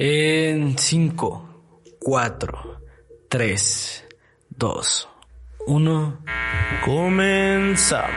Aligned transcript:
En 0.00 0.78
5, 0.78 1.64
4, 1.98 2.80
3, 3.28 4.04
2, 4.50 5.08
1. 5.66 6.18
Comenzamos. 6.84 8.14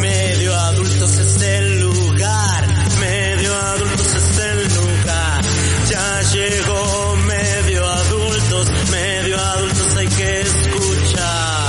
Medio 0.00 0.56
adultos 0.56 1.18
es 1.18 1.42
el 1.42 1.80
lugar, 1.82 2.66
medio 2.98 3.54
adultos 3.54 4.12
es 4.12 4.38
el 4.40 4.64
lugar. 4.74 5.44
Ya 5.88 6.20
llegó 6.32 7.16
medio 7.28 7.88
adultos, 7.88 8.66
medio 8.90 9.38
adultos 9.38 9.96
hay 9.98 10.08
que 10.08 10.40
escuchar. 10.40 11.68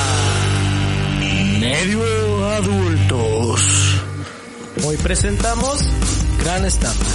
Medio 1.60 2.50
adultos. 2.50 3.62
Hoy 4.88 4.98
presentamos 4.98 5.86
Gran 6.42 6.66
estampa. 6.66 7.06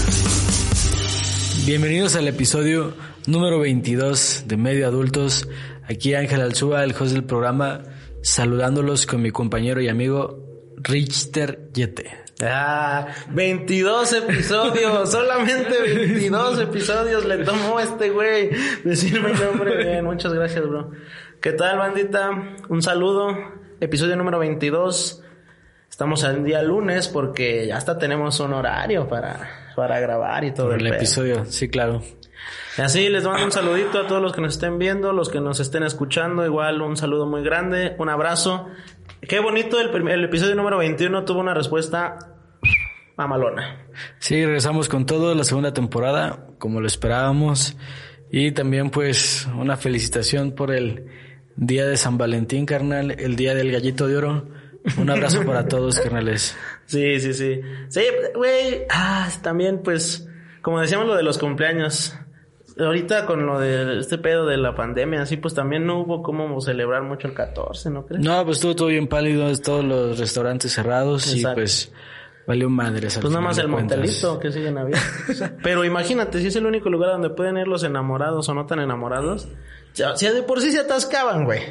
Bienvenidos 1.66 2.14
al 2.14 2.28
episodio 2.28 2.94
número 3.26 3.58
22 3.58 4.44
de 4.46 4.56
Medio 4.56 4.86
Adultos. 4.86 5.48
Aquí 5.90 6.14
Ángel 6.14 6.40
Alzúa, 6.40 6.84
el 6.84 6.92
host 6.92 7.12
del 7.12 7.24
programa, 7.24 7.82
saludándolos 8.22 9.04
con 9.04 9.20
mi 9.20 9.32
compañero 9.32 9.80
y 9.80 9.88
amigo 9.88 10.44
Richter 10.76 11.68
Yete. 11.74 12.18
Ah, 12.40 13.08
22 13.30 14.12
episodios, 14.12 15.10
solamente 15.10 15.82
22 15.82 16.60
episodios 16.60 17.24
le 17.24 17.38
tomó 17.38 17.80
este 17.80 18.10
güey 18.10 18.50
decir 18.84 19.20
mi 19.20 19.32
nombre 19.32 19.76
bien. 19.76 20.04
Muchas 20.04 20.32
gracias, 20.32 20.64
bro. 20.64 20.92
¿Qué 21.40 21.50
tal, 21.50 21.78
bandita? 21.78 22.30
Un 22.68 22.80
saludo. 22.80 23.36
Episodio 23.80 24.14
número 24.14 24.38
22. 24.38 25.20
Estamos 25.90 26.22
al 26.22 26.44
día 26.44 26.62
lunes 26.62 27.08
porque 27.08 27.66
ya 27.66 27.76
hasta 27.76 27.98
tenemos 27.98 28.38
un 28.38 28.52
horario 28.52 29.08
para, 29.08 29.65
para 29.76 30.00
grabar 30.00 30.42
y 30.44 30.52
todo 30.52 30.70
Por 30.70 30.80
el 30.80 30.86
episodio, 30.88 31.44
sí, 31.44 31.68
claro. 31.68 32.02
Así 32.78 33.08
les 33.08 33.24
mando 33.24 33.44
un 33.44 33.52
saludito 33.52 34.00
a 34.00 34.06
todos 34.06 34.20
los 34.20 34.32
que 34.32 34.40
nos 34.40 34.54
estén 34.54 34.78
viendo, 34.78 35.12
los 35.12 35.28
que 35.28 35.40
nos 35.40 35.60
estén 35.60 35.82
escuchando, 35.82 36.44
igual 36.44 36.82
un 36.82 36.96
saludo 36.96 37.26
muy 37.26 37.42
grande, 37.42 37.94
un 37.98 38.08
abrazo. 38.08 38.68
Qué 39.20 39.38
bonito 39.40 39.78
el 39.80 40.24
episodio 40.24 40.54
número 40.56 40.78
21 40.78 41.24
tuvo 41.24 41.40
una 41.40 41.54
respuesta 41.54 42.18
mamalona. 43.16 43.86
Sí, 44.18 44.44
regresamos 44.44 44.88
con 44.88 45.06
todo 45.06 45.34
la 45.34 45.44
segunda 45.44 45.72
temporada, 45.72 46.46
como 46.58 46.80
lo 46.80 46.86
esperábamos. 46.86 47.76
Y 48.30 48.52
también 48.52 48.90
pues 48.90 49.48
una 49.56 49.76
felicitación 49.76 50.52
por 50.52 50.72
el 50.72 51.06
día 51.56 51.86
de 51.86 51.96
San 51.96 52.18
Valentín, 52.18 52.66
carnal, 52.66 53.12
el 53.18 53.36
día 53.36 53.54
del 53.54 53.72
gallito 53.72 54.06
de 54.08 54.16
oro. 54.16 54.48
Un 54.96 55.10
abrazo 55.10 55.44
para 55.44 55.66
todos, 55.66 55.98
carnales. 56.00 56.56
Sí, 56.86 57.20
sí, 57.20 57.34
sí. 57.34 57.60
Sí, 57.88 58.02
güey. 58.34 58.84
Ah, 58.90 59.28
también, 59.42 59.82
pues, 59.82 60.28
como 60.62 60.80
decíamos 60.80 61.06
lo 61.06 61.16
de 61.16 61.22
los 61.22 61.38
cumpleaños. 61.38 62.14
Ahorita 62.78 63.24
con 63.24 63.46
lo 63.46 63.58
de 63.58 64.00
este 64.00 64.18
pedo 64.18 64.44
de 64.44 64.58
la 64.58 64.74
pandemia, 64.74 65.22
así 65.22 65.38
pues 65.38 65.54
también 65.54 65.86
no 65.86 66.00
hubo 66.00 66.22
cómo 66.22 66.60
celebrar 66.60 67.02
mucho 67.04 67.26
el 67.26 67.32
14, 67.32 67.88
¿no 67.88 68.04
crees? 68.04 68.22
No, 68.22 68.44
pues 68.44 68.58
estuvo 68.58 68.76
todo 68.76 68.88
bien 68.88 69.08
pálido, 69.08 69.50
todos 69.56 69.82
los 69.82 70.18
restaurantes 70.18 70.74
cerrados 70.74 71.34
y 71.34 71.42
pues 71.42 71.90
valió 72.46 72.68
madres. 72.68 73.16
al 73.16 73.22
Pues 73.22 73.32
nada 73.32 73.44
más 73.46 73.56
el 73.56 73.68
motelito 73.68 74.38
que 74.38 74.52
siguen 74.52 74.76
abiertos. 74.76 75.42
Pero 75.62 75.84
imagínate, 75.84 76.38
si 76.40 76.48
es 76.48 76.56
el 76.56 76.66
único 76.66 76.90
lugar 76.90 77.12
donde 77.12 77.30
pueden 77.30 77.56
ir 77.56 77.66
los 77.66 77.82
enamorados 77.82 78.46
o 78.50 78.54
no 78.54 78.66
tan 78.66 78.80
enamorados, 78.80 79.48
si 79.92 80.26
de 80.26 80.42
por 80.42 80.60
sí 80.60 80.70
se 80.70 80.80
atascaban, 80.80 81.44
güey. 81.44 81.62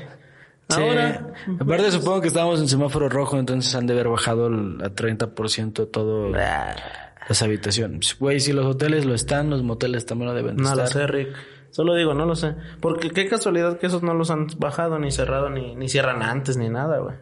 Sí. 0.70 0.82
Ahora, 0.82 1.34
Aparte 1.60 1.92
supongo 1.92 2.22
que 2.22 2.28
estábamos 2.28 2.60
en 2.60 2.68
semáforo 2.68 3.08
rojo, 3.08 3.38
entonces 3.38 3.74
han 3.76 3.86
de 3.86 3.94
haber 3.94 4.10
bajado 4.10 4.48
el- 4.48 4.82
a 4.84 4.90
30% 4.90 5.88
todo 5.88 6.30
las 6.30 7.42
habitaciones. 7.42 8.16
Güey, 8.20 8.40
si 8.40 8.52
los 8.54 8.66
hoteles 8.66 9.06
lo 9.06 9.14
están, 9.14 9.50
los 9.50 9.62
moteles 9.64 10.06
también 10.06 10.30
lo 10.30 10.36
deben 10.36 10.58
de 10.58 10.64
no 10.64 10.76
lo 10.76 10.84
estar. 10.84 11.02
sé, 11.02 11.08
Rick. 11.08 11.30
Solo 11.72 11.94
digo, 11.96 12.14
no 12.14 12.26
lo 12.26 12.36
sé. 12.36 12.56
Porque 12.80 13.10
qué 13.12 13.28
casualidad 13.28 13.78
que 13.78 13.88
esos 13.88 14.02
no 14.02 14.14
los 14.14 14.32
han 14.32 14.48
bajado, 14.58 14.98
ni 14.98 15.12
cerrado, 15.12 15.50
ni, 15.50 15.76
ni 15.76 15.90
cierran 15.90 16.24
antes, 16.24 16.56
ni 16.58 16.70
nada, 16.70 17.00
güey. 17.00 17.16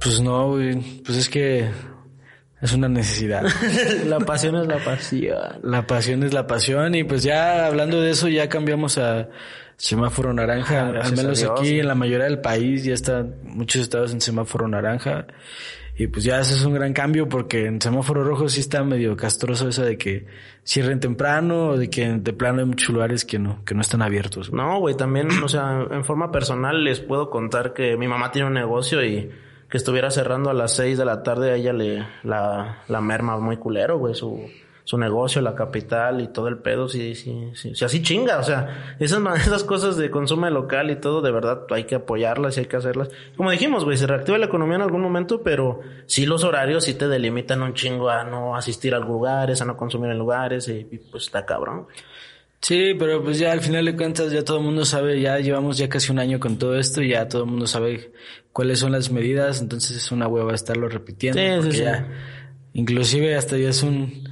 Pues 0.00 0.20
no, 0.20 0.48
güey. 0.50 0.76
Pues 1.04 1.16
es 1.18 1.28
que 1.30 1.68
es 2.60 2.72
una 2.72 2.88
necesidad. 2.88 3.44
la 4.06 4.18
pasión 4.20 4.56
es 4.56 4.66
la 4.66 4.78
pasión. 4.84 5.38
La 5.62 5.86
pasión 5.86 6.22
es 6.24 6.34
la 6.34 6.46
pasión 6.46 6.94
y 6.94 7.04
pues 7.04 7.22
ya 7.22 7.66
hablando 7.66 8.00
de 8.00 8.10
eso 8.10 8.28
ya 8.28 8.48
cambiamos 8.48 8.98
a 8.98 9.28
semáforo 9.78 10.34
naranja. 10.34 10.88
Ah, 10.88 11.00
Al 11.04 11.16
menos 11.16 11.42
aquí 11.42 11.80
en 11.80 11.88
la 11.88 11.94
mayoría 11.94 12.26
del 12.26 12.40
país 12.40 12.84
ya 12.84 12.92
están 12.92 13.36
muchos 13.44 13.80
estados 13.82 14.12
en 14.12 14.20
semáforo 14.20 14.68
naranja. 14.68 15.26
Y 15.96 16.06
pues 16.06 16.24
ya 16.24 16.38
eso 16.38 16.54
es 16.54 16.64
un 16.64 16.74
gran 16.74 16.92
cambio 16.92 17.28
porque 17.28 17.66
en 17.66 17.80
semáforo 17.80 18.22
rojo 18.22 18.48
sí 18.48 18.60
está 18.60 18.84
medio 18.84 19.16
castroso 19.16 19.68
eso 19.68 19.82
de 19.82 19.98
que 19.98 20.26
cierren 20.64 21.00
temprano 21.00 21.70
o 21.70 21.76
de 21.76 21.90
que 21.90 22.08
de 22.08 22.32
plano 22.32 22.60
hay 22.60 22.66
muchos 22.66 22.90
lugares 22.90 23.24
que 23.24 23.40
no, 23.40 23.64
que 23.64 23.74
no 23.74 23.80
están 23.80 24.02
abiertos. 24.02 24.50
güey. 24.50 24.62
No, 24.62 24.78
güey, 24.78 24.96
también, 24.96 25.28
o 25.42 25.48
sea, 25.48 25.86
en 25.90 26.04
forma 26.04 26.30
personal 26.30 26.84
les 26.84 27.00
puedo 27.00 27.30
contar 27.30 27.72
que 27.72 27.96
mi 27.96 28.06
mamá 28.06 28.30
tiene 28.30 28.46
un 28.46 28.54
negocio 28.54 29.04
y 29.04 29.28
que 29.68 29.76
estuviera 29.76 30.10
cerrando 30.12 30.50
a 30.50 30.54
las 30.54 30.76
6 30.76 30.98
de 30.98 31.04
la 31.04 31.24
tarde 31.24 31.50
a 31.50 31.56
ella 31.56 31.72
le 31.72 32.06
la, 32.22 32.84
la 32.86 33.00
merma 33.00 33.36
muy 33.38 33.56
culero, 33.56 33.98
güey, 33.98 34.14
su, 34.14 34.40
su 34.88 34.96
negocio, 34.96 35.42
la 35.42 35.54
capital 35.54 36.22
y 36.22 36.28
todo 36.28 36.48
el 36.48 36.56
pedo, 36.56 36.88
sí, 36.88 37.14
sí, 37.14 37.50
sí, 37.52 37.74
sí, 37.74 37.84
así 37.84 38.00
chinga, 38.00 38.38
o 38.38 38.42
sea, 38.42 38.96
esas, 38.98 39.20
esas 39.46 39.62
cosas 39.62 39.98
de 39.98 40.10
consumo 40.10 40.48
local 40.48 40.90
y 40.90 40.96
todo, 40.96 41.20
de 41.20 41.30
verdad, 41.30 41.66
hay 41.68 41.84
que 41.84 41.96
apoyarlas 41.96 42.56
y 42.56 42.60
hay 42.60 42.66
que 42.66 42.76
hacerlas. 42.76 43.10
Como 43.36 43.50
dijimos, 43.50 43.84
güey, 43.84 43.98
se 43.98 44.06
reactiva 44.06 44.38
la 44.38 44.46
economía 44.46 44.76
en 44.76 44.82
algún 44.82 45.02
momento, 45.02 45.42
pero 45.42 45.80
sí 46.06 46.24
los 46.24 46.42
horarios 46.42 46.84
sí 46.84 46.94
te 46.94 47.06
delimitan 47.06 47.60
un 47.60 47.74
chingo 47.74 48.08
a 48.08 48.24
no 48.24 48.56
asistir 48.56 48.94
a 48.94 48.98
lugares, 48.98 49.60
a 49.60 49.66
no 49.66 49.76
consumir 49.76 50.10
en 50.10 50.16
lugares 50.16 50.68
y, 50.68 50.88
y, 50.90 50.96
pues 51.10 51.24
está 51.24 51.44
cabrón. 51.44 51.86
Sí, 52.62 52.94
pero 52.98 53.22
pues 53.22 53.38
ya 53.38 53.52
al 53.52 53.60
final 53.60 53.84
de 53.84 53.94
cuentas 53.94 54.32
ya 54.32 54.42
todo 54.42 54.56
el 54.56 54.64
mundo 54.64 54.86
sabe, 54.86 55.20
ya 55.20 55.38
llevamos 55.38 55.76
ya 55.76 55.90
casi 55.90 56.10
un 56.12 56.18
año 56.18 56.40
con 56.40 56.56
todo 56.56 56.78
esto 56.78 57.02
y 57.02 57.10
ya 57.10 57.28
todo 57.28 57.44
el 57.44 57.50
mundo 57.50 57.66
sabe 57.66 58.10
cuáles 58.54 58.78
son 58.78 58.92
las 58.92 59.10
medidas, 59.10 59.60
entonces 59.60 59.98
es 59.98 60.10
una 60.12 60.28
hueva 60.28 60.54
estarlo 60.54 60.88
repitiendo. 60.88 61.38
Sí, 61.38 61.46
sí, 61.46 61.56
porque 61.56 61.76
sí. 61.76 61.82
ya, 61.82 62.08
inclusive 62.72 63.36
hasta 63.36 63.58
ya 63.58 63.68
es 63.68 63.82
un, 63.82 64.27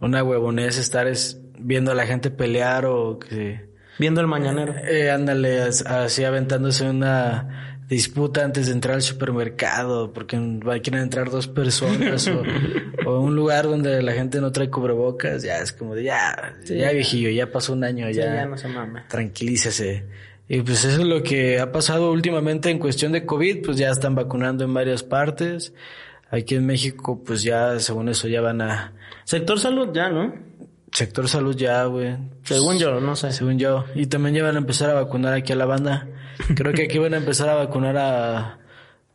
una 0.00 0.22
huevonés 0.22 0.78
estar 0.78 1.06
es, 1.06 1.40
viendo 1.58 1.92
a 1.92 1.94
la 1.94 2.06
gente 2.06 2.30
pelear 2.30 2.86
o 2.86 3.18
que, 3.18 3.66
Viendo 3.98 4.20
el 4.20 4.26
mañanero. 4.26 4.74
eh, 4.76 5.10
ándale, 5.10 5.62
as- 5.62 5.86
así 5.86 6.22
aventándose 6.24 6.88
una 6.88 7.80
disputa 7.88 8.44
antes 8.44 8.66
de 8.66 8.72
entrar 8.72 8.96
al 8.96 9.02
supermercado 9.02 10.12
porque 10.12 10.36
quieren 10.82 11.02
entrar 11.02 11.30
dos 11.30 11.46
personas 11.46 12.26
o, 12.28 12.42
o 13.08 13.20
un 13.20 13.36
lugar 13.36 13.64
donde 13.64 14.02
la 14.02 14.12
gente 14.12 14.40
no 14.40 14.50
trae 14.52 14.68
cubrebocas, 14.68 15.42
ya 15.44 15.58
es 15.60 15.72
como 15.72 15.94
de 15.94 16.02
ya, 16.04 16.56
ya 16.66 16.90
viejillo, 16.92 17.30
ya 17.30 17.50
pasó 17.50 17.72
un 17.72 17.84
año, 17.84 18.06
Sí, 18.08 18.14
ya, 18.14 18.34
ya 18.34 18.46
no 18.46 18.58
se 18.58 18.68
mame. 18.68 19.02
tranquilícese. 19.08 20.04
Y 20.48 20.60
pues 20.62 20.84
eso 20.84 21.00
es 21.00 21.06
lo 21.06 21.22
que 21.22 21.58
ha 21.58 21.72
pasado 21.72 22.12
últimamente 22.12 22.70
en 22.70 22.78
cuestión 22.78 23.12
de 23.12 23.24
COVID, 23.24 23.64
pues 23.64 23.78
ya 23.78 23.90
están 23.90 24.14
vacunando 24.14 24.62
en 24.64 24.72
varias 24.74 25.02
partes. 25.02 25.72
Aquí 26.30 26.56
en 26.56 26.66
México, 26.66 27.22
pues 27.24 27.42
ya, 27.42 27.78
según 27.78 28.08
eso, 28.08 28.28
ya 28.28 28.40
van 28.40 28.60
a... 28.60 28.92
Sector 29.24 29.60
salud 29.60 29.90
ya, 29.92 30.08
¿no? 30.08 30.34
Sector 30.92 31.28
salud 31.28 31.56
ya, 31.56 31.84
güey. 31.84 32.16
Según 32.42 32.78
yo, 32.78 33.00
no 33.00 33.14
sé. 33.16 33.32
Según 33.32 33.58
yo. 33.58 33.84
Y 33.94 34.06
también 34.06 34.34
ya 34.34 34.42
van 34.42 34.56
a 34.56 34.58
empezar 34.58 34.90
a 34.90 34.94
vacunar 34.94 35.34
aquí 35.34 35.52
a 35.52 35.56
la 35.56 35.66
banda. 35.66 36.08
Creo 36.56 36.72
que 36.72 36.84
aquí 36.84 36.98
van 36.98 37.14
a 37.14 37.18
empezar 37.18 37.48
a 37.48 37.54
vacunar 37.54 37.96
a... 37.96 38.58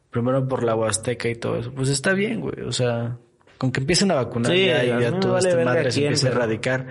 Primero 0.10 0.48
por 0.48 0.64
la 0.64 0.76
Huasteca 0.76 1.30
y 1.30 1.36
todo 1.36 1.58
eso. 1.58 1.72
Pues 1.74 1.90
está 1.90 2.14
bien, 2.14 2.42
güey. 2.42 2.62
O 2.62 2.72
sea, 2.72 3.18
con 3.58 3.72
que 3.72 3.80
empiecen 3.80 4.12
a 4.12 4.16
vacunar 4.16 4.52
Sí, 4.52 4.66
ya 4.66 4.84
y 4.84 4.88
ya 4.88 5.12
me 5.12 5.20
toda 5.20 5.36
vale 5.36 5.56
verga 5.56 5.74
madre 5.74 5.92
se 5.92 6.02
empiece 6.02 6.28
a 6.28 6.32
erradicar. 6.32 6.88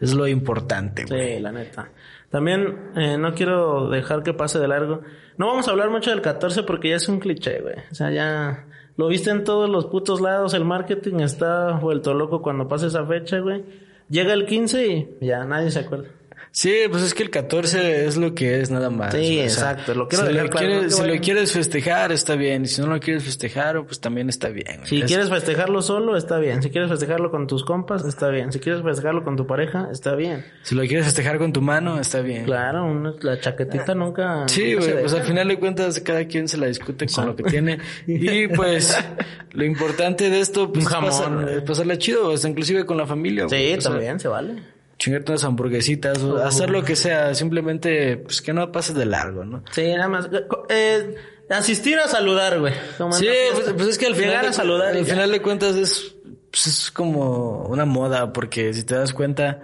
Es 0.00 0.14
lo 0.14 0.26
importante, 0.26 1.04
güey. 1.04 1.34
Sí, 1.36 1.40
la 1.40 1.52
neta. 1.52 1.90
También 2.30 2.92
eh, 2.96 3.18
no 3.18 3.34
quiero 3.34 3.90
dejar 3.90 4.22
que 4.22 4.32
pase 4.32 4.58
de 4.58 4.68
largo. 4.68 5.02
No 5.36 5.46
vamos 5.46 5.68
a 5.68 5.72
hablar 5.72 5.90
mucho 5.90 6.10
del 6.10 6.22
14 6.22 6.62
porque 6.62 6.88
ya 6.90 6.96
es 6.96 7.08
un 7.08 7.20
cliché, 7.20 7.60
güey. 7.60 7.76
O 7.90 7.94
sea, 7.94 8.10
ya 8.10 8.66
lo 8.96 9.08
viste 9.08 9.30
en 9.30 9.44
todos 9.44 9.68
los 9.68 9.86
putos 9.86 10.20
lados. 10.20 10.54
El 10.54 10.64
marketing 10.64 11.20
está 11.20 11.72
vuelto 11.72 12.14
loco 12.14 12.42
cuando 12.42 12.68
pasa 12.68 12.86
esa 12.86 13.04
fecha, 13.04 13.40
güey. 13.40 13.64
Llega 14.08 14.32
el 14.32 14.46
15 14.46 15.16
y 15.20 15.26
ya 15.26 15.44
nadie 15.44 15.70
se 15.70 15.80
acuerda. 15.80 16.08
Sí, 16.56 16.72
pues 16.88 17.02
es 17.02 17.14
que 17.14 17.24
el 17.24 17.30
14 17.30 18.06
es 18.06 18.16
lo 18.16 18.32
que 18.32 18.60
es 18.60 18.70
nada 18.70 18.88
más. 18.88 19.12
Sí, 19.12 19.40
O 19.40 19.48
sea, 19.50 19.72
exacto, 19.72 19.92
lo 19.92 20.06
quiero 20.06 20.24
si 20.24 20.32
dejar 20.32 20.44
lo, 20.44 20.50
claro, 20.52 20.66
quieres, 20.68 20.94
si 20.94 21.02
lo 21.04 21.20
quieres 21.20 21.52
festejar, 21.52 22.12
está 22.12 22.36
bien. 22.36 22.62
Y 22.62 22.68
si 22.68 22.80
no 22.80 22.86
lo 22.86 23.00
quieres 23.00 23.24
festejar, 23.24 23.84
pues 23.84 23.98
también 23.98 24.28
está 24.28 24.50
bien. 24.50 24.82
Si 24.84 25.00
Es- 25.00 25.06
quieres 25.06 25.30
festejarlo 25.30 25.82
solo, 25.82 26.16
está 26.16 26.38
bien. 26.38 26.62
Si 26.62 26.70
quieres 26.70 26.88
festejarlo 26.88 27.32
con 27.32 27.48
tus 27.48 27.64
compas, 27.64 28.04
está 28.06 28.28
bien. 28.28 28.52
Si 28.52 28.60
quieres 28.60 28.82
festejarlo 28.84 29.24
con 29.24 29.36
tu 29.36 29.48
pareja, 29.48 29.88
está 29.90 30.14
bien. 30.14 30.44
si 30.62 30.76
lo 30.76 30.82
quieres 30.82 31.06
festejar 31.06 31.38
con 31.38 31.52
tu 31.52 31.60
mano, 31.60 31.98
está 31.98 32.20
bien. 32.20 32.44
Claro, 32.44 32.84
una- 32.84 33.14
la 33.20 33.40
chaquetita 33.40 33.96
nunca... 33.96 34.46
Sí, 34.46 34.74
nunca 34.74 34.82
se 34.84 34.90
güey, 34.92 35.02
pues 35.02 35.12
al 35.14 35.22
final 35.24 35.48
de 35.48 35.58
cuentas 35.58 35.98
cada 36.00 36.24
quien 36.28 36.46
se 36.46 36.56
la 36.56 36.66
discute 36.68 37.06
con 37.12 37.26
lo 37.26 37.34
que 37.34 37.42
tiene. 37.42 37.78
Y 38.06 38.46
pues 38.46 38.96
lo 39.50 39.64
importante 39.64 40.30
de 40.30 40.38
esto, 40.38 40.72
pues 40.72 40.84
Un 40.84 40.90
jamón, 40.92 41.10
pasar- 41.10 41.64
pasarla 41.64 41.98
chido, 41.98 42.32
hasta 42.32 42.48
inclusive 42.48 42.86
con 42.86 42.96
la 42.96 43.06
familia. 43.06 43.48
Sí, 43.48 43.74
O 43.76 43.80
sea, 43.80 43.90
también 43.90 44.20
se 44.20 44.28
vale. 44.28 44.73
Chingarte 45.04 45.32
unas 45.32 45.44
hamburguesitas, 45.44 46.18
o 46.22 46.38
hacer 46.42 46.70
lo 46.70 46.82
que 46.82 46.96
sea, 46.96 47.34
simplemente 47.34 48.16
pues 48.16 48.40
que 48.40 48.52
no 48.54 48.72
pases 48.72 48.94
de 48.94 49.04
largo, 49.04 49.44
¿no? 49.44 49.62
Sí, 49.70 49.92
nada 49.92 50.08
más. 50.08 50.28
Eh, 50.70 51.14
asistir 51.50 51.98
a 51.98 52.08
saludar, 52.08 52.58
güey. 52.58 52.72
Sí, 53.12 53.28
pues, 53.52 53.72
pues 53.76 53.88
es 53.88 53.98
que 53.98 54.06
al 54.06 54.14
final, 54.14 54.30
Llegar 54.30 54.46
a 54.46 54.52
saludar. 54.52 54.96
al 54.96 55.04
final 55.04 55.30
de 55.30 55.42
cuentas 55.42 55.76
es 55.76 56.14
pues 56.50 56.66
es 56.68 56.90
como 56.90 57.64
una 57.66 57.84
moda, 57.84 58.32
porque 58.32 58.72
si 58.72 58.84
te 58.84 58.94
das 58.94 59.12
cuenta, 59.12 59.60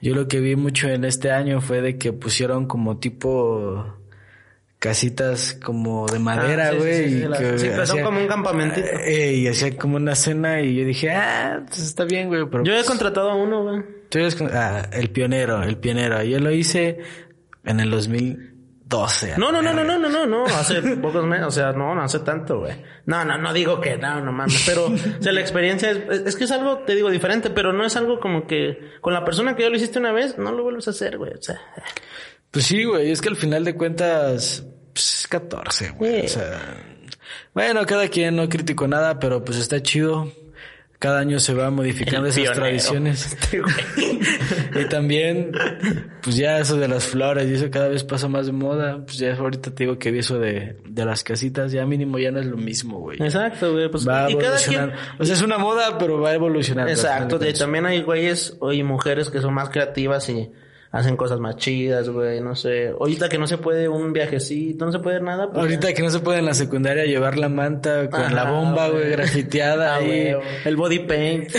yo 0.00 0.14
lo 0.14 0.26
que 0.28 0.40
vi 0.40 0.56
mucho 0.56 0.88
en 0.88 1.04
este 1.04 1.30
año 1.30 1.60
fue 1.60 1.80
de 1.80 1.96
que 1.98 2.12
pusieron 2.12 2.66
como 2.66 2.98
tipo 2.98 3.86
casitas 4.78 5.56
como 5.64 6.06
de 6.08 6.18
madera, 6.18 6.68
Ah, 6.68 6.70
sí, 6.72 6.76
sí, 6.76 6.80
güey. 6.80 7.04
sí, 7.04 7.10
sí, 7.20 7.28
la- 7.28 7.36
sí, 7.36 7.44
pero 7.70 7.72
son 7.72 7.80
hacía- 7.82 8.02
como 8.04 8.18
un 8.20 8.26
campamentito. 8.26 8.86
Eh, 9.06 9.34
y 9.34 9.46
hacía 9.46 9.76
como 9.78 9.96
una 9.96 10.16
cena 10.16 10.60
y 10.60 10.74
yo 10.74 10.84
dije, 10.84 11.12
ah, 11.12 11.62
pues 11.68 11.78
está 11.80 12.04
bien, 12.04 12.26
güey, 12.28 12.44
pero... 12.50 12.64
Yo 12.64 12.72
he 12.72 12.76
pues, 12.78 12.88
contratado 12.88 13.30
a 13.30 13.36
uno, 13.36 13.62
güey. 13.62 13.80
Tú 14.12 14.18
eres 14.18 14.36
ah, 14.42 14.90
el 14.92 15.10
pionero, 15.10 15.62
el 15.62 15.78
pionero. 15.78 16.22
Yo 16.22 16.38
lo 16.38 16.50
hice 16.50 16.98
en 17.64 17.80
el 17.80 17.90
2012. 17.90 19.38
No, 19.38 19.50
no, 19.50 19.62
no, 19.62 19.72
no, 19.72 19.82
no, 19.82 19.98
no, 19.98 20.08
no, 20.10 20.26
no, 20.26 20.44
hace 20.44 20.82
pocos 20.96 21.24
meses, 21.24 21.46
o 21.46 21.50
sea, 21.50 21.72
no, 21.72 21.94
no 21.94 22.02
hace 22.02 22.18
tanto, 22.18 22.60
güey. 22.60 22.74
No, 23.06 23.24
no, 23.24 23.38
no 23.38 23.54
digo 23.54 23.80
que 23.80 23.96
no, 23.96 24.20
no 24.20 24.30
mames, 24.30 24.64
pero, 24.66 24.88
o 24.88 25.22
sea, 25.22 25.32
la 25.32 25.40
experiencia 25.40 25.92
es, 25.92 26.26
es, 26.26 26.36
que 26.36 26.44
es 26.44 26.50
algo, 26.50 26.80
te 26.80 26.94
digo, 26.94 27.10
diferente, 27.10 27.48
pero 27.48 27.72
no 27.72 27.86
es 27.86 27.96
algo 27.96 28.20
como 28.20 28.46
que 28.46 28.92
con 29.00 29.14
la 29.14 29.24
persona 29.24 29.56
que 29.56 29.62
ya 29.62 29.70
lo 29.70 29.76
hiciste 29.76 29.98
una 29.98 30.12
vez, 30.12 30.36
no 30.36 30.52
lo 30.52 30.62
vuelves 30.62 30.88
a 30.88 30.90
hacer, 30.90 31.16
güey, 31.16 31.32
o 31.32 31.42
sea. 31.42 31.58
Pues 32.50 32.66
sí, 32.66 32.84
güey, 32.84 33.10
es 33.10 33.22
que 33.22 33.30
al 33.30 33.36
final 33.36 33.64
de 33.64 33.74
cuentas, 33.74 34.62
pues 34.92 35.20
es 35.20 35.28
14, 35.28 35.92
güey. 35.92 36.26
O 36.26 36.28
sea, 36.28 36.60
bueno, 37.54 37.86
cada 37.86 38.08
quien 38.08 38.36
no 38.36 38.46
critico 38.50 38.86
nada, 38.86 39.18
pero 39.18 39.42
pues 39.42 39.56
está 39.56 39.82
chido. 39.82 40.30
Cada 41.02 41.18
año 41.18 41.40
se 41.40 41.52
va 41.52 41.68
modificando 41.68 42.26
El 42.28 42.30
esas 42.30 42.42
pionero. 42.42 42.62
tradiciones. 42.62 43.36
Este 43.42 43.60
y 44.80 44.88
también, 44.88 45.50
pues 46.22 46.36
ya 46.36 46.60
eso 46.60 46.76
de 46.76 46.86
las 46.86 47.06
flores 47.08 47.50
y 47.50 47.54
eso 47.54 47.68
cada 47.72 47.88
vez 47.88 48.04
pasa 48.04 48.28
más 48.28 48.46
de 48.46 48.52
moda. 48.52 49.04
Pues 49.04 49.18
ya 49.18 49.34
ahorita 49.34 49.74
te 49.74 49.82
digo 49.82 49.98
que 49.98 50.12
vi 50.12 50.20
eso 50.20 50.38
de, 50.38 50.76
de 50.88 51.04
las 51.04 51.24
casitas, 51.24 51.72
ya 51.72 51.84
mínimo 51.86 52.20
ya 52.20 52.30
no 52.30 52.38
es 52.38 52.46
lo 52.46 52.56
mismo, 52.56 53.00
güey. 53.00 53.20
Exacto, 53.20 53.72
güey, 53.72 53.90
pues, 53.90 54.06
Va 54.06 54.30
y 54.30 54.36
cada 54.36 54.46
evolucionando. 54.60 54.92
quien, 54.94 55.16
O 55.18 55.24
sea, 55.24 55.34
es 55.34 55.42
una 55.42 55.58
moda, 55.58 55.98
pero 55.98 56.20
va 56.20 56.32
evolucionando. 56.34 56.88
al 56.92 56.96
Exacto, 56.96 57.36
de, 57.40 57.52
también 57.52 57.84
hay 57.84 58.02
güeyes 58.02 58.56
y 58.72 58.84
mujeres 58.84 59.28
que 59.28 59.40
son 59.40 59.54
más 59.54 59.70
creativas 59.70 60.28
y 60.28 60.52
hacen 60.92 61.16
cosas 61.16 61.40
más 61.40 61.56
chidas, 61.56 62.08
güey, 62.10 62.40
no 62.40 62.54
sé. 62.54 62.88
Ahorita 62.90 63.28
que 63.28 63.38
no 63.38 63.46
se 63.46 63.58
puede 63.58 63.88
un 63.88 64.12
viajecito, 64.12 64.84
no 64.86 64.92
se 64.92 64.98
puede 65.00 65.20
nada. 65.20 65.48
pues 65.48 65.58
Ahorita 65.58 65.92
que 65.94 66.02
no 66.02 66.10
se 66.10 66.20
puede 66.20 66.38
en 66.40 66.44
la 66.46 66.54
secundaria 66.54 67.04
llevar 67.06 67.38
la 67.38 67.48
manta 67.48 68.08
con 68.10 68.34
la 68.34 68.44
bomba, 68.50 68.88
güey, 68.90 69.10
grafiteada 69.10 69.96
Ah, 69.96 70.00
el 70.00 70.76
body 70.76 71.00
paint. 71.00 71.50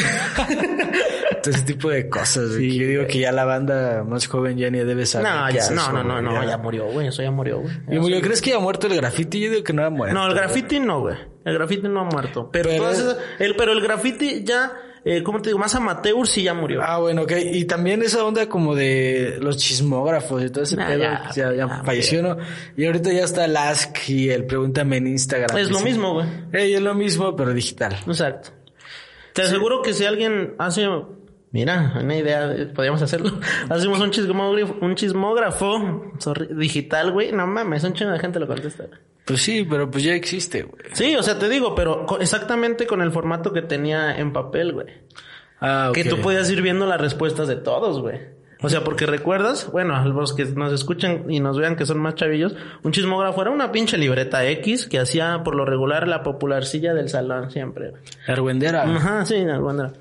Todo 1.44 1.54
ese 1.56 1.64
tipo 1.66 1.90
de 1.90 2.08
cosas, 2.08 2.52
güey. 2.52 2.72
Sí, 2.72 2.80
Yo 2.80 2.88
digo 2.88 3.08
que 3.08 3.20
ya 3.20 3.32
la 3.34 3.44
banda 3.44 4.04
más 4.08 4.28
joven 4.28 4.58
ya 4.58 4.70
ni 4.70 4.80
debe 4.80 5.06
saber. 5.06 5.28
no, 5.30 5.50
ya, 5.50 5.60
es 5.60 5.72
no, 5.72 5.82
eso, 5.82 5.92
no, 5.92 6.04
no, 6.04 6.22
no, 6.22 6.48
ya 6.48 6.58
murió, 6.58 6.86
güey, 6.86 7.08
eso 7.08 7.22
ya 7.22 7.32
murió, 7.32 7.60
güey. 7.60 7.74
¿Y 7.92 8.00
murió? 8.00 8.22
¿Crees 8.22 8.42
que 8.42 8.52
ya 8.52 8.58
ha 8.58 8.60
muerto 8.60 8.88
el 8.88 8.96
graffiti? 8.96 9.42
Yo 9.42 9.50
digo 9.52 9.64
que 9.64 9.74
no 9.74 9.84
ha 9.84 9.90
muerto. 9.90 10.14
No, 10.18 10.26
el 10.28 10.36
graffiti 10.36 10.80
no, 10.80 11.02
güey. 11.02 11.16
El 11.44 11.56
graffiti 11.56 11.88
no 11.90 12.00
ha 12.02 12.04
muerto. 12.06 12.50
Pero, 12.52 12.70
Pero- 12.70 12.84
todas 12.84 13.00
esas- 13.00 13.18
el, 13.40 13.56
pero 13.58 13.74
el 13.74 13.82
graffiti 13.82 14.44
ya, 14.46 14.72
eh, 15.06 15.22
¿cómo 15.24 15.42
te 15.42 15.50
digo? 15.50 15.60
Más 15.60 15.76
amateur 15.76 16.26
sí 16.28 16.44
ya 16.44 16.54
murió. 16.54 16.82
Ah, 16.84 17.00
bueno, 17.00 17.24
ok. 17.24 17.32
Y 17.52 17.66
también 17.66 18.02
esa 18.04 18.24
onda 18.24 18.48
como 18.48 18.74
de 18.76 19.38
los 19.42 19.58
chismógrafos 19.58 20.44
y 20.44 20.50
todo 20.50 20.64
ese 20.64 20.76
Nah, 20.78 20.88
pedo, 20.88 21.00
ya, 21.04 21.22
pues 21.24 21.36
ya, 21.36 21.52
ya 21.52 21.68
ya, 21.68 21.84
falleció, 21.84 22.22
¿no? 22.24 22.38
Y 22.78 22.86
ahorita 22.86 23.12
ya 23.12 23.24
está 23.24 23.46
el 23.46 23.58
Ask 23.58 23.98
y 24.10 24.30
el 24.30 24.46
Pregúntame 24.46 24.98
en 24.98 25.08
Instagram. 25.08 25.58
es 25.58 25.70
lo 25.70 25.78
Dicen, 25.80 25.84
mismo, 25.86 26.14
güey. 26.14 26.28
"Ey, 26.54 26.74
es 26.74 26.82
lo 26.82 26.94
mismo, 26.96 27.36
pero 27.36 27.54
digital. 27.54 27.96
Exacto. 28.08 28.50
Te 29.34 29.42
aseguro 29.42 29.82
que 29.82 29.94
si 29.94 30.06
alguien 30.06 30.54
hace, 30.60 30.88
mira, 31.52 31.94
una 32.00 32.16
idea, 32.16 32.56
podríamos 32.74 33.02
hacerlo. 33.02 33.32
Hacemos 33.70 34.00
un 34.00 34.12
chismógrafo, 34.12 34.76
un 34.82 34.96
chismógrafo 34.96 36.12
sorry, 36.20 36.48
digital, 36.56 37.12
güey. 37.12 37.32
No 37.32 37.48
mames, 37.48 37.84
un 37.84 37.94
chingo 37.94 38.12
de 38.12 38.20
gente 38.20 38.40
lo 38.40 38.48
contesta. 38.48 38.86
Pues 39.26 39.42
sí, 39.42 39.66
pero 39.70 39.90
pues 39.90 40.04
ya 40.04 40.14
existe, 40.14 40.64
güey. 40.64 40.84
Sí, 40.94 41.16
o 41.16 41.24
sea, 41.24 41.40
te 41.40 41.48
digo, 41.50 41.76
pero 41.76 42.06
exactamente 42.20 42.86
con 42.86 43.02
el 43.02 43.12
formato 43.12 43.54
que 43.54 43.62
tenía 43.62 44.18
en 44.18 44.34
papel, 44.34 44.74
güey. 44.74 44.88
Ah, 45.62 45.88
ok. 45.90 45.96
Que 45.96 46.04
tú 46.06 46.18
podías 46.20 46.50
ir 46.52 46.62
viendo 46.62 46.86
las 46.86 47.00
respuestas 47.00 47.48
de 47.48 47.56
todos, 47.56 48.02
güey. 48.02 48.20
O 48.62 48.70
sea, 48.70 48.84
porque 48.86 49.06
recuerdas, 49.06 49.70
bueno, 49.74 49.94
a 49.96 50.06
los 50.06 50.34
que 50.34 50.46
nos 50.46 50.72
escuchan 50.72 51.26
y 51.30 51.42
nos 51.42 51.58
vean 51.58 51.76
que 51.76 51.86
son 51.86 52.00
más 52.00 52.16
chavillos, 52.16 52.56
un 52.84 52.94
chismógrafo 52.94 53.42
era 53.42 53.52
una 53.52 53.74
pinche 53.74 53.98
libreta 53.98 54.46
X 54.46 54.88
que 54.88 55.00
hacía 55.00 55.42
por 55.44 55.56
lo 55.56 55.66
regular 55.66 56.08
la 56.08 56.24
popularcilla 56.24 56.94
del 56.94 57.10
salón 57.10 57.52
siempre. 57.52 57.92
Argüendera. 58.26 58.84
Ajá, 58.84 59.26
sí, 59.26 59.36
Alguandra. 59.36 59.92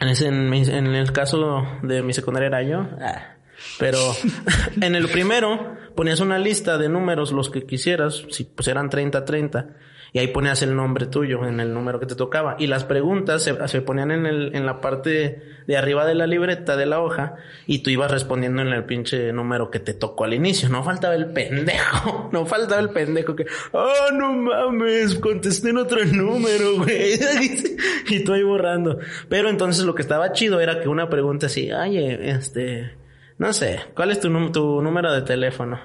En, 0.00 0.08
ese, 0.08 0.26
en, 0.26 0.50
mi- 0.50 0.68
en 0.68 0.86
el 0.88 1.12
caso 1.12 1.64
de 1.82 2.02
mi 2.02 2.12
secundaria 2.12 2.48
era 2.48 2.62
yo. 2.64 2.84
Ah. 3.00 3.34
Pero 3.78 3.98
en 4.80 4.94
el 4.94 5.08
primero 5.08 5.76
ponías 5.94 6.20
una 6.20 6.38
lista 6.38 6.78
de 6.78 6.88
números, 6.88 7.32
los 7.32 7.50
que 7.50 7.64
quisieras, 7.64 8.24
si 8.30 8.44
pues 8.44 8.68
eran 8.68 8.90
30, 8.90 9.24
30, 9.24 9.68
y 10.12 10.20
ahí 10.20 10.28
ponías 10.28 10.62
el 10.62 10.74
nombre 10.74 11.06
tuyo 11.06 11.44
en 11.46 11.60
el 11.60 11.74
número 11.74 12.00
que 12.00 12.06
te 12.06 12.14
tocaba. 12.14 12.56
Y 12.58 12.66
las 12.66 12.84
preguntas 12.84 13.42
se, 13.42 13.68
se 13.68 13.82
ponían 13.82 14.10
en, 14.10 14.26
el, 14.26 14.54
en 14.54 14.64
la 14.64 14.80
parte 14.80 15.42
de 15.66 15.76
arriba 15.76 16.06
de 16.06 16.14
la 16.14 16.26
libreta, 16.26 16.76
de 16.76 16.86
la 16.86 17.00
hoja, 17.00 17.36
y 17.66 17.80
tú 17.82 17.90
ibas 17.90 18.10
respondiendo 18.10 18.62
en 18.62 18.68
el 18.68 18.84
pinche 18.84 19.32
número 19.32 19.70
que 19.70 19.80
te 19.80 19.92
tocó 19.92 20.24
al 20.24 20.34
inicio. 20.34 20.68
No 20.70 20.82
faltaba 20.82 21.14
el 21.14 21.26
pendejo, 21.26 22.30
no 22.32 22.46
faltaba 22.46 22.80
el 22.80 22.90
pendejo 22.90 23.36
que, 23.36 23.46
oh, 23.72 24.12
no 24.12 24.32
mames, 24.32 25.16
contesté 25.16 25.70
en 25.70 25.78
otro 25.78 26.02
número, 26.04 26.76
güey. 26.76 27.18
y 28.08 28.24
tú 28.24 28.32
ahí 28.32 28.42
borrando. 28.42 28.98
Pero 29.28 29.50
entonces 29.50 29.84
lo 29.84 29.94
que 29.94 30.02
estaba 30.02 30.32
chido 30.32 30.60
era 30.60 30.80
que 30.80 30.88
una 30.88 31.10
pregunta 31.10 31.46
así, 31.46 31.70
oye, 31.70 32.30
este, 32.30 32.92
no 33.38 33.52
sé, 33.52 33.80
¿cuál 33.94 34.10
es 34.10 34.20
tu, 34.20 34.28
número 34.28 35.12
de 35.12 35.22
teléfono? 35.22 35.80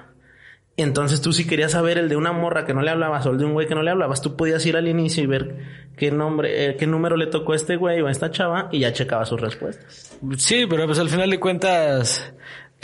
Y 0.76 0.82
entonces 0.82 1.20
tú 1.20 1.32
si 1.32 1.46
querías 1.46 1.70
saber 1.70 1.98
el 1.98 2.08
de 2.08 2.16
una 2.16 2.32
morra 2.32 2.66
que 2.66 2.74
no 2.74 2.82
le 2.82 2.90
hablabas 2.90 3.24
o 3.26 3.30
el 3.30 3.38
de 3.38 3.44
un 3.44 3.52
güey 3.52 3.68
que 3.68 3.76
no 3.76 3.82
le 3.82 3.92
hablabas, 3.92 4.20
tú 4.20 4.36
podías 4.36 4.66
ir 4.66 4.76
al 4.76 4.88
inicio 4.88 5.22
y 5.22 5.26
ver 5.26 5.56
qué 5.96 6.10
nombre, 6.10 6.66
eh, 6.66 6.76
qué 6.76 6.88
número 6.88 7.16
le 7.16 7.28
tocó 7.28 7.52
a 7.52 7.56
este 7.56 7.76
güey 7.76 8.00
o 8.00 8.08
a 8.08 8.10
esta 8.10 8.32
chava 8.32 8.68
y 8.72 8.80
ya 8.80 8.92
checaba 8.92 9.24
sus 9.24 9.40
respuestas. 9.40 10.18
Sí, 10.36 10.66
pero 10.68 10.86
pues 10.86 10.98
al 10.98 11.08
final 11.08 11.30
de 11.30 11.38
cuentas, 11.38 12.34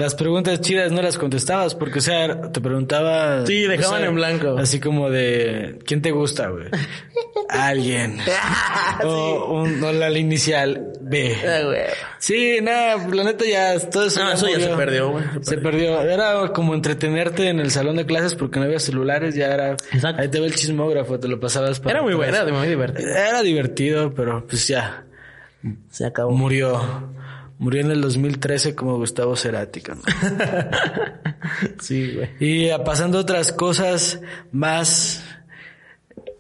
las 0.01 0.15
preguntas 0.15 0.61
chidas 0.63 0.91
no 0.91 1.03
las 1.03 1.19
contestabas, 1.19 1.75
porque, 1.75 1.99
o 1.99 2.03
sea, 2.03 2.51
te 2.51 2.61
preguntaba... 2.61 3.47
Sí, 3.47 3.63
dejaban 3.63 3.97
o 3.97 3.99
sea, 3.99 4.09
en 4.09 4.15
blanco. 4.15 4.57
Así 4.59 4.81
como 4.81 5.11
de, 5.11 5.79
¿quién 5.85 6.01
te 6.01 6.11
gusta, 6.11 6.49
güey? 6.49 6.65
Alguien. 7.51 8.19
O, 9.05 9.61
un, 9.61 9.83
o 9.85 9.93
la 9.93 10.11
inicial 10.19 10.93
B. 11.03 11.37
Ah, 11.47 11.65
güey. 11.65 11.83
Sí, 12.19 12.59
nada, 12.63 13.07
la 13.13 13.25
neta 13.25 13.45
ya, 13.45 13.79
todo 13.91 14.07
eso, 14.07 14.25
No, 14.25 14.33
eso 14.33 14.49
ya 14.49 14.61
se 14.61 14.75
perdió, 14.75 15.11
güey. 15.11 15.25
Se 15.43 15.51
Se 15.51 15.59
perdió. 15.59 16.01
Era 16.01 16.49
como 16.53 16.75
entretenerte 16.75 17.49
en 17.49 17.61
el 17.61 17.71
salón 17.71 17.97
de 17.97 18.07
clases 18.07 18.35
porque 18.35 18.59
no 18.59 18.65
había 18.65 18.79
celulares, 18.79 19.35
ya 19.35 19.49
era... 19.49 19.73
Exacto. 19.93 20.23
Ahí 20.23 20.29
te 20.29 20.41
ve 20.41 20.47
el 20.47 20.55
chismógrafo, 20.55 21.21
te 21.21 21.29
lo 21.29 21.39
pasabas 21.39 21.79
para 21.79 21.93
Era 21.93 22.03
muy 22.03 22.15
buena, 22.15 22.39
era 22.41 22.53
muy 22.53 22.69
divertido. 22.69 23.11
Era 23.11 23.43
divertido, 23.43 24.15
pero 24.15 24.47
pues 24.47 24.67
ya, 24.67 25.05
Se 25.91 26.07
acabó. 26.07 26.31
murió. 26.31 26.81
Murió 27.61 27.83
en 27.83 27.91
el 27.91 28.01
2013 28.01 28.75
como 28.75 28.97
Gustavo 28.97 29.37
Cerati, 29.37 29.83
¿no? 29.87 30.01
sí, 31.81 32.15
güey. 32.15 32.29
Y 32.41 32.71
pasando 32.85 33.19
a 33.19 33.21
otras 33.21 33.53
cosas 33.53 34.21
más 34.51 35.23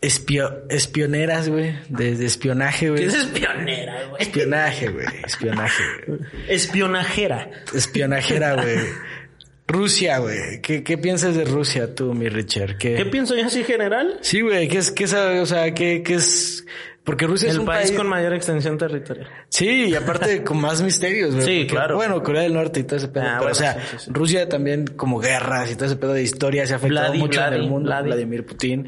espio- 0.00 0.62
espioneras, 0.70 1.48
güey. 1.48 1.74
De, 1.90 2.16
de 2.16 2.24
espionaje, 2.24 2.86
¿Qué 2.86 2.90
güey. 2.90 3.04
es 3.04 3.14
espionera, 3.14 4.06
güey? 4.08 4.22
Espionaje, 4.22 4.88
güey. 4.88 5.06
Espionaje, 5.26 5.82
güey. 6.06 6.20
Espionajera. 6.48 7.50
Espionajera, 7.74 8.54
güey. 8.54 8.78
Rusia, 9.68 10.18
güey. 10.18 10.60
¿Qué, 10.62 10.82
¿Qué 10.82 10.98
piensas 10.98 11.36
de 11.36 11.44
Rusia 11.44 11.94
tú, 11.94 12.12
mi 12.12 12.28
Richard? 12.28 12.76
¿Qué, 12.78 12.94
¿Qué 12.96 13.04
pienso 13.06 13.36
yo 13.36 13.46
así 13.46 13.62
general? 13.62 14.18
Sí, 14.22 14.40
güey. 14.40 14.66
¿Qué 14.68 14.78
es, 14.78 14.90
qué 14.90 15.06
sabe, 15.06 15.38
o 15.40 15.46
sea, 15.46 15.72
qué, 15.74 16.02
qué 16.02 16.14
es? 16.14 16.64
Porque 17.04 17.26
Rusia 17.26 17.48
es 17.48 17.56
un 17.56 17.64
país, 17.64 17.88
país 17.88 17.98
con 17.98 18.06
mayor 18.08 18.34
extensión 18.34 18.76
territorial. 18.76 19.26
Sí, 19.48 19.86
y 19.88 19.94
aparte 19.94 20.44
con 20.44 20.60
más 20.60 20.82
misterios, 20.82 21.34
güey. 21.34 21.46
Sí, 21.46 21.58
porque, 21.60 21.74
claro. 21.74 21.96
Bueno, 21.96 22.22
Corea 22.22 22.42
del 22.42 22.54
Norte 22.54 22.80
y 22.80 22.84
todo 22.84 22.96
ese 22.96 23.08
pedo. 23.08 23.24
Ah, 23.24 23.38
pero, 23.38 23.50
bueno, 23.50 23.52
o 23.52 23.54
sea, 23.54 23.74
sí, 23.74 23.80
sí, 23.92 23.96
sí. 24.04 24.10
Rusia 24.12 24.48
también 24.48 24.86
como 24.86 25.18
guerras 25.18 25.70
y 25.70 25.76
todo 25.76 25.86
ese 25.86 25.96
pedo 25.96 26.12
de 26.12 26.22
historia 26.22 26.66
se 26.66 26.74
ha 26.74 26.76
afectado 26.76 27.06
Vladi, 27.06 27.18
mucho 27.18 27.44
en 27.44 27.52
el 27.54 27.68
mundo. 27.68 27.88
Vladi. 27.88 28.06
Vladimir 28.06 28.44
Putin. 28.44 28.86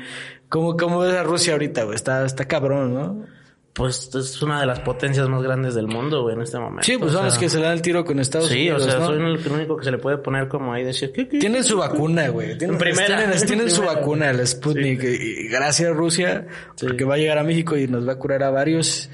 ¿Cómo, 0.48 0.76
cómo 0.76 0.98
ves 1.00 1.14
a 1.14 1.22
Rusia 1.22 1.54
ahorita, 1.54 1.84
güey? 1.84 1.96
Está, 1.96 2.24
está 2.26 2.44
cabrón, 2.46 2.94
¿no? 2.94 3.24
Pues 3.74 4.14
es 4.14 4.42
una 4.42 4.60
de 4.60 4.66
las 4.66 4.80
potencias 4.80 5.26
más 5.30 5.42
grandes 5.42 5.74
del 5.74 5.86
mundo, 5.86 6.22
güey, 6.22 6.34
en 6.34 6.42
este 6.42 6.58
momento. 6.58 6.82
Sí, 6.82 6.98
pues 6.98 7.12
son 7.12 7.24
los 7.24 7.32
sea, 7.34 7.40
que 7.40 7.48
se 7.48 7.58
dan 7.58 7.72
el 7.72 7.80
tiro 7.80 8.04
con 8.04 8.20
Estados 8.20 8.48
Sí, 8.48 8.68
Unidos, 8.68 8.82
o 8.82 8.90
sea, 8.90 8.98
¿no? 8.98 9.06
soy 9.06 9.16
el 9.16 9.52
único 9.52 9.78
que 9.78 9.84
se 9.84 9.90
le 9.90 9.96
puede 9.96 10.18
poner 10.18 10.48
como 10.48 10.74
ahí 10.74 10.84
decir, 10.84 11.10
¿qué, 11.10 11.26
qué? 11.26 11.38
Tienen 11.40 11.64
su 11.64 11.78
vacuna, 11.78 12.28
güey. 12.28 12.58
Tienen, 12.58 12.74
En 12.74 12.78
primera. 12.78 13.16
tienen, 13.16 13.46
tienen 13.46 13.70
su 13.70 13.82
vacuna, 13.82 14.28
el 14.30 14.46
Sputnik. 14.46 15.02
Y 15.02 15.46
y 15.46 15.48
gracias 15.48 15.90
Rusia, 15.96 16.46
porque 16.78 17.04
va 17.04 17.14
a 17.14 17.18
llegar 17.18 17.38
a 17.38 17.44
México 17.44 17.76
y 17.78 17.88
nos 17.88 18.06
va 18.06 18.12
a 18.12 18.16
curar 18.18 18.42
a 18.42 18.50
varios. 18.50 19.08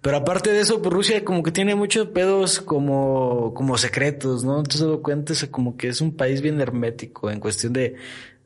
Pero 0.00 0.16
aparte 0.16 0.50
de 0.50 0.58
eso, 0.58 0.82
pues 0.82 0.92
Rusia 0.92 1.24
como 1.24 1.44
que 1.44 1.52
tiene 1.52 1.76
muchos 1.76 2.08
pedos 2.08 2.60
como, 2.60 3.54
como 3.54 3.78
secretos, 3.78 4.42
¿no? 4.42 4.56
Entonces, 4.58 4.80
dado 4.80 5.00
cuenta, 5.00 5.32
es 5.32 5.46
como 5.46 5.76
que 5.76 5.86
es 5.86 6.00
un 6.00 6.16
país 6.16 6.42
bien 6.42 6.60
hermético 6.60 7.30
en 7.30 7.38
cuestión 7.38 7.72
de, 7.72 7.94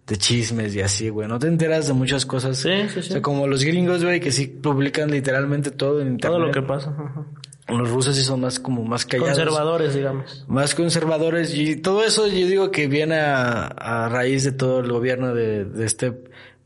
de 0.07 0.17
chismes 0.17 0.75
y 0.75 0.81
así, 0.81 1.09
güey. 1.09 1.27
No 1.29 1.39
te 1.39 1.49
enteras 1.49 1.87
de 1.89 1.93
muchas 1.93 2.25
cosas. 2.27 2.59
Sí, 2.59 2.71
sí, 2.89 2.99
O 2.99 3.03
sí. 3.03 3.09
sea, 3.13 3.23
como 3.23 3.47
los 3.47 3.65
gringos, 3.65 4.05
güey, 4.05 4.21
que 4.21 4.31
sí 4.33 4.47
publican 4.47 5.11
literalmente 5.11 5.71
todo 5.71 6.01
en 6.01 6.09
internet. 6.13 6.37
Todo 6.39 6.47
lo 6.47 6.53
que 6.53 6.63
pasa. 6.63 6.91
ajá. 6.91 7.25
Los 7.69 7.91
rusos 7.91 8.15
sí 8.15 8.23
son 8.23 8.43
más 8.43 8.61
como 8.61 8.85
más 8.85 9.05
callados 9.05 9.31
Conservadores, 9.37 9.93
digamos. 9.93 10.45
más 10.47 10.77
conservadores 10.77 11.53
y 11.53 11.75
todo 11.75 12.05
eso 12.05 12.29
yo 12.29 12.47
digo 12.47 12.71
que 12.71 12.87
viene 12.87 13.17
a, 13.17 13.67
a 13.67 14.09
raíz 14.09 14.45
de 14.45 14.53
todo 14.53 14.79
el 14.79 14.93
gobierno 14.93 15.35
de, 15.35 15.65
de 15.65 15.85
este 15.85 16.13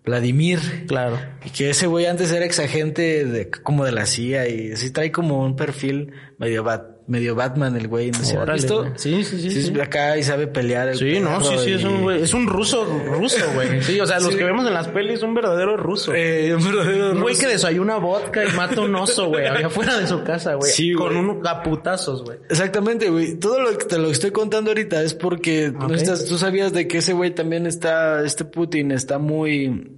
Vladimir. 0.04 0.58
Claro. 0.88 1.18
Y 1.44 1.48
que 1.50 1.70
ese 1.70 1.86
güey 1.86 2.04
antes 2.04 2.30
era 2.32 2.44
exagente 2.44 3.24
de, 3.24 3.48
como 3.50 3.86
de 3.86 3.92
la 3.92 4.04
CIA 4.04 4.48
y 4.48 4.76
sí 4.76 4.90
trae 4.90 5.10
como 5.10 5.42
un 5.42 5.56
perfil 5.56 6.12
medio 6.36 6.64
bat, 6.64 6.82
medio 7.10 7.34
Batman 7.34 7.76
el 7.76 7.88
güey. 7.88 8.10
¿No 8.12 8.18
se 8.22 8.36
ha 8.38 8.44
visto? 8.44 8.86
Sí, 8.96 9.24
sí, 9.24 9.40
sí, 9.40 9.50
Sí, 9.50 9.62
sí. 9.64 9.80
acá 9.80 10.16
y 10.16 10.22
sabe 10.22 10.46
pelear 10.46 10.88
el 10.88 10.96
Sí, 10.96 11.18
no, 11.20 11.42
sí, 11.42 11.56
sí, 11.64 11.72
es 11.72 11.84
un 11.84 12.02
güey, 12.02 12.22
es 12.22 12.32
un 12.32 12.46
ruso, 12.46 12.86
ruso, 13.06 13.44
güey. 13.54 13.82
Sí, 13.82 14.00
o 14.00 14.06
sea, 14.06 14.20
los 14.20 14.36
que 14.36 14.44
vemos 14.44 14.66
en 14.66 14.72
las 14.74 14.88
pelis, 14.88 15.22
un 15.22 15.34
verdadero 15.34 15.76
ruso. 15.76 16.14
Eh, 16.14 16.54
un 16.54 16.64
verdadero 16.64 17.10
un 17.12 17.20
güey 17.20 17.34
ruso. 17.34 17.46
que 17.46 17.52
desayuna 17.52 17.96
vodka 17.96 18.44
y 18.44 18.52
mata 18.56 18.80
un 18.80 18.94
oso, 18.94 19.26
güey, 19.28 19.46
allá 19.46 19.66
afuera 19.66 19.98
de 19.98 20.06
su 20.06 20.22
casa, 20.22 20.54
güey. 20.54 20.70
Sí, 20.72 20.92
con 20.94 21.08
güey. 21.08 21.18
unos 21.18 21.42
caputazos, 21.42 22.22
güey. 22.24 22.38
Exactamente, 22.48 23.10
güey. 23.10 23.34
Todo 23.38 23.60
lo 23.60 23.76
que 23.76 23.84
te 23.84 23.98
lo 23.98 24.08
estoy 24.10 24.30
contando 24.30 24.70
ahorita 24.70 25.02
es 25.02 25.12
porque 25.14 25.72
no 25.72 25.86
Ok. 25.86 25.92
estás- 25.92 26.26
tú 26.26 26.38
sabías 26.38 26.72
de 26.72 26.86
que 26.86 26.98
ese 26.98 27.12
güey 27.12 27.34
también 27.34 27.66
está, 27.66 28.24
este 28.24 28.44
Putin 28.44 28.92
está 28.92 29.18
muy 29.18 29.90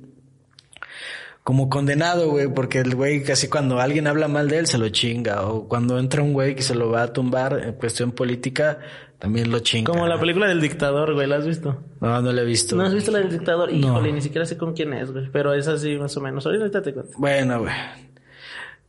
como 1.44 1.68
condenado, 1.68 2.30
güey, 2.30 2.48
porque 2.48 2.78
el 2.78 2.94
güey 2.94 3.24
casi 3.24 3.48
cuando 3.48 3.80
alguien 3.80 4.06
habla 4.06 4.28
mal 4.28 4.48
de 4.48 4.58
él 4.58 4.66
se 4.66 4.78
lo 4.78 4.88
chinga 4.90 5.42
o 5.42 5.66
cuando 5.68 5.98
entra 5.98 6.22
un 6.22 6.32
güey 6.32 6.54
que 6.54 6.62
se 6.62 6.74
lo 6.74 6.90
va 6.90 7.02
a 7.02 7.12
tumbar 7.12 7.60
en 7.64 7.72
cuestión 7.72 8.12
política 8.12 8.78
también 9.22 9.52
lo 9.52 9.60
chinga. 9.60 9.92
Como 9.92 10.08
la 10.08 10.18
película 10.18 10.48
del 10.48 10.60
dictador, 10.60 11.14
güey, 11.14 11.28
¿la 11.28 11.36
has 11.36 11.46
visto? 11.46 11.80
No, 12.00 12.20
no 12.20 12.32
lo 12.32 12.40
he 12.40 12.44
visto. 12.44 12.74
¿No 12.74 12.82
has 12.82 12.92
visto 12.92 13.12
la 13.12 13.20
del 13.20 13.30
dictador? 13.30 13.72
No. 13.72 13.78
Híjole, 13.78 14.12
ni 14.12 14.20
siquiera 14.20 14.44
sé 14.44 14.56
con 14.56 14.74
quién 14.74 14.92
es, 14.94 15.12
güey. 15.12 15.28
Pero 15.30 15.54
es 15.54 15.68
así, 15.68 15.96
más 15.96 16.16
o 16.16 16.20
menos. 16.20 16.44
Ahorita 16.44 16.82
te 16.82 16.92
cuento. 16.92 17.12
Bueno, 17.18 17.60
güey. 17.60 17.72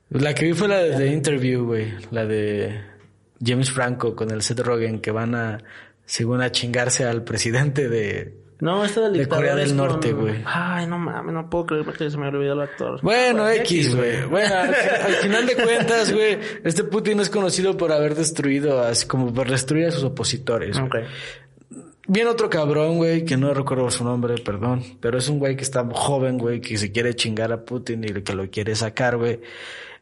La 0.10 0.33
que 0.33 0.45
vi 0.45 0.53
fue 0.53 0.67
la 0.67 0.77
de 0.77 0.98
The 0.98 1.05
Interview, 1.05 1.65
güey. 1.65 1.93
La 2.10 2.25
de 2.25 2.81
James 3.45 3.69
Franco 3.69 4.15
con 4.15 4.31
el 4.31 4.41
Seth 4.41 4.62
Rogen 4.62 5.01
que 5.01 5.12
van 5.12 5.36
a, 5.36 5.60
según 6.05 6.41
a 6.41 6.51
chingarse 6.51 7.05
al 7.05 7.24
presidente 7.24 7.88
de... 7.88 8.36
No, 8.63 8.86
esta 8.86 9.01
del 9.01 9.13
De. 9.17 9.27
Corea 9.27 9.55
del 9.55 9.75
Norte, 9.75 10.12
con- 10.12 10.22
güey. 10.22 10.36
Ay, 10.46 10.88
no 10.88 10.98
mames, 10.98 11.34
no 11.34 11.50
puedo 11.50 11.65
creer 11.65 11.86
que 11.86 12.10
se 12.10 12.17
me 12.17 12.29
olvidó 12.29 12.53
el 12.53 12.62
actor. 12.62 13.00
Bueno, 13.01 13.50
X, 13.50 13.93
güey. 13.93 14.24
Bueno, 14.25 14.55
al, 14.55 14.74
al 14.74 15.13
final 15.22 15.46
de 15.46 15.55
cuentas, 15.55 16.13
güey, 16.13 16.38
este 16.63 16.86
Putin 16.86 17.20
es 17.20 17.29
conocido 17.29 17.75
por 17.75 17.91
haber 17.91 18.15
destruido, 18.15 18.82
así 18.82 19.05
como 19.05 19.34
por 19.34 19.50
destruir 19.50 19.88
a 19.88 19.91
sus 19.91 20.03
opositores. 20.05 20.77
Ok. 20.77 20.96
Viene 22.08 22.29
otro 22.29 22.50
cabrón, 22.50 22.98
güey, 22.98 23.24
que 23.25 23.38
no 23.38 23.53
recuerdo 23.53 23.89
su 23.91 24.03
nombre, 24.03 24.36
perdón, 24.38 24.84
pero 25.00 25.17
es 25.17 25.29
un 25.29 25.39
güey 25.39 25.55
que 25.55 25.63
está 25.63 25.86
joven, 25.93 26.38
güey, 26.38 26.60
que 26.60 26.77
se 26.77 26.91
quiere 26.91 27.15
chingar 27.15 27.51
a 27.53 27.63
Putin 27.63 28.03
y 28.03 28.08
que 28.24 28.34
lo 28.34 28.50
quiere 28.50 28.75
sacar, 28.75 29.17
güey. 29.17 29.39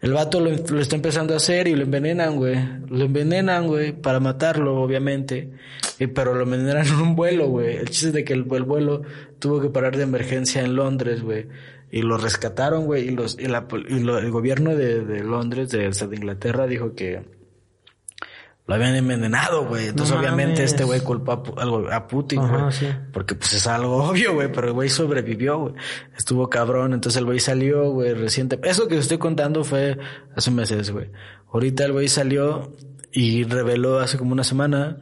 El 0.01 0.13
vato 0.13 0.39
lo, 0.39 0.49
lo 0.51 0.81
está 0.81 0.95
empezando 0.95 1.33
a 1.33 1.37
hacer 1.37 1.67
y 1.67 1.75
lo 1.75 1.83
envenenan, 1.83 2.35
güey. 2.37 2.55
Lo 2.89 3.05
envenenan, 3.05 3.67
güey, 3.67 3.91
para 3.93 4.19
matarlo, 4.19 4.81
obviamente. 4.81 5.51
Y, 5.99 6.07
pero 6.07 6.33
lo 6.33 6.43
envenenan 6.43 6.87
en 6.87 6.95
un 6.95 7.15
vuelo, 7.15 7.47
güey. 7.49 7.75
El 7.77 7.89
chiste 7.89 8.07
es 8.07 8.13
de 8.13 8.23
que 8.23 8.33
el, 8.33 8.45
el 8.51 8.63
vuelo 8.63 9.03
tuvo 9.39 9.61
que 9.61 9.69
parar 9.69 9.95
de 9.95 10.03
emergencia 10.03 10.63
en 10.63 10.75
Londres, 10.75 11.21
güey. 11.21 11.45
Y 11.91 12.01
lo 12.01 12.17
rescataron, 12.17 12.85
güey. 12.85 13.09
Y, 13.09 13.11
los, 13.11 13.37
y, 13.39 13.45
la, 13.45 13.67
y 13.89 13.99
lo- 13.99 14.17
el 14.17 14.31
gobierno 14.31 14.75
de, 14.75 15.01
de 15.05 15.23
Londres, 15.23 15.69
de, 15.69 15.89
de 15.89 16.15
Inglaterra, 16.15 16.65
dijo 16.65 16.95
que 16.95 17.21
lo 18.71 18.75
habían 18.75 18.95
envenenado, 18.95 19.65
güey. 19.67 19.87
Entonces, 19.87 20.15
No 20.15 20.21
obviamente, 20.21 20.63
este 20.63 20.85
güey 20.85 21.01
culpó 21.01 21.33
a, 21.33 21.61
algo- 21.61 21.91
a 21.91 22.07
Putin, 22.07 22.39
güey. 22.47 22.71
sí. 22.71 22.87
Porque, 23.11 23.35
pues, 23.35 23.51
es 23.51 23.67
algo 23.67 24.03
obvio, 24.05 24.33
güey. 24.33 24.49
Pero 24.49 24.67
el 24.67 24.73
güey 24.73 24.87
sobrevivió, 24.87 25.59
güey. 25.59 25.73
Estuvo 26.17 26.49
cabrón. 26.49 26.93
Entonces, 26.93 27.19
el 27.19 27.25
güey 27.25 27.41
salió, 27.41 27.89
güey, 27.91 28.13
reciente. 28.13 28.57
Eso 28.63 28.87
que 28.87 28.97
estoy 28.97 29.17
contando 29.17 29.65
fue 29.65 29.97
hace 30.35 30.51
meses, 30.51 30.89
güey. 30.91 31.09
Ahorita 31.51 31.83
el 31.83 31.91
güey 31.91 32.07
salió 32.07 32.71
y 33.11 33.43
reveló 33.43 33.99
hace 33.99 34.17
como 34.17 34.31
una 34.31 34.45
semana 34.45 34.99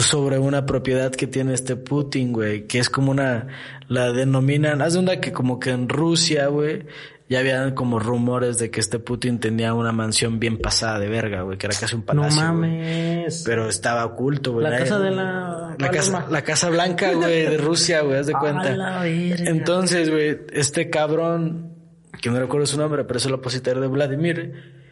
sobre 0.00 0.38
una 0.38 0.66
propiedad 0.66 1.12
que 1.12 1.26
tiene 1.26 1.54
este 1.54 1.76
Putin, 1.76 2.32
güey, 2.32 2.66
que 2.66 2.78
es 2.78 2.90
como 2.90 3.10
una, 3.10 3.46
la 3.88 4.12
denominan, 4.12 4.82
haz 4.82 4.94
de 4.94 4.98
onda 4.98 5.20
que 5.20 5.32
como 5.32 5.58
que 5.60 5.70
en 5.70 5.88
Rusia, 5.88 6.48
güey, 6.48 6.86
ya 7.34 7.40
habían 7.40 7.74
como 7.74 7.98
rumores 7.98 8.58
de 8.58 8.70
que 8.70 8.80
este 8.80 8.98
Putin 8.98 9.38
tenía 9.40 9.74
una 9.74 9.92
mansión 9.92 10.38
bien 10.40 10.56
pasada 10.58 10.98
de 10.98 11.08
verga, 11.08 11.42
güey, 11.42 11.58
que 11.58 11.66
era 11.66 11.76
casi 11.78 11.94
un 11.94 12.00
No 12.00 12.06
palacio. 12.06 12.40
güey. 12.40 12.46
mames. 12.70 13.42
Pero 13.44 13.68
estaba 13.68 14.04
oculto, 14.04 14.52
güey. 14.52 14.68
La 14.68 14.78
casa 14.78 14.98
de 14.98 15.10
la 15.10 15.76
La 15.78 15.90
casa, 15.90 16.26
la 16.30 16.42
casa 16.42 16.70
blanca, 16.70 17.12
güey, 17.12 17.42
de 17.46 17.58
Rusia, 17.58 18.00
güey, 18.02 18.18
haz 18.18 18.26
de 18.26 18.34
A 18.36 18.38
cuenta. 18.38 18.76
la 18.76 19.00
verga. 19.02 19.50
Entonces, 19.50 20.10
güey, 20.10 20.38
este 20.52 20.88
cabrón, 20.90 21.74
que 22.22 22.30
no 22.30 22.38
recuerdo 22.40 22.66
su 22.66 22.78
nombre, 22.78 23.04
pero 23.04 23.18
es 23.18 23.26
el 23.26 23.34
opositor 23.34 23.80
de 23.80 23.86
Vladimir, 23.88 24.84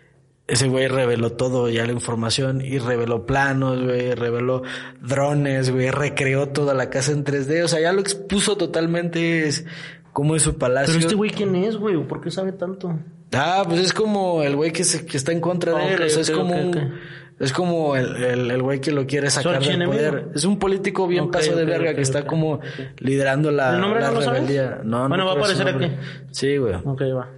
ese 0.49 0.67
güey 0.69 0.89
reveló 0.89 1.33
todo 1.33 1.71
ya 1.71 1.87
la 1.87 1.93
información 1.93 2.61
y 2.61 2.79
reveló 2.79 3.25
planos, 3.27 3.81
güey, 3.83 4.15
reveló 4.15 4.63
drones, 5.01 5.71
güey, 5.71 5.91
recreó 5.91 6.49
toda 6.49 6.75
la 6.75 6.91
casa 6.91 7.13
en 7.13 7.25
3D, 7.25 7.63
o 7.65 7.69
sea, 7.69 7.81
ya 7.81 7.93
lo 7.93 8.01
expuso 8.01 8.57
totalmente 8.57 9.47
es 9.47 9.65
como 10.13 10.37
es 10.37 10.43
su 10.43 10.57
palacio. 10.59 10.95
Pero 10.95 11.01
este 11.01 11.15
güey, 11.15 11.31
¿quién 11.31 11.55
es, 11.57 11.77
güey? 11.77 11.97
¿Por 12.07 12.21
qué 12.21 12.31
sabe 12.31 12.53
tanto? 12.53 12.99
Ah, 13.33 13.63
pues 13.67 13.81
es 13.81 13.93
como 13.93 14.43
el 14.43 14.57
güey 14.57 14.73
que, 14.73 14.85
se, 14.85 15.07
que 15.07 15.17
está 15.17 15.33
en 15.33 15.41
contra 15.41 15.73
de 15.75 15.95
él, 15.95 16.03
o 16.03 16.09
sea, 16.09 16.21
es 16.23 16.31
como 16.31 16.55
un- 16.55 16.95
es 17.41 17.53
como 17.53 17.97
el, 17.97 18.17
el, 18.23 18.51
el 18.53 18.63
güey 18.63 18.81
que 18.81 18.93
lo 18.93 19.05
quiere 19.07 19.29
sacar 19.31 19.61
del 19.61 19.85
poder. 19.87 20.29
Es 20.35 20.45
un 20.45 20.59
político 20.59 21.09
bien 21.09 21.31
paso 21.31 21.57
de 21.57 21.65
verga 21.65 21.95
que 21.95 22.03
está 22.03 22.25
como 22.27 22.61
liderando 22.99 23.51
la, 23.51 23.75
¿El 23.75 23.81
nombre 23.81 24.01
la 24.01 24.11
no 24.13 24.21
sabes? 24.23 24.41
rebeldía. 24.43 24.81
No, 24.85 25.03
no 25.05 25.09
Bueno, 25.09 25.25
va 25.27 25.33
a 25.33 25.35
aparecer 25.37 25.67
nombre. 25.67 25.97
Sí, 26.31 26.57
güey. 26.59 26.75
Ok, 26.85 27.01
va. 27.17 27.31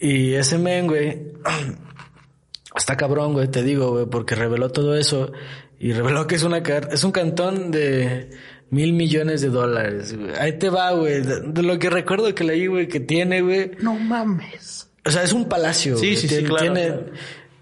Y 0.00 0.32
ese 0.34 0.58
men, 0.58 0.86
güey, 0.88 1.32
está 2.76 2.96
cabrón, 2.96 3.34
güey, 3.34 3.48
te 3.48 3.62
digo, 3.62 3.90
güey, 3.92 4.06
porque 4.06 4.34
reveló 4.34 4.70
todo 4.70 4.96
eso 4.96 5.30
y 5.78 5.92
reveló 5.92 6.26
que 6.26 6.34
es 6.36 6.42
una 6.42 6.58
es 6.58 7.04
un 7.04 7.12
cantón 7.12 7.70
de 7.70 8.30
mil 8.70 8.92
millones 8.92 9.40
de 9.40 9.48
dólares. 9.48 10.16
güey. 10.16 10.32
Ahí 10.38 10.58
te 10.58 10.68
va, 10.70 10.92
güey, 10.92 11.22
de, 11.22 11.62
lo 11.62 11.78
que 11.78 11.90
recuerdo 11.90 12.34
que 12.34 12.44
leí, 12.44 12.66
güey, 12.66 12.88
que 12.88 13.00
tiene, 13.00 13.40
güey. 13.42 13.72
No 13.80 13.94
mames. 13.94 14.90
O 15.04 15.10
sea, 15.10 15.22
es 15.22 15.32
un 15.32 15.48
palacio. 15.48 15.96
Sí, 15.96 16.06
güey. 16.06 16.16
sí, 16.16 16.28
sí, 16.28 16.34
tiene, 16.34 16.48
claro, 16.48 16.62
Tiene, 16.62 16.86
claro. 16.88 17.06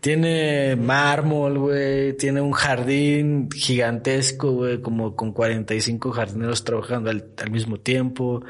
tiene 0.00 0.76
mármol, 0.76 1.58
güey. 1.58 2.16
Tiene 2.16 2.40
un 2.40 2.52
jardín 2.52 3.48
gigantesco, 3.50 4.52
güey, 4.52 4.80
como 4.80 5.16
con 5.16 5.32
45 5.32 6.12
jardineros 6.12 6.64
trabajando 6.64 7.10
al, 7.10 7.26
al 7.36 7.50
mismo 7.50 7.78
tiempo. 7.78 8.44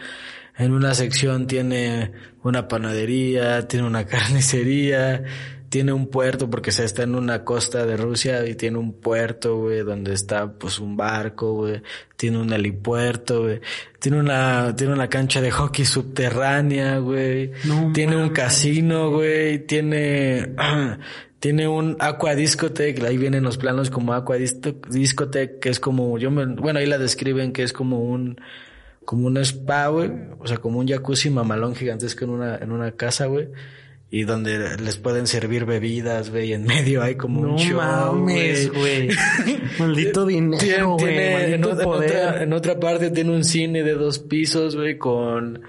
En 0.56 0.72
una 0.72 0.92
sección 0.94 1.46
tiene 1.46 2.12
una 2.42 2.68
panadería, 2.68 3.66
tiene 3.66 3.86
una 3.86 4.06
carnicería, 4.06 5.24
tiene 5.72 5.94
un 5.94 6.08
puerto 6.08 6.50
porque 6.50 6.70
se 6.70 6.84
está 6.84 7.04
en 7.04 7.14
una 7.14 7.46
costa 7.46 7.86
de 7.86 7.96
Rusia 7.96 8.46
y 8.46 8.54
tiene 8.56 8.76
un 8.76 8.92
puerto, 8.92 9.56
güey, 9.56 9.80
donde 9.80 10.12
está 10.12 10.52
pues 10.52 10.78
un 10.78 10.98
barco, 10.98 11.54
güey. 11.54 11.80
Tiene 12.14 12.36
un 12.36 12.52
helipuerto, 12.52 13.44
güey. 13.44 13.62
Tiene 13.98 14.20
una, 14.20 14.76
tiene 14.76 14.92
una 14.92 15.08
cancha 15.08 15.40
de 15.40 15.50
hockey 15.50 15.86
subterránea, 15.86 16.98
güey. 16.98 17.52
No 17.64 17.90
tiene 17.94 18.22
un 18.22 18.28
casino, 18.28 19.12
güey. 19.12 19.60
Tiene, 19.60 20.54
tiene 21.40 21.68
un 21.68 21.96
aqua 22.00 22.34
discotheque. 22.34 23.06
Ahí 23.06 23.16
vienen 23.16 23.42
los 23.42 23.56
planos 23.56 23.88
como 23.88 24.12
aqua 24.12 24.36
discotheque, 24.36 25.58
que 25.58 25.70
es 25.70 25.80
como, 25.80 26.18
yo 26.18 26.30
me, 26.30 26.44
bueno, 26.44 26.80
ahí 26.80 26.86
la 26.86 26.98
describen 26.98 27.50
que 27.54 27.62
es 27.62 27.72
como 27.72 28.00
un, 28.00 28.38
como 29.06 29.26
un 29.26 29.38
spa, 29.38 29.86
güey. 29.86 30.10
O 30.38 30.46
sea, 30.46 30.58
como 30.58 30.80
un 30.80 30.86
jacuzzi 30.86 31.30
mamalón 31.30 31.74
gigantesco 31.74 32.26
en 32.26 32.30
una, 32.30 32.56
en 32.56 32.72
una 32.72 32.92
casa, 32.92 33.24
güey. 33.24 33.48
Y 34.14 34.24
donde 34.24 34.76
les 34.76 34.98
pueden 34.98 35.26
servir 35.26 35.64
bebidas, 35.64 36.28
güey. 36.28 36.50
Y 36.50 36.52
en 36.52 36.64
medio 36.64 37.02
hay 37.02 37.14
como 37.14 37.40
No 37.40 37.52
un 37.52 37.58
show, 37.58 37.78
mames, 37.78 38.70
güey. 38.70 39.08
Maldito 39.78 40.26
dinero, 40.26 40.96
güey. 40.98 41.06
tiene- 41.14 41.54
en, 41.54 41.60
Maldito 41.62 41.70
otra, 41.70 41.82
en 41.82 41.88
poder. 41.88 42.10
otra- 42.10 42.42
en 42.42 42.52
otra 42.52 42.78
parte 42.78 43.10
tiene 43.10 43.30
un 43.30 43.42
cine 43.42 43.82
de 43.82 43.94
dos 43.94 44.18
pisos, 44.18 44.76
güey, 44.76 44.98
con, 44.98 45.62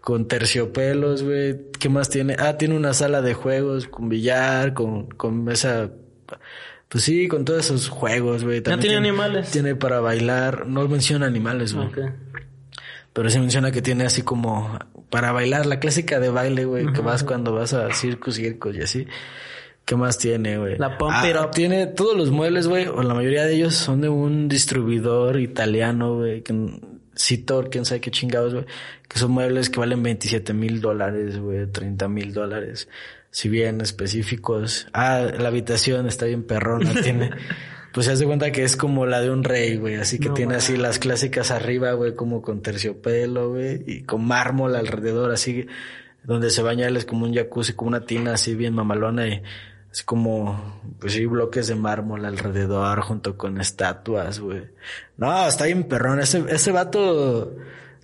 con 0.00 0.26
terciopelos, 0.28 1.22
güey. 1.24 1.56
¿Qué 1.78 1.90
más 1.90 2.08
tiene? 2.08 2.36
Ah, 2.38 2.56
tiene 2.56 2.74
una 2.74 2.94
sala 2.94 3.20
de 3.20 3.34
juegos 3.34 3.86
con 3.86 4.08
billar, 4.08 4.72
con, 4.72 5.08
con 5.08 5.44
mesa. 5.44 5.90
Pues 6.88 7.04
sí, 7.04 7.28
con 7.28 7.44
todos 7.44 7.66
esos 7.66 7.90
juegos, 7.90 8.44
güey. 8.44 8.62
También 8.62 8.80
tiene 8.80 8.96
animales? 8.96 9.50
Tiene 9.50 9.74
para 9.74 10.00
bailar. 10.00 10.66
No 10.66 10.88
menciona 10.88 11.26
animales, 11.26 11.74
güey. 11.74 11.88
Ok. 11.88 11.98
Pero 13.14 13.30
se 13.30 13.40
menciona 13.40 13.70
que 13.72 13.80
tiene 13.80 14.04
así 14.04 14.20
como 14.22 14.78
para 15.08 15.32
bailar, 15.32 15.64
la 15.64 15.80
clásica 15.80 16.20
de 16.20 16.28
baile, 16.28 16.66
güey, 16.66 16.92
que 16.92 17.00
vas 17.00 17.24
cuando 17.24 17.52
vas 17.54 17.72
a 17.72 17.90
circus, 17.92 18.34
circos 18.34 18.76
y 18.76 18.80
así. 18.82 19.06
¿Qué 19.84 19.96
más 19.96 20.18
tiene, 20.18 20.58
güey? 20.58 20.76
La 20.78 20.98
Pump 20.98 21.12
Ah, 21.14 21.28
It 21.28 21.36
Up. 21.36 21.50
Tiene 21.52 21.86
todos 21.86 22.16
los 22.16 22.30
muebles, 22.30 22.66
güey, 22.68 22.86
o 22.86 23.02
la 23.02 23.14
mayoría 23.14 23.44
de 23.44 23.54
ellos 23.54 23.74
son 23.74 24.00
de 24.00 24.08
un 24.08 24.48
distribuidor 24.48 25.38
italiano, 25.38 26.16
güey, 26.16 26.42
que 26.42 26.54
Citor, 27.16 27.70
quién 27.70 27.84
sabe 27.84 28.00
qué 28.00 28.10
chingados, 28.10 28.54
güey, 28.54 28.66
que 29.08 29.18
son 29.18 29.30
muebles 29.30 29.70
que 29.70 29.78
valen 29.78 30.02
27 30.02 30.52
mil 30.52 30.80
dólares, 30.80 31.38
güey, 31.38 31.66
30 31.70 32.08
mil 32.08 32.32
dólares, 32.32 32.88
si 33.30 33.48
bien 33.48 33.80
específicos. 33.80 34.88
Ah, 34.92 35.20
la 35.38 35.48
habitación 35.48 36.08
está 36.08 36.24
bien 36.26 36.42
perrona, 36.44 36.92
tiene, 37.02 37.30
pues 37.94 38.06
se 38.06 38.12
hace 38.12 38.26
cuenta 38.26 38.50
que 38.50 38.64
es 38.64 38.76
como 38.76 39.06
la 39.06 39.20
de 39.20 39.30
un 39.30 39.44
rey, 39.44 39.76
güey, 39.76 39.94
así 39.94 40.18
que 40.18 40.28
No 40.28 40.34
tiene 40.34 40.56
así 40.56 40.76
las 40.76 40.98
clásicas 40.98 41.52
arriba, 41.52 41.92
güey, 41.92 42.14
como 42.14 42.42
con 42.42 42.60
terciopelo, 42.60 43.50
güey, 43.50 43.84
y 43.86 44.02
con 44.02 44.26
mármol 44.26 44.74
alrededor, 44.74 45.30
así, 45.30 45.68
donde 46.24 46.50
se 46.50 46.60
baña 46.60 46.88
él 46.88 46.96
es 46.96 47.04
como 47.04 47.24
un 47.24 47.32
jacuzzi, 47.32 47.74
como 47.74 47.90
una 47.90 48.04
tina 48.04 48.34
así 48.34 48.56
bien 48.56 48.74
mamalona 48.74 49.28
y 49.28 49.42
es 49.92 50.02
como, 50.02 50.80
pues 50.98 51.12
sí, 51.12 51.24
bloques 51.24 51.68
de 51.68 51.76
mármol 51.76 52.24
alrededor 52.24 53.00
junto 53.00 53.38
con 53.38 53.60
estatuas, 53.60 54.40
güey. 54.40 54.62
No, 55.16 55.46
está 55.46 55.66
bien 55.66 55.84
perrón. 55.84 56.18
Ese, 56.18 56.44
ese 56.48 56.72
vato 56.72 57.54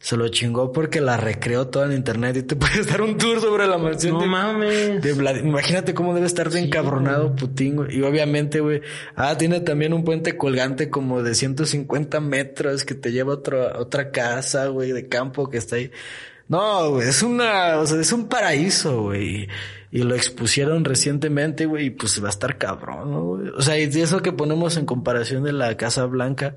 se 0.02 0.16
lo 0.16 0.28
chingó 0.28 0.72
porque 0.72 1.00
la 1.02 1.18
recreó 1.18 1.68
toda 1.68 1.84
en 1.86 1.92
internet 1.92 2.36
y 2.38 2.42
te 2.42 2.56
puedes 2.56 2.86
dar 2.88 3.02
un 3.02 3.18
tour 3.18 3.38
sobre 3.40 3.66
la 3.66 3.76
mansión. 3.78 4.14
No 4.14 4.20
de, 4.22 4.26
mames. 4.26 5.02
de 5.02 5.14
Vlad- 5.14 5.40
Imagínate 5.44 5.92
cómo 5.94 6.14
debe 6.14 6.26
estar 6.26 6.48
de 6.50 6.58
encabronado 6.60 7.36
Putin, 7.36 7.76
güey. 7.76 7.98
Y 7.98 8.02
obviamente, 8.02 8.60
güey. 8.60 8.80
Ah, 9.14 9.36
tiene 9.36 9.60
también 9.60 9.92
un 9.92 10.02
puente 10.02 10.36
colgante 10.38 10.88
como 10.90 11.22
de 11.22 11.34
150 11.34 12.18
metros 12.20 12.84
que 12.84 12.94
te 12.94 13.12
lleva 13.12 13.32
a 13.34 13.36
otra, 13.36 13.78
otra 13.78 14.10
casa, 14.10 14.68
güey, 14.68 14.92
de 14.92 15.06
campo 15.06 15.48
que 15.50 15.58
está 15.58 15.76
ahí. 15.76 15.90
No, 16.48 16.90
güey, 16.92 17.06
es 17.08 17.22
una, 17.22 17.76
o 17.78 17.86
sea, 17.86 18.00
es 18.00 18.12
un 18.12 18.26
paraíso, 18.28 19.02
güey. 19.02 19.48
Y 19.92 20.02
lo 20.02 20.14
expusieron 20.14 20.84
recientemente, 20.84 21.66
güey, 21.66 21.86
y 21.86 21.90
pues 21.90 22.20
va 22.22 22.26
a 22.28 22.30
estar 22.30 22.56
cabrón, 22.58 23.10
¿no, 23.12 23.24
güey? 23.24 23.48
O 23.50 23.60
sea, 23.62 23.78
y 23.78 23.82
eso 23.84 24.22
que 24.22 24.32
ponemos 24.32 24.76
en 24.76 24.86
comparación 24.86 25.44
de 25.44 25.52
la 25.52 25.76
Casa 25.76 26.06
Blanca, 26.06 26.56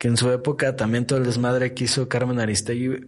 que 0.00 0.08
en 0.08 0.16
su 0.16 0.30
época 0.30 0.76
también 0.76 1.06
todo 1.06 1.18
el 1.18 1.26
desmadre 1.26 1.74
que 1.74 1.84
hizo 1.84 2.08
Carmen 2.08 2.40
Aristegui, 2.40 3.06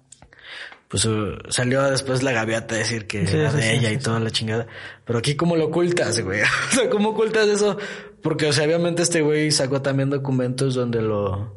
pues 0.88 1.06
uh, 1.06 1.38
salió 1.48 1.82
después 1.84 2.22
la 2.22 2.32
gaviota 2.32 2.74
a 2.74 2.78
decir 2.78 3.06
que 3.06 3.26
Sí, 3.26 3.38
era 3.38 3.50
de 3.50 3.62
sí, 3.62 3.68
ella 3.70 3.88
sí, 3.88 3.94
y 3.94 3.98
toda 3.98 4.20
la 4.20 4.30
chingada. 4.30 4.66
Pero 5.06 5.18
aquí 5.18 5.34
cómo 5.34 5.56
lo 5.56 5.68
ocultas, 5.68 6.20
güey. 6.20 6.42
o 6.72 6.74
sea, 6.74 6.90
¿cómo 6.90 7.08
ocultas 7.10 7.48
eso? 7.48 7.78
Porque, 8.22 8.48
o 8.48 8.52
sea, 8.52 8.66
obviamente 8.66 9.00
este 9.00 9.22
güey 9.22 9.50
sacó 9.50 9.80
también 9.80 10.10
documentos 10.10 10.74
donde 10.74 11.00
lo 11.00 11.56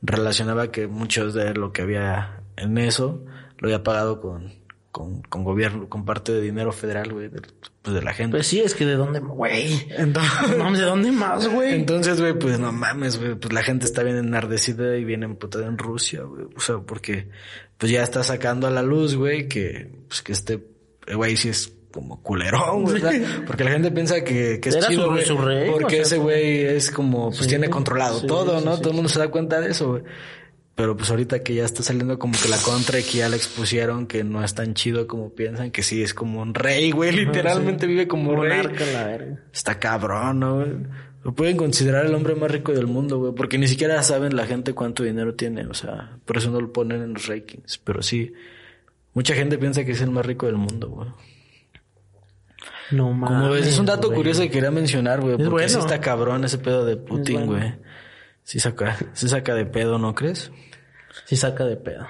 relacionaba 0.00 0.70
que 0.70 0.86
muchos 0.86 1.34
de 1.34 1.52
lo 1.52 1.74
que 1.74 1.82
había 1.82 2.40
en 2.56 2.78
eso 2.78 3.22
lo 3.58 3.68
había 3.68 3.82
pagado 3.82 4.22
con, 4.22 4.54
con, 4.98 5.22
con 5.22 5.44
gobierno, 5.44 5.88
con 5.88 6.04
parte 6.04 6.32
de 6.32 6.40
dinero 6.40 6.72
federal, 6.72 7.12
güey, 7.12 7.28
de, 7.28 7.40
pues 7.82 7.94
de 7.94 8.02
la 8.02 8.12
gente. 8.12 8.36
Pues 8.36 8.48
sí, 8.48 8.58
es 8.60 8.74
que 8.74 8.84
de 8.84 8.94
dónde, 8.96 9.20
güey. 9.20 9.86
Entonces, 9.96 10.56
No 10.58 10.72
¿de 10.72 10.82
dónde 10.82 11.12
más, 11.12 11.46
güey? 11.48 11.74
entonces, 11.74 12.20
güey, 12.20 12.34
pues 12.36 12.58
no 12.58 12.72
mames, 12.72 13.18
güey, 13.18 13.36
pues 13.36 13.52
la 13.52 13.62
gente 13.62 13.86
está 13.86 14.02
bien 14.02 14.16
enardecida 14.16 14.96
y 14.96 15.04
bien 15.04 15.22
emputada 15.22 15.66
en 15.66 15.78
Rusia, 15.78 16.22
güey. 16.22 16.46
O 16.56 16.60
sea, 16.60 16.78
porque 16.78 17.28
pues 17.78 17.92
ya 17.92 18.02
está 18.02 18.24
sacando 18.24 18.66
a 18.66 18.70
la 18.70 18.82
luz, 18.82 19.14
güey, 19.14 19.46
que 19.48 19.92
pues 20.08 20.22
que 20.22 20.32
este 20.32 20.64
güey 21.14 21.36
sí 21.36 21.48
es 21.50 21.72
como 21.92 22.22
culerón, 22.22 22.82
güey. 22.82 23.00
Porque 23.46 23.64
la 23.64 23.70
gente 23.70 23.90
piensa 23.90 24.22
que, 24.22 24.60
que 24.60 24.68
es 24.68 24.74
Era 24.76 24.88
chido, 24.88 25.16
su- 25.22 25.38
rey, 25.38 25.70
porque 25.70 25.86
o 25.86 25.90
sea, 25.90 26.02
ese 26.02 26.18
güey 26.18 26.60
es 26.66 26.90
como, 26.90 27.28
pues 27.30 27.40
Sí, 27.42 27.48
tiene 27.48 27.70
controlado 27.70 28.20
sí, 28.20 28.26
todo, 28.26 28.60
¿no? 28.60 28.76
todo 28.78 28.90
el 28.90 28.94
mundo 28.96 29.08
se 29.08 29.18
da 29.18 29.28
cuenta 29.28 29.58
de 29.60 29.70
eso, 29.70 29.88
güey. 29.92 30.02
Pero 30.78 30.96
pues 30.96 31.10
ahorita 31.10 31.42
que 31.42 31.56
ya 31.56 31.64
está 31.64 31.82
saliendo 31.82 32.20
como 32.20 32.34
que 32.40 32.48
la 32.48 32.56
contra 32.58 33.00
y 33.00 33.02
que 33.02 33.18
ya 33.18 33.28
le 33.28 33.34
expusieron 33.36 34.06
que 34.06 34.22
no 34.22 34.44
es 34.44 34.54
tan 34.54 34.74
chido 34.74 35.08
como 35.08 35.30
piensan, 35.30 35.72
que 35.72 35.82
sí 35.82 36.04
es 36.04 36.14
como 36.14 36.40
un 36.40 36.54
rey, 36.54 36.92
güey, 36.92 37.10
literalmente 37.10 37.88
vive 37.88 38.06
como 38.06 38.30
un 38.30 38.42
rey. 38.42 38.62
La 38.92 39.04
verga. 39.08 39.40
Está 39.52 39.80
cabrón, 39.80 40.38
¿no, 40.38 40.54
güey? 40.58 40.68
Lo 41.24 41.34
pueden 41.34 41.56
considerar 41.56 42.06
el 42.06 42.14
hombre 42.14 42.36
más 42.36 42.48
rico 42.52 42.72
del 42.72 42.86
mundo, 42.86 43.18
güey, 43.18 43.34
porque 43.34 43.58
ni 43.58 43.66
siquiera 43.66 44.00
saben 44.04 44.36
la 44.36 44.46
gente 44.46 44.72
cuánto 44.72 45.02
dinero 45.02 45.34
tiene, 45.34 45.66
o 45.66 45.74
sea, 45.74 46.16
por 46.24 46.36
eso 46.36 46.48
no 46.52 46.60
lo 46.60 46.72
ponen 46.72 47.02
en 47.02 47.14
los 47.14 47.26
rankings, 47.26 47.78
pero 47.78 48.00
sí, 48.00 48.32
mucha 49.14 49.34
gente 49.34 49.58
piensa 49.58 49.84
que 49.84 49.90
es 49.90 50.00
el 50.00 50.12
más 50.12 50.24
rico 50.24 50.46
del 50.46 50.58
mundo, 50.58 50.90
güey. 50.90 51.08
No 52.92 53.12
mames. 53.12 53.36
Como 53.36 53.50
ves, 53.50 53.66
es 53.66 53.78
un 53.80 53.86
dato 53.86 54.06
güey. 54.06 54.16
curioso 54.18 54.42
que 54.42 54.50
quería 54.50 54.70
mencionar, 54.70 55.20
güey, 55.20 55.34
Es 55.34 55.48
porque 55.48 55.68
sí 55.68 55.74
bueno. 55.74 55.88
está 55.92 56.00
cabrón 56.00 56.44
ese 56.44 56.58
pedo 56.58 56.86
de 56.86 56.96
Putin, 56.96 57.46
bueno. 57.46 57.52
güey. 57.52 57.74
Sí 58.44 58.60
saca, 58.60 58.96
sí 59.12 59.28
saca 59.28 59.56
de 59.56 59.66
pedo, 59.66 59.98
¿no 59.98 60.14
crees? 60.14 60.52
Sí 61.28 61.36
saca 61.36 61.64
de 61.66 61.76
pedo. 61.76 62.06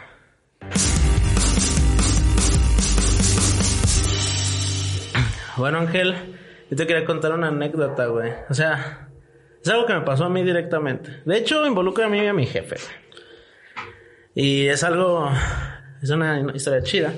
Bueno, 5.57 5.79
Ángel, 5.79 6.15
yo 6.71 6.77
te 6.77 6.87
quería 6.87 7.05
contar 7.05 7.33
una 7.33 7.49
anécdota, 7.49 8.07
güey. 8.07 8.33
O 8.49 8.55
sea, 8.55 9.09
es 9.63 9.69
algo 9.69 9.87
que 9.87 9.95
me 9.95 10.03
pasó 10.03 10.25
a 10.25 10.29
mí 10.31 10.43
directamente. 10.45 11.23
De 11.25 11.37
hecho, 11.37 11.67
involucra 11.67 12.07
a 12.07 12.09
mí 12.09 12.19
y 12.21 12.27
a 12.27 12.33
mi 12.33 12.47
jefe. 12.47 12.77
Y 14.35 14.67
es 14.69 14.85
algo, 14.85 15.29
es 16.01 16.11
una 16.11 16.41
historia 16.55 16.83
chida. 16.83 17.13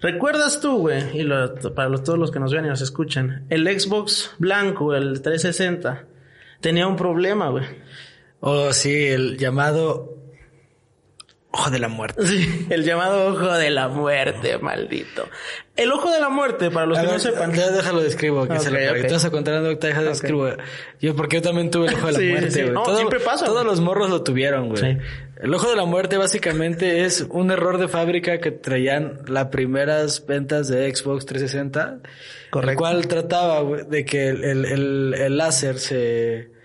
¿Recuerdas 0.00 0.60
tú, 0.60 0.78
güey? 0.80 1.18
Y 1.18 1.24
para 1.74 1.88
los- 1.88 2.04
todos 2.04 2.18
los 2.18 2.30
que 2.30 2.38
nos 2.38 2.52
ven 2.52 2.66
y 2.66 2.68
nos 2.68 2.82
escuchan, 2.82 3.46
el 3.48 3.66
Xbox 3.80 4.32
blanco, 4.38 4.94
el 4.94 5.22
360, 5.22 6.04
tenía 6.60 6.86
un 6.86 6.96
problema, 6.96 7.48
güey. 7.48 7.64
Oh, 8.40 8.72
sí, 8.72 9.06
el 9.06 9.38
llamado 9.38 10.17
ojo 11.50 11.70
de 11.70 11.78
la 11.78 11.88
muerte. 11.88 12.26
Sí, 12.26 12.66
el 12.70 12.84
llamado 12.84 13.28
ojo 13.32 13.52
de 13.54 13.70
la 13.70 13.88
muerte, 13.88 14.58
maldito. 14.58 15.28
El 15.76 15.92
ojo 15.92 16.10
de 16.10 16.20
la 16.20 16.28
muerte, 16.28 16.70
para 16.70 16.86
los 16.86 16.98
A 16.98 17.00
que 17.02 17.06
ver, 17.06 17.16
no 17.16 17.20
sepan. 17.20 17.52
ya 17.54 17.70
déjalo 17.70 18.02
describo, 18.02 18.46
que 18.48 18.58
se 18.58 18.70
lo 18.70 18.78
ok. 18.78 19.06
Te 19.06 19.12
vas 19.12 19.24
a 19.24 19.30
contar 19.30 19.54
anécdota, 19.54 19.86
deja 19.86 20.02
de 20.02 20.08
describo. 20.08 20.48
Yo, 21.00 21.14
porque 21.16 21.36
yo 21.36 21.42
también 21.42 21.70
tuve 21.70 21.86
el 21.88 21.94
ojo 21.94 22.06
de 22.08 22.12
la 22.12 22.18
Sí, 22.18 22.26
muerte, 22.28 22.50
sí. 22.50 22.60
güey. 22.62 22.72
No, 22.72 22.96
siempre 22.96 23.20
pasa, 23.20 23.46
Todos 23.46 23.64
los 23.64 23.80
morros 23.80 24.10
lo 24.10 24.22
tuvieron, 24.22 24.68
güey. 24.70 24.80
Sí. 24.82 24.98
El 25.40 25.54
ojo 25.54 25.70
de 25.70 25.76
la 25.76 25.84
muerte 25.84 26.16
básicamente 26.16 27.04
es 27.04 27.26
un 27.30 27.50
error 27.52 27.78
de 27.78 27.86
fábrica 27.88 28.40
que 28.40 28.50
traían 28.50 29.20
las 29.28 29.46
primeras 29.46 30.26
ventas 30.26 30.66
de 30.68 30.92
Xbox 30.94 31.26
360. 31.26 32.00
Correcto. 32.50 32.70
El 32.72 32.76
cual 32.76 33.06
trataba, 33.06 33.60
güey, 33.60 33.82
de 33.88 34.04
que 34.04 34.28
el, 34.28 34.44
el, 34.44 34.64
el, 34.64 35.14
el 35.16 35.36
láser 35.38 35.78
se... 35.78 36.57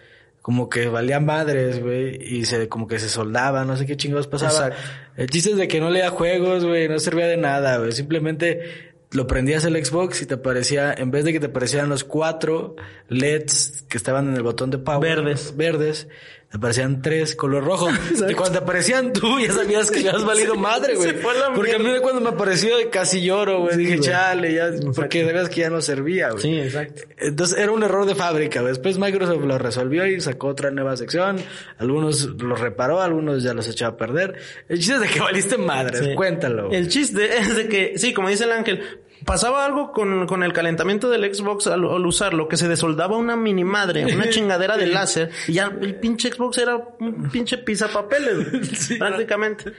Como 0.43 0.69
que 0.69 0.87
valía 0.89 1.19
madres, 1.19 1.81
güey, 1.81 2.21
y 2.21 2.45
se, 2.45 2.69
como 2.69 2.85
que 2.85 2.99
se 2.99 3.09
soldaba, 3.09 3.65
no 3.65 3.75
sé 3.75 3.87
qué 3.87 3.97
chingados 3.97 4.27
pasaba. 4.27 4.67
Exacto. 4.67 4.77
El 5.15 5.29
chiste 5.29 5.51
es 5.51 5.57
de 5.57 5.67
que 5.67 5.79
no 5.79 5.89
leía 5.89 6.11
juegos, 6.11 6.65
güey, 6.65 6.87
no 6.87 6.99
servía 6.99 7.25
de 7.25 7.37
nada, 7.37 7.77
güey. 7.77 7.93
Simplemente 7.93 8.93
lo 9.11 9.25
prendías 9.25 9.63
el 9.65 9.83
Xbox 9.83 10.21
y 10.21 10.25
te 10.25 10.35
aparecía, 10.35 10.93
en 10.93 11.11
vez 11.11 11.23
de 11.23 11.33
que 11.33 11.39
te 11.39 11.45
aparecieran 11.47 11.89
los 11.89 12.03
cuatro 12.03 12.75
LEDs 13.07 13.85
que 13.87 13.97
estaban 13.97 14.27
en 14.27 14.35
el 14.35 14.43
botón 14.43 14.69
de 14.69 14.77
power. 14.79 15.17
Verdes. 15.17 15.55
Verdes. 15.55 16.07
Te 16.53 16.57
aparecían 16.57 17.01
tres 17.01 17.35
color 17.35 17.63
rojo. 17.63 17.87
y 18.29 18.33
cuando 18.35 18.59
te 18.59 18.63
aparecían 18.63 19.11
tú, 19.11 19.39
ya 19.39 19.51
sabías 19.51 19.89
que 19.89 20.07
habías 20.07 20.23
valido 20.23 20.53
madre, 20.53 20.93
güey. 20.93 21.19
Porque 21.55 21.73
a 21.73 21.79
mí 21.79 21.85
mierda. 21.85 22.01
cuando 22.03 22.21
me 22.21 22.29
apareció 22.29 22.75
casi 22.91 23.23
lloro, 23.23 23.61
güey. 23.61 23.75
Dije, 23.75 23.97
güey. 23.97 24.07
chale, 24.07 24.53
ya, 24.53 24.69
porque 24.95 25.25
sabías 25.25 25.49
que 25.49 25.61
ya 25.61 25.71
no 25.71 25.81
servía, 25.81 26.29
güey. 26.29 26.43
Sí, 26.43 26.59
exacto. 26.59 27.01
Entonces 27.17 27.57
era 27.57 27.71
un 27.71 27.81
error 27.81 28.05
de 28.05 28.13
fábrica. 28.13 28.59
güey. 28.61 28.71
Después 28.71 28.99
Microsoft 28.99 29.43
lo 29.43 29.57
resolvió 29.57 30.05
y 30.05 30.21
sacó 30.21 30.49
otra 30.49 30.69
nueva 30.69 30.95
sección. 30.95 31.37
Algunos 31.79 32.25
los 32.25 32.59
reparó, 32.59 33.01
algunos 33.01 33.41
ya 33.41 33.55
los 33.55 33.67
echó 33.67 33.87
a 33.87 33.97
perder. 33.97 34.35
El 34.69 34.77
chiste 34.77 34.93
es 34.93 35.01
de 35.01 35.07
que 35.07 35.19
valiste 35.21 35.57
madres. 35.57 36.01
Sí. 36.01 36.13
Cuéntalo. 36.13 36.67
güey. 36.67 36.77
El 36.79 36.87
chiste 36.87 37.35
es 37.35 37.55
de 37.55 37.67
que, 37.67 37.97
sí, 37.97 38.13
como 38.13 38.29
dice 38.29 38.43
el 38.43 38.51
ángel, 38.51 39.01
pasaba 39.25 39.65
algo 39.65 39.91
con, 39.91 40.27
con 40.27 40.43
el 40.43 40.53
calentamiento 40.53 41.09
del 41.09 41.33
Xbox 41.33 41.67
al, 41.67 41.85
al 41.85 42.05
usarlo, 42.05 42.47
que 42.47 42.57
se 42.57 42.67
desoldaba 42.67 43.17
una 43.17 43.35
mini 43.35 43.63
madre, 43.63 44.05
una 44.13 44.29
chingadera 44.29 44.77
de 44.77 44.87
láser, 44.87 45.31
y 45.47 45.53
ya 45.53 45.71
el 45.81 45.95
pinche 45.95 46.31
Xbox 46.31 46.57
era 46.57 46.75
un 46.99 47.29
pinche 47.31 47.57
pizapapeles, 47.57 48.51
güey, 48.51 48.61
prácticamente. 48.99 49.73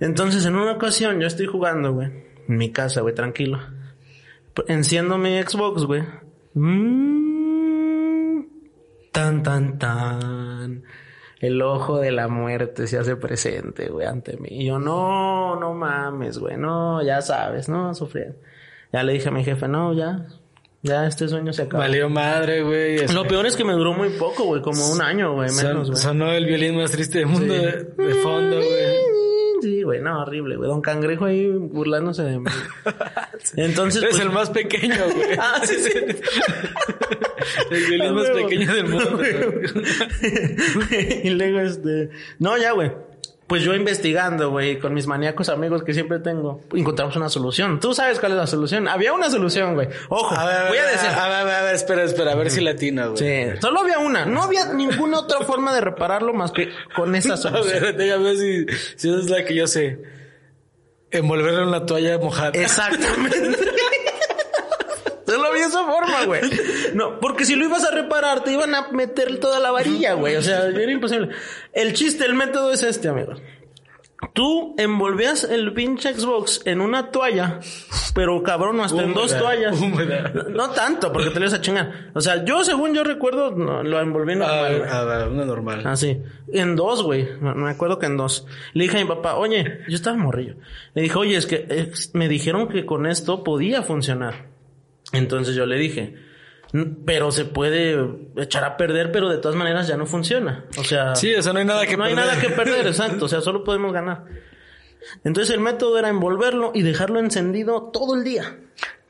Entonces, 0.00 0.44
en 0.44 0.56
una 0.56 0.72
ocasión, 0.72 1.20
yo 1.20 1.26
estoy 1.26 1.46
jugando, 1.46 1.92
güey, 1.92 2.08
en 2.48 2.56
mi 2.56 2.72
casa, 2.72 3.00
güey, 3.00 3.14
tranquilo. 3.14 3.60
Enciendo 4.68 5.18
mi 5.18 5.42
Xbox, 5.42 5.84
güey. 5.84 6.02
Mm, 6.54 8.40
tan, 9.12 9.42
tan, 9.42 9.78
tan. 9.78 10.84
El 11.40 11.60
ojo 11.60 11.98
de 11.98 12.10
la 12.12 12.28
muerte 12.28 12.86
se 12.86 12.98
hace 12.98 13.16
presente, 13.16 13.88
güey, 13.88 14.06
ante 14.06 14.38
mí. 14.38 14.48
Y 14.50 14.66
yo, 14.66 14.78
no, 14.78 15.60
no 15.60 15.74
mames, 15.74 16.38
güey, 16.38 16.56
no, 16.56 17.02
ya 17.02 17.20
sabes, 17.20 17.68
no, 17.68 17.94
sufrir. 17.94 18.36
Ya 18.96 19.02
le 19.02 19.12
dije 19.12 19.28
a 19.28 19.30
mi 19.30 19.44
jefe, 19.44 19.68
no, 19.68 19.92
ya, 19.92 20.24
ya 20.82 21.06
este 21.06 21.28
sueño 21.28 21.52
se 21.52 21.62
acabó. 21.64 21.82
Valió 21.82 22.08
madre, 22.08 22.62
güey. 22.62 22.94
Es- 22.96 23.12
Lo 23.12 23.26
peor 23.28 23.44
es 23.46 23.54
que 23.54 23.62
me 23.62 23.74
duró 23.74 23.92
muy 23.92 24.08
poco, 24.18 24.44
güey, 24.44 24.62
como 24.62 24.90
un 24.90 25.02
año, 25.02 25.34
güey, 25.34 25.50
menos, 25.52 25.90
güey. 25.90 26.00
sonó 26.02 26.32
el 26.32 26.46
violín 26.46 26.76
más 26.78 26.92
triste 26.92 27.18
del 27.18 27.26
mundo 27.26 27.52
Sí. 27.54 27.60
de, 27.60 28.04
de 28.06 28.14
fondo, 28.22 28.56
güey. 28.56 28.96
Sí, 29.60 29.82
güey, 29.82 30.00
no, 30.00 30.22
horrible, 30.22 30.56
güey. 30.56 30.66
Don 30.70 30.80
Cangrejo 30.80 31.26
ahí 31.26 31.46
burlándose 31.50 32.22
de 32.22 32.38
mí. 32.38 32.46
Entonces, 33.56 34.02
Eres 34.02 34.14
pues, 34.16 34.26
el 34.26 34.32
más 34.32 34.48
pequeño, 34.48 34.94
güey. 35.14 35.28
Ah, 35.38 35.60
sí, 35.62 35.74
sí. 35.74 35.90
el 37.70 37.86
violín 37.86 38.14
más 38.14 38.30
huevo. 38.30 38.48
pequeño 38.48 38.74
del 38.74 38.88
mundo. 38.88 39.20
y 41.22 41.30
luego 41.30 41.60
este, 41.60 42.08
no, 42.38 42.56
ya, 42.56 42.72
güey. 42.72 42.92
Pues 43.46 43.62
yo 43.62 43.74
investigando, 43.74 44.50
güey, 44.50 44.80
con 44.80 44.92
mis 44.92 45.06
maníacos 45.06 45.48
amigos 45.50 45.84
que 45.84 45.94
siempre 45.94 46.18
tengo, 46.18 46.62
encontramos 46.74 47.14
una 47.14 47.28
solución. 47.28 47.78
Tú 47.78 47.94
sabes 47.94 48.18
cuál 48.18 48.32
es 48.32 48.38
la 48.38 48.46
solución. 48.48 48.88
Había 48.88 49.12
una 49.12 49.30
solución, 49.30 49.74
güey. 49.74 49.88
Ojo, 50.08 50.34
A 50.34 50.44
ver, 50.46 50.68
voy 50.68 50.78
a 50.78 50.84
decir. 50.86 51.08
A 51.10 51.28
ver, 51.28 51.36
a 51.38 51.44
ver, 51.44 51.54
a 51.54 51.62
ver, 51.62 51.74
espera, 51.76 52.02
espera, 52.02 52.32
a 52.32 52.34
ver 52.34 52.50
si 52.50 52.60
latina, 52.60 53.06
güey. 53.06 53.18
Sí, 53.18 53.58
solo 53.60 53.80
había 53.82 54.00
una. 54.00 54.26
No 54.26 54.42
había 54.42 54.72
ninguna 54.72 55.20
otra 55.20 55.40
forma 55.46 55.72
de 55.72 55.80
repararlo 55.80 56.34
más 56.34 56.50
que 56.50 56.70
con 56.96 57.14
esa 57.14 57.34
A 57.34 57.36
solución. 57.36 57.82
ver, 57.82 57.96
déjame 57.96 58.24
ver 58.24 58.36
si, 58.36 58.66
si 58.96 59.08
esa 59.10 59.18
es 59.20 59.30
la 59.30 59.44
que 59.44 59.54
yo 59.54 59.68
sé. 59.68 60.00
Envolverlo 61.12 61.62
en 61.62 61.68
una 61.68 61.86
toalla 61.86 62.18
mojada. 62.18 62.50
Exactamente. 62.52 63.38
Solo 65.26 65.46
había 65.48 65.66
esa 65.66 65.84
forma, 65.84 66.24
güey. 66.24 66.42
No, 66.94 67.18
porque 67.20 67.44
si 67.44 67.56
lo 67.56 67.64
ibas 67.64 67.84
a 67.84 67.90
reparar, 67.90 68.44
te 68.44 68.52
iban 68.52 68.74
a 68.74 68.88
meter 68.92 69.38
toda 69.40 69.58
la 69.60 69.70
varilla, 69.70 70.14
güey. 70.14 70.36
O 70.36 70.42
sea, 70.42 70.66
era 70.66 70.90
imposible. 70.90 71.30
El 71.72 71.92
chiste, 71.92 72.24
el 72.24 72.34
método 72.34 72.72
es 72.72 72.82
este, 72.82 73.08
amigos. 73.08 73.40
Tú 74.32 74.74
envolvías 74.78 75.44
el 75.44 75.72
pinche 75.74 76.14
Xbox 76.14 76.62
en 76.64 76.80
una 76.80 77.10
toalla, 77.10 77.60
pero 78.14 78.42
cabrón, 78.42 78.80
hasta 78.80 79.02
en 79.02 79.12
dos 79.12 79.36
toallas. 79.36 79.78
No 80.50 80.70
tanto, 80.70 81.12
porque 81.12 81.28
te 81.30 81.34
lo 81.38 81.46
ibas 81.46 81.54
a 81.58 81.60
chingar. 81.60 82.10
O 82.14 82.20
sea, 82.22 82.42
yo, 82.44 82.64
según 82.64 82.94
yo 82.94 83.04
recuerdo, 83.04 83.50
no, 83.50 83.82
lo 83.82 84.00
envolví 84.00 84.32
en 84.32 84.42
Ah, 84.42 84.68
normal. 84.70 84.88
ah, 84.90 85.28
una 85.30 85.44
normal. 85.44 85.82
Ah, 85.84 85.96
sí. 85.96 86.18
En 86.50 86.76
dos, 86.76 87.02
güey. 87.02 87.28
Me 87.40 87.54
me 87.54 87.70
acuerdo 87.70 87.98
que 87.98 88.06
en 88.06 88.16
dos. 88.16 88.46
Le 88.72 88.84
dije 88.84 88.96
a 88.98 89.00
mi 89.02 89.06
papá, 89.06 89.36
oye, 89.36 89.80
yo 89.86 89.94
estaba 89.94 90.16
morrillo. 90.16 90.54
Le 90.94 91.02
dije, 91.02 91.18
oye, 91.18 91.36
es 91.36 91.46
que 91.46 91.66
eh, 91.68 91.92
me 92.14 92.28
dijeron 92.28 92.68
que 92.68 92.86
con 92.86 93.06
esto 93.06 93.44
podía 93.44 93.82
funcionar. 93.82 94.55
Entonces 95.16 95.54
yo 95.54 95.66
le 95.66 95.76
dije, 95.76 96.14
"N- 96.72 96.96
pero 97.04 97.30
se 97.32 97.44
puede 97.44 97.96
echar 98.36 98.64
a 98.64 98.76
perder, 98.76 99.10
pero 99.12 99.28
de 99.28 99.38
todas 99.38 99.56
maneras 99.56 99.86
ya 99.88 99.96
no 99.96 100.06
funciona. 100.06 100.64
O 100.78 100.84
sea, 100.84 101.14
Sí, 101.14 101.34
o 101.34 101.42
sea, 101.42 101.52
no 101.52 101.58
hay 101.60 101.64
nada 101.64 101.86
que 101.86 101.96
no 101.96 102.04
hay 102.04 102.14
perder. 102.14 102.28
nada 102.30 102.40
que 102.40 102.50
perder, 102.50 102.86
exacto. 102.86 103.24
O 103.26 103.28
sea, 103.28 103.40
solo 103.40 103.64
podemos 103.64 103.92
ganar. 103.92 104.24
Entonces 105.24 105.54
el 105.54 105.60
método 105.60 105.98
era 105.98 106.08
envolverlo 106.08 106.72
y 106.74 106.82
dejarlo 106.82 107.20
encendido 107.20 107.90
todo 107.92 108.16
el 108.16 108.24
día. 108.24 108.58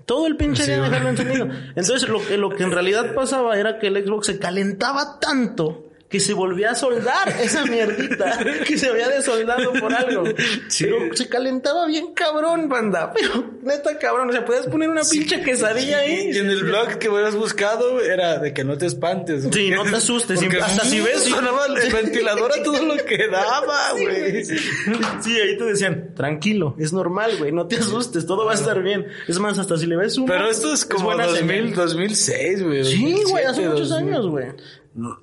Todo 0.05 0.27
el 0.27 0.37
pinche 0.37 0.62
Sí, 0.64 0.71
día 0.71 0.83
dejarlo 0.83 1.09
encendido. 1.09 1.47
Entonces 1.77 2.09
lo 2.09 2.25
que, 2.25 2.37
lo 2.37 2.51
que 2.51 2.62
en 2.62 2.71
realidad 2.73 3.14
pasaba 3.14 3.59
era 3.59 3.79
que 3.79 3.88
el 3.88 4.05
Xbox 4.07 4.27
se 4.27 4.38
calentaba 4.38 5.19
tanto 5.21 5.86
que 6.16 6.20
se 6.20 6.33
volvía 6.33 6.70
a 6.70 6.74
soldar 6.74 7.29
esa 7.42 7.64
mierdita 7.66 8.38
que 8.66 8.79
se 8.79 8.88
había 8.88 9.09
desoldado 9.09 9.72
por 9.74 9.92
algo. 9.92 10.24
Sí. 10.68 10.85
Pero 10.87 11.14
se 11.14 11.29
calentaba 11.29 11.87
bien 11.87 12.14
cabrón, 12.14 12.68
banda. 12.70 13.12
Pero 13.12 13.52
neta 13.62 13.98
cabrón. 13.98 14.31
O 14.31 14.33
sea, 14.33 14.44
puedes 14.46 14.66
poner 14.66 14.88
una 14.88 15.02
pinche 15.02 15.42
quesadilla 15.42 15.98
ahí. 15.98 16.31
Y 16.33 16.38
en 16.38 16.48
el 16.48 16.64
blog 16.64 16.98
que 16.98 17.11
hubieras 17.11 17.35
buscado 17.35 18.00
era 18.00 18.38
de 18.38 18.55
que 18.55 18.64
no 18.64 18.79
te 18.79 18.87
espantes. 18.87 19.46
Sí, 19.52 19.70
no 19.70 19.85
te 19.85 19.96
asustes. 19.96 20.40
Porque 20.40 20.57
Hasta 20.59 20.85
si 20.87 21.00
ves- 21.00 21.24
sonaba 21.31 21.66
el 21.66 21.92
ventilador 21.92 22.50
a 22.59 22.62
todo 22.62 22.83
lo 22.83 22.96
que 23.05 23.29
daba, 23.29 23.92
güey. 23.92 24.42
Sí, 24.44 25.38
ahí 25.38 25.59
te 25.59 25.64
decían, 25.64 26.14
tranquilo, 26.14 26.74
es 26.79 26.92
normal, 26.94 27.33
güey, 27.38 27.52
no 27.52 27.66
te 27.66 27.76
asustes, 27.76 28.24
todo 28.26 28.46
va 28.46 28.52
a 28.52 28.55
estar 28.55 28.83
bien. 28.83 29.07
Es 29.29 29.38
más, 29.38 29.59
hasta 29.59 29.76
si 29.76 29.87
le 29.87 29.96
ves 29.96 30.16
un... 30.16 30.26
Pero 30.26 30.48
esto 30.48 30.72
es 30.72 30.85
como 30.87 31.05
buena 31.07 31.26
2000, 31.26 31.46
señal. 31.48 31.74
2006, 31.74 32.62
güey. 32.62 32.85
Sí, 32.85 33.22
güey, 33.31 33.44
hace 33.44 33.64
2007, 33.64 33.68
muchos 33.68 33.88
2000. 33.90 34.09
años, 34.14 34.26
güey. 34.29 34.46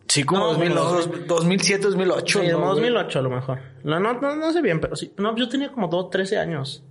Sí, 0.07 0.23
como 0.23 0.41
No, 0.41 0.47
2002, 0.53 1.27
2007, 1.27 1.83
2008. 1.86 2.41
Sí, 2.41 2.47
¿no, 2.47 2.53
como 2.53 2.65
güey? 2.73 2.81
2008 2.91 3.19
a 3.19 3.21
lo 3.23 3.29
mejor. 3.31 3.59
No, 3.83 3.99
no, 3.99 4.13
no, 4.13 4.36
no 4.36 4.53
sé 4.53 4.62
bien, 4.62 4.79
pero 4.79 4.95
sí. 4.95 5.12
No, 5.17 5.36
yo 5.36 5.49
tenía 5.49 5.71
como 5.71 5.88
dos, 5.88 6.09
13 6.12 6.38
años. 6.38 6.83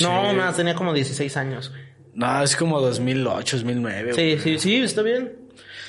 No, 0.00 0.30
Sí. 0.30 0.36
más, 0.36 0.56
tenía 0.56 0.74
como 0.74 0.92
16 0.92 1.36
años, 1.36 1.70
güey. 1.70 1.82
No, 2.14 2.42
es 2.42 2.56
como 2.56 2.80
2008, 2.80 3.56
2009. 3.58 4.12
Sí, 4.14 4.38
sí, 4.42 4.58
sí, 4.58 4.76
está 4.82 5.02
bien. 5.02 5.36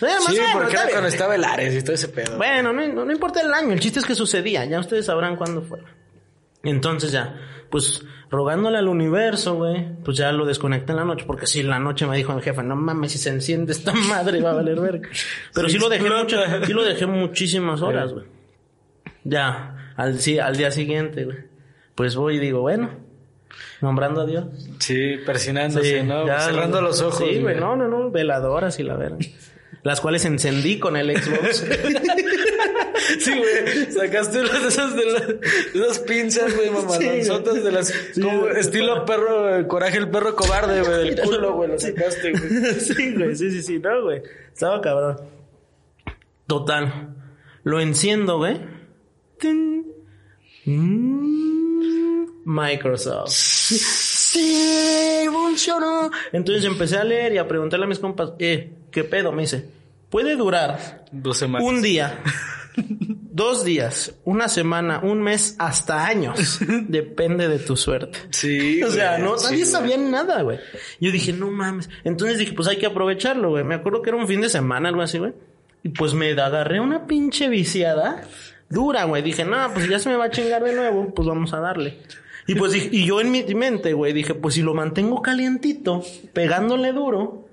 Eh, 0.02 0.06
Sí, 0.28 0.34
menos, 0.34 0.52
porque 0.54 0.74
era 0.74 0.84
bien. 0.84 0.92
cuando 0.92 1.08
estaba 1.10 1.36
el 1.36 1.44
Ares 1.44 1.76
y 1.76 1.82
todo 1.84 1.94
ese 1.94 2.08
pedo. 2.10 2.38
Bueno, 2.38 2.72
no, 2.74 2.88
no, 2.88 3.06
no 3.06 3.12
importa 3.12 3.42
el 3.42 3.54
año, 3.54 3.72
el 3.74 3.80
chiste 3.80 4.00
es 4.00 4.06
que 4.06 4.16
sucedía, 4.16 4.66
ya 4.66 4.80
ustedes 4.80 5.06
sabrán 5.08 5.36
cuándo 5.36 5.62
fue. 5.64 5.80
Entonces 6.64 7.12
ya, 7.12 7.36
pues 7.70 8.04
rogándole 8.32 8.78
al 8.78 8.88
universo, 8.88 9.56
güey, 9.56 9.86
pues 10.04 10.18
ya 10.18 10.32
lo 10.32 10.46
desconecté 10.46 10.94
en 10.94 10.98
la 10.98 11.06
noche, 11.06 11.26
porque 11.28 11.46
si 11.46 11.60
en 11.60 11.70
la 11.70 11.80
noche 11.80 12.08
me 12.08 12.16
dijo 12.16 12.34
mi 12.34 12.42
jefe, 12.42 12.64
no 12.64 12.78
mames, 12.78 13.12
si 13.12 13.18
se 13.18 13.30
enciende 13.30 13.74
esta 13.74 13.94
madre 14.10 14.42
va 14.42 14.52
a 14.52 14.54
valer 14.56 14.80
verga. 14.80 15.10
Pero 15.54 15.68
sí, 15.68 15.74
Sí, 15.74 15.80
lo 15.80 15.90
dejé 15.90 16.10
mucho, 16.10 16.38
sí 16.66 16.74
lo 16.74 16.84
dejé 16.84 17.06
muchísimas 17.06 17.82
horas, 17.82 18.14
güey. 18.14 18.26
Ya, 19.26 19.94
al, 19.98 20.20
sí, 20.20 20.40
al 20.40 20.56
día 20.56 20.72
siguiente, 20.72 21.26
güey. 21.26 21.38
Pues 21.94 22.16
voy 22.16 22.38
y 22.38 22.40
digo, 22.40 22.62
bueno, 22.62 22.90
nombrando 23.82 24.22
a 24.22 24.26
Dios. 24.26 24.46
Sí, 24.80 25.18
persinándose, 25.26 26.04
¿no? 26.04 26.26
ya, 26.26 26.40
Cerrando 26.40 26.82
los 26.82 27.02
ojos. 27.02 27.28
Sí, 27.30 27.42
güey, 27.42 27.60
no, 27.60 27.76
no, 27.76 27.88
no, 27.88 28.10
veladoras 28.10 28.80
y 28.80 28.84
la 28.84 28.96
verga. 28.96 29.18
Las 29.84 30.00
cuales 30.00 30.24
encendí 30.26 30.80
con 30.80 30.96
el 30.96 31.16
Xbox. 31.18 31.66
Sí, 33.24 33.32
güey. 33.38 33.92
Sacaste 33.92 34.40
de 34.40 34.68
esas, 34.68 34.96
de, 34.96 35.06
las- 35.06 35.76
esas 35.76 36.00
pinzas, 36.00 36.56
güey, 36.56 36.70
mamadonzotas 36.70 37.64
de 37.64 37.72
las... 37.72 37.94
como 38.22 38.42
güey. 38.42 38.60
estilo 38.60 39.06
perro, 39.06 39.68
coraje 39.68 39.98
el 39.98 40.10
perro 40.10 40.36
cobarde, 40.36 40.82
güey, 40.82 40.98
del 41.14 41.22
culo, 41.22 41.54
güey. 41.56 41.70
Lo 41.70 41.80
sacaste, 41.80 42.32
güey. 42.32 42.74
sí, 42.80 43.14
güey, 43.16 43.36
sí, 43.36 43.52
sí, 43.52 43.62
sí, 43.62 43.80
no, 43.80 44.04
güey. 44.04 44.22
Estaba 44.54 44.82
cabrón. 44.82 45.18
Total. 46.48 47.16
Lo 47.64 47.80
enciendo, 47.80 48.38
güey. 48.38 48.60
Mm, 50.66 52.26
Microsoft. 52.46 53.30
Sí, 53.32 55.26
funcionó. 55.32 56.10
Entonces 56.32 56.64
empecé 56.66 56.98
a 56.98 57.04
leer 57.04 57.34
y 57.34 57.38
a 57.38 57.48
preguntarle 57.48 57.86
a 57.86 57.90
mis 57.90 58.00
compas, 58.00 58.34
eh, 58.40 58.72
¿qué 58.92 59.04
pedo? 59.04 59.32
Me 59.32 59.42
dice, 59.44 59.66
puede 60.10 60.36
durar 60.36 61.06
Dos 61.12 61.38
semanas. 61.38 61.68
un 61.68 61.82
día, 61.82 62.20
dos 62.76 63.64
días, 63.64 64.16
una 64.24 64.48
semana, 64.48 65.00
un 65.04 65.22
mes, 65.22 65.56
hasta 65.60 66.06
años. 66.06 66.60
Depende 66.88 67.48
de 67.48 67.60
tu 67.60 67.76
suerte. 67.76 68.18
Sí, 68.32 68.82
O 68.88 68.90
sea, 68.90 69.18
güey, 69.18 69.24
no, 69.24 69.38
sí, 69.38 69.46
nadie 69.46 69.58
güey. 69.58 69.72
sabía 69.72 69.98
nada, 69.98 70.42
güey. 70.42 70.60
Yo 71.00 71.12
dije, 71.12 71.34
no 71.34 71.50
mames. 71.52 71.90
Entonces 72.04 72.38
dije, 72.38 72.54
pues 72.54 72.68
hay 72.68 72.78
que 72.78 72.86
aprovecharlo, 72.86 73.50
güey. 73.52 73.64
Me 73.64 73.76
acuerdo 73.76 74.02
que 74.02 74.10
era 74.10 74.18
un 74.18 74.28
fin 74.28 74.42
de 74.42 74.50
semana, 74.50 74.90
algo 74.90 75.02
así, 75.02 75.18
güey. 75.18 75.34
Y 75.84 75.90
pues 75.90 76.14
me 76.14 76.32
agarré 76.32 76.80
una 76.80 77.08
pinche 77.08 77.50
viciada 77.50 78.24
dura, 78.70 79.04
güey. 79.06 79.22
Dije, 79.22 79.46
no, 79.46 79.58
pues 79.74 79.88
ya 79.90 80.00
se 80.00 80.10
me 80.10 80.16
va 80.16 80.26
a 80.26 80.32
chingar 80.32 80.64
de 80.64 80.74
nuevo, 80.74 81.14
pues 81.14 81.28
vamos 81.28 81.54
a 81.54 81.60
darle. 81.60 82.00
Y 82.48 82.56
pues 82.56 82.76
y 82.76 83.06
yo 83.06 83.22
en 83.22 83.32
mi 83.32 83.44
mente, 83.56 83.94
güey, 83.94 84.14
dije, 84.14 84.34
pues 84.34 84.56
si 84.56 84.62
lo 84.62 84.74
mantengo 84.74 85.22
calientito, 85.22 86.04
pegándole 86.34 86.92
duro, 86.92 87.48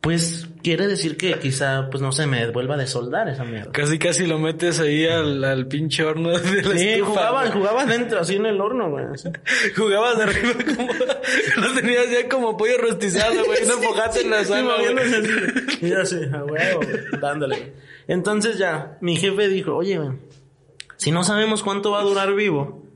pues 0.00 0.46
quiere 0.62 0.86
decir 0.86 1.18
que 1.18 1.38
quizá, 1.38 1.88
pues 1.90 2.02
no 2.02 2.10
se 2.10 2.26
me 2.26 2.50
vuelva 2.50 2.74
a 2.76 2.78
desoldar 2.78 3.28
esa 3.28 3.44
mierda. 3.44 3.70
Casi, 3.70 3.98
casi 3.98 4.26
lo 4.26 4.38
metes 4.38 4.80
ahí 4.80 5.06
al, 5.06 5.44
al 5.44 5.66
pinche 5.66 6.02
horno 6.04 6.30
de 6.38 6.62
la 6.62 6.72
Sí, 6.78 6.88
estufa, 6.88 7.10
jugaba, 7.10 7.40
güey. 7.42 7.52
jugaba 7.52 7.84
dentro, 7.86 8.20
así 8.20 8.36
en 8.36 8.46
el 8.46 8.58
horno, 8.60 8.88
güey. 8.90 9.04
Jugabas 9.76 10.16
de 10.16 10.22
arriba 10.24 10.52
como... 10.54 10.88
Lo 11.66 11.74
tenías 11.74 12.10
ya 12.10 12.28
como 12.30 12.56
pollo 12.56 12.78
rostizado, 12.78 13.44
güey. 13.44 13.66
No 13.66 13.74
enfocaste 13.74 14.22
en 14.22 14.30
la 14.30 14.42
Sí, 14.42 14.48
sala, 14.50 14.62
güey. 14.76 14.94
moviéndose 14.94 15.16
así. 15.16 15.76
Y 15.82 15.88
yo 15.90 16.00
así, 16.00 16.16
a 16.32 16.44
huevo, 16.44 16.80
güey, 16.82 17.20
dándole. 17.20 17.72
Entonces 18.08 18.56
ya, 18.56 18.96
mi 19.02 19.16
jefe 19.16 19.48
dijo, 19.48 19.76
oye, 19.76 19.98
güey, 19.98 20.16
si 20.96 21.10
no 21.10 21.24
sabemos 21.24 21.62
cuánto 21.62 21.90
va 21.90 22.00
a 22.00 22.04
durar 22.04 22.34
vivo, 22.34 22.86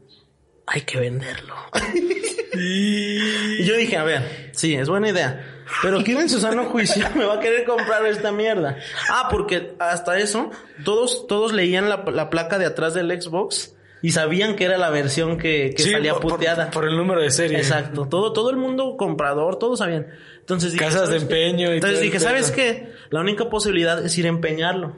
hay 0.67 0.81
que 0.83 0.99
venderlo. 1.01 1.55
y 2.55 3.63
yo 3.65 3.77
dije, 3.77 3.97
a 3.99 4.05
ver, 4.05 4.51
sí, 4.53 4.75
es 4.75 4.89
buena 4.89 5.11
idea. 5.11 5.51
Pero 5.83 6.03
¿quién 6.03 6.19
en 6.19 6.29
su 6.29 6.41
sano 6.41 6.65
juicio 6.67 7.05
me 7.15 7.25
va 7.25 7.35
a 7.35 7.41
querer 7.41 7.65
comprar 7.65 8.05
esta 8.07 8.33
mierda? 8.33 8.77
Ah, 9.11 9.29
porque 9.31 9.75
hasta 9.79 10.19
eso, 10.19 10.51
todos, 10.85 11.27
todos 11.27 11.53
leían 11.53 11.89
la, 11.89 12.05
la 12.13 12.31
placa 12.31 12.59
de 12.59 12.67
atrás 12.67 12.95
del 12.95 13.11
Xbox 13.21 13.75
y 14.03 14.13
sabían 14.13 14.57
que 14.57 14.65
era 14.65 14.77
la 14.77 14.91
versión 14.91 15.39
que, 15.39 15.73
que 15.77 15.83
Sí, 15.83 15.91
salía 15.91 16.13
por- 16.13 16.23
por- 16.23 16.33
puteada. 16.33 16.71
Por, 16.71 16.85
el 16.87 16.97
número 16.97 17.23
de 17.23 17.31
serie. 17.31 17.57
Exacto, 17.59 18.07
todo, 18.09 18.33
todo 18.35 18.51
el 18.51 18.57
mundo 18.57 18.97
comprador, 18.99 19.59
todos 19.59 19.79
sabían. 19.79 20.07
Entonces 20.41 20.73
dije, 20.73 20.85
Casas 20.85 21.09
de 21.09 21.17
empeño 21.17 21.71
y 21.73 21.77
Entonces 21.77 21.99
todo 22.01 22.05
dije. 22.05 22.21
¿sabes 22.21 22.51
qué? 22.51 22.93
La 23.11 23.21
única 23.21 23.49
posibilidad 23.49 24.05
es 24.05 24.17
ir 24.19 24.27
a 24.27 24.29
empeñarlo. 24.29 24.95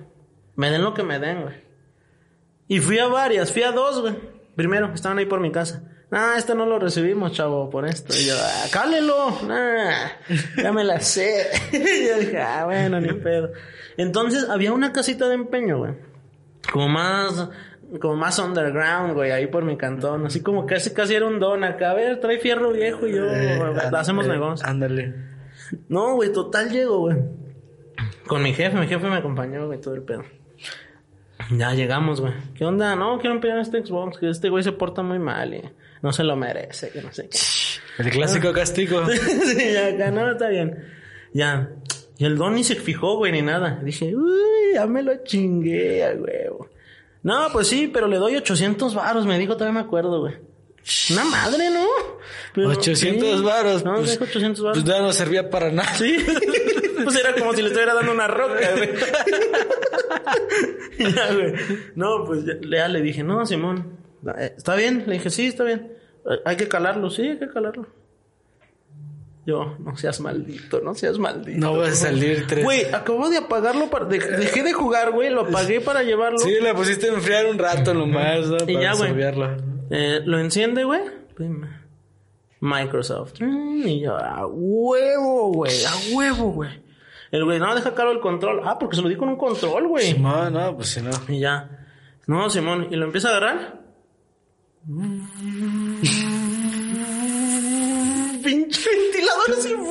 Me 0.57 0.70
den 0.70 0.83
lo 0.83 0.92
que 0.94 1.05
me 1.05 1.18
den, 1.20 1.42
güey. 1.42 1.55
Y 2.66 2.81
fui 2.81 2.98
a 2.98 3.07
varias, 3.07 3.52
fui 3.52 3.62
a 3.62 3.70
dos, 3.70 4.00
güey. 4.00 4.14
Primero, 4.57 4.90
estaban 4.92 5.18
ahí 5.18 5.26
por 5.26 5.38
mi 5.38 5.52
casa. 5.52 5.83
Ah, 6.10 6.34
este 6.38 6.54
no 6.54 6.66
lo 6.66 6.78
recibimos, 6.78 7.32
chavo, 7.32 7.68
por 7.68 7.84
esto. 7.86 8.14
Y 8.14 8.26
yo, 8.26 8.34
ah, 8.40 8.66
cálelo. 8.72 9.28
Ah, 9.50 10.12
ya 10.56 10.72
me 10.72 10.84
la 10.84 11.00
sé. 11.00 11.48
y 11.72 11.78
yo 12.08 12.18
dije, 12.18 12.40
ah, 12.40 12.64
bueno, 12.64 13.00
ni 13.00 13.12
pedo. 13.12 13.50
Entonces, 13.96 14.48
había 14.48 14.72
una 14.72 14.92
casita 14.92 15.28
de 15.28 15.34
empeño, 15.34 15.78
güey. 15.78 15.94
Como 16.72 16.88
más, 16.88 17.48
como 18.00 18.14
más 18.16 18.38
underground, 18.38 19.14
güey, 19.14 19.32
ahí 19.32 19.48
por 19.48 19.64
mi 19.64 19.76
cantón. 19.76 20.26
Así 20.26 20.42
como 20.42 20.64
casi, 20.64 20.92
casi 20.94 21.14
era 21.14 21.26
un 21.26 21.40
don 21.40 21.64
acá. 21.64 21.90
A 21.90 21.94
ver, 21.94 22.20
trae 22.20 22.38
fierro 22.38 22.70
viejo 22.72 23.06
y 23.08 23.14
yo, 23.14 23.26
Eh, 23.26 23.60
hacemos 23.92 24.26
eh, 24.26 24.28
negocio. 24.28 24.64
Ándale. 24.66 25.14
No, 25.88 26.14
güey, 26.14 26.32
total 26.32 26.70
llego, 26.70 27.00
güey. 27.00 27.16
Con 28.28 28.42
mi 28.42 28.52
jefe, 28.52 28.76
mi 28.76 28.86
jefe 28.86 29.08
me 29.08 29.16
acompañó, 29.16 29.66
güey, 29.66 29.80
todo 29.80 29.94
el 29.94 30.02
pedo. 30.02 30.22
Ya 31.50 31.72
llegamos, 31.74 32.20
güey. 32.20 32.32
¿Qué 32.54 32.64
onda? 32.64 32.94
No, 32.96 33.18
quiero 33.18 33.34
empeñar 33.34 33.58
este 33.58 33.84
Xbox, 33.84 34.18
que 34.18 34.28
este 34.28 34.48
güey 34.48 34.62
se 34.62 34.72
porta 34.72 35.02
muy 35.02 35.18
mal 35.18 35.54
y 35.54 35.62
no 36.02 36.12
se 36.12 36.24
lo 36.24 36.37
merece, 36.37 36.90
que 36.90 37.02
no 37.02 37.12
sé 37.12 37.28
qué. 37.28 37.38
El 38.02 38.11
clásico 38.11 38.52
castigo. 38.52 39.06
sí, 39.11 39.72
ya 39.72 39.87
acá, 39.88 40.11
no, 40.11 40.30
está 40.30 40.48
bien. 40.48 40.85
Ya. 41.32 41.70
Y 42.18 42.24
el 42.24 42.37
don 42.37 42.54
ni 42.54 42.64
se 42.64 42.76
fijó, 42.76 43.16
güey, 43.16 43.32
ni 43.32 43.42
nada. 43.42 43.80
Dije, 43.82 44.14
uy, 44.16 44.74
ya 44.74 44.87
me 44.87 45.02
lo 45.02 45.22
chingué, 45.24 46.04
a 46.04 46.14
huevo. 46.14 46.68
No, 47.22 47.48
pues 47.52 47.68
sí, 47.68 47.90
pero 47.92 48.06
le 48.06 48.16
doy 48.16 48.37
800 48.37 48.94
varos, 48.94 49.26
me 49.26 49.38
dijo, 49.38 49.54
todavía 49.54 49.80
me 49.80 49.87
acuerdo, 49.87 50.20
güey. 50.20 50.35
Una 51.11 51.24
madre, 51.24 51.68
¿no? 51.70 51.87
Pero- 52.54 52.70
800 52.70 53.38
sí. 53.38 53.44
varos. 53.44 53.85
No, 53.85 53.96
pues, 53.96 54.12
dijo 54.12 54.24
800 54.24 54.62
varos. 54.64 54.82
Pues 54.82 54.94
ya 54.94 55.02
no 55.02 55.12
servía 55.12 55.50
para 55.50 55.70
nada. 55.70 55.92
Sí. 55.94 56.16
Pues 57.04 57.14
era 57.16 57.35
como 57.35 57.52
si 57.52 57.61
le 57.61 57.68
estuviera 57.68 57.92
dando 57.92 58.11
una 58.11 58.26
roca, 58.26 58.70
güey. 58.74 58.88
Ya, 60.98 61.32
güey. 61.35 61.52
No, 61.94 62.24
pues 62.24 62.44
ya, 62.46 62.54
ya 62.68 62.88
le 62.88 63.02
dije, 63.02 63.22
no, 63.22 63.44
Simón, 63.44 63.98
¿está 64.32 64.74
bien? 64.74 65.04
Le 65.06 65.14
dije, 65.14 65.30
sí, 65.30 65.46
está 65.46 65.64
bien. 65.64 65.92
Eh, 66.28 66.40
Hay 66.44 66.56
que 66.56 66.68
calarlo, 66.68 67.10
sí, 67.10 67.22
hay 67.22 67.38
que 67.38 67.48
calarlo. 67.48 67.86
Yo, 69.46 69.76
no 69.78 69.96
seas 69.96 70.20
maldito, 70.20 70.80
no 70.80 70.92
seas 70.94 71.18
maldito. 71.20 71.58
No 71.60 71.76
vas 71.76 71.90
a 71.90 72.06
salir 72.08 72.46
tres. 72.48 72.64
Güey, 72.64 72.86
acabo 72.92 73.28
de 73.30 73.36
apagarlo 73.38 73.88
para... 73.90 74.04
de- 74.06 74.18
dejé 74.18 74.64
de 74.64 74.72
jugar, 74.72 75.12
güey, 75.12 75.30
lo 75.30 75.42
apagué 75.42 75.80
para 75.80 76.02
llevarlo. 76.02 76.38
Sí, 76.38 76.52
la 76.60 76.74
pusiste 76.74 77.08
a 77.08 77.12
enfriar 77.12 77.46
un 77.46 77.56
rato 77.56 77.94
nomás, 77.94 78.46
¿no? 78.48 78.56
Y 78.66 78.74
Para 78.74 78.80
ya, 78.82 78.94
güey. 78.94 79.10
Eh, 79.90 80.20
lo 80.24 80.40
enciende, 80.40 80.82
güey. 80.82 81.00
Microsoft. 82.60 83.34
Mm, 83.40 83.86
Y 83.86 84.00
yo, 84.00 84.16
a 84.16 84.46
huevo, 84.46 85.52
güey, 85.52 85.84
a 85.84 85.92
huevo, 86.16 86.50
güey. 86.52 86.70
El 87.30 87.44
güey, 87.44 87.58
no, 87.60 87.72
deja 87.74 87.94
caro 87.94 88.10
el 88.12 88.20
control. 88.20 88.62
Ah, 88.64 88.78
porque 88.78 88.96
se 88.96 89.02
lo 89.02 89.08
di 89.08 89.16
con 89.16 89.28
un 89.28 89.36
control, 89.36 89.86
güey. 89.88 90.18
No, 90.18 90.48
no, 90.50 90.74
pues 90.76 90.88
si 90.88 91.02
no. 91.02 91.10
Y 91.28 91.40
ya. 91.40 91.86
No, 92.26 92.48
Simón. 92.50 92.88
Y 92.90 92.96
lo 92.96 93.04
empieza 93.04 93.28
a 93.28 93.36
agarrar. 93.36 93.80
Pinche 98.44 98.90
ventilador 98.90 99.51
así. 99.59 99.75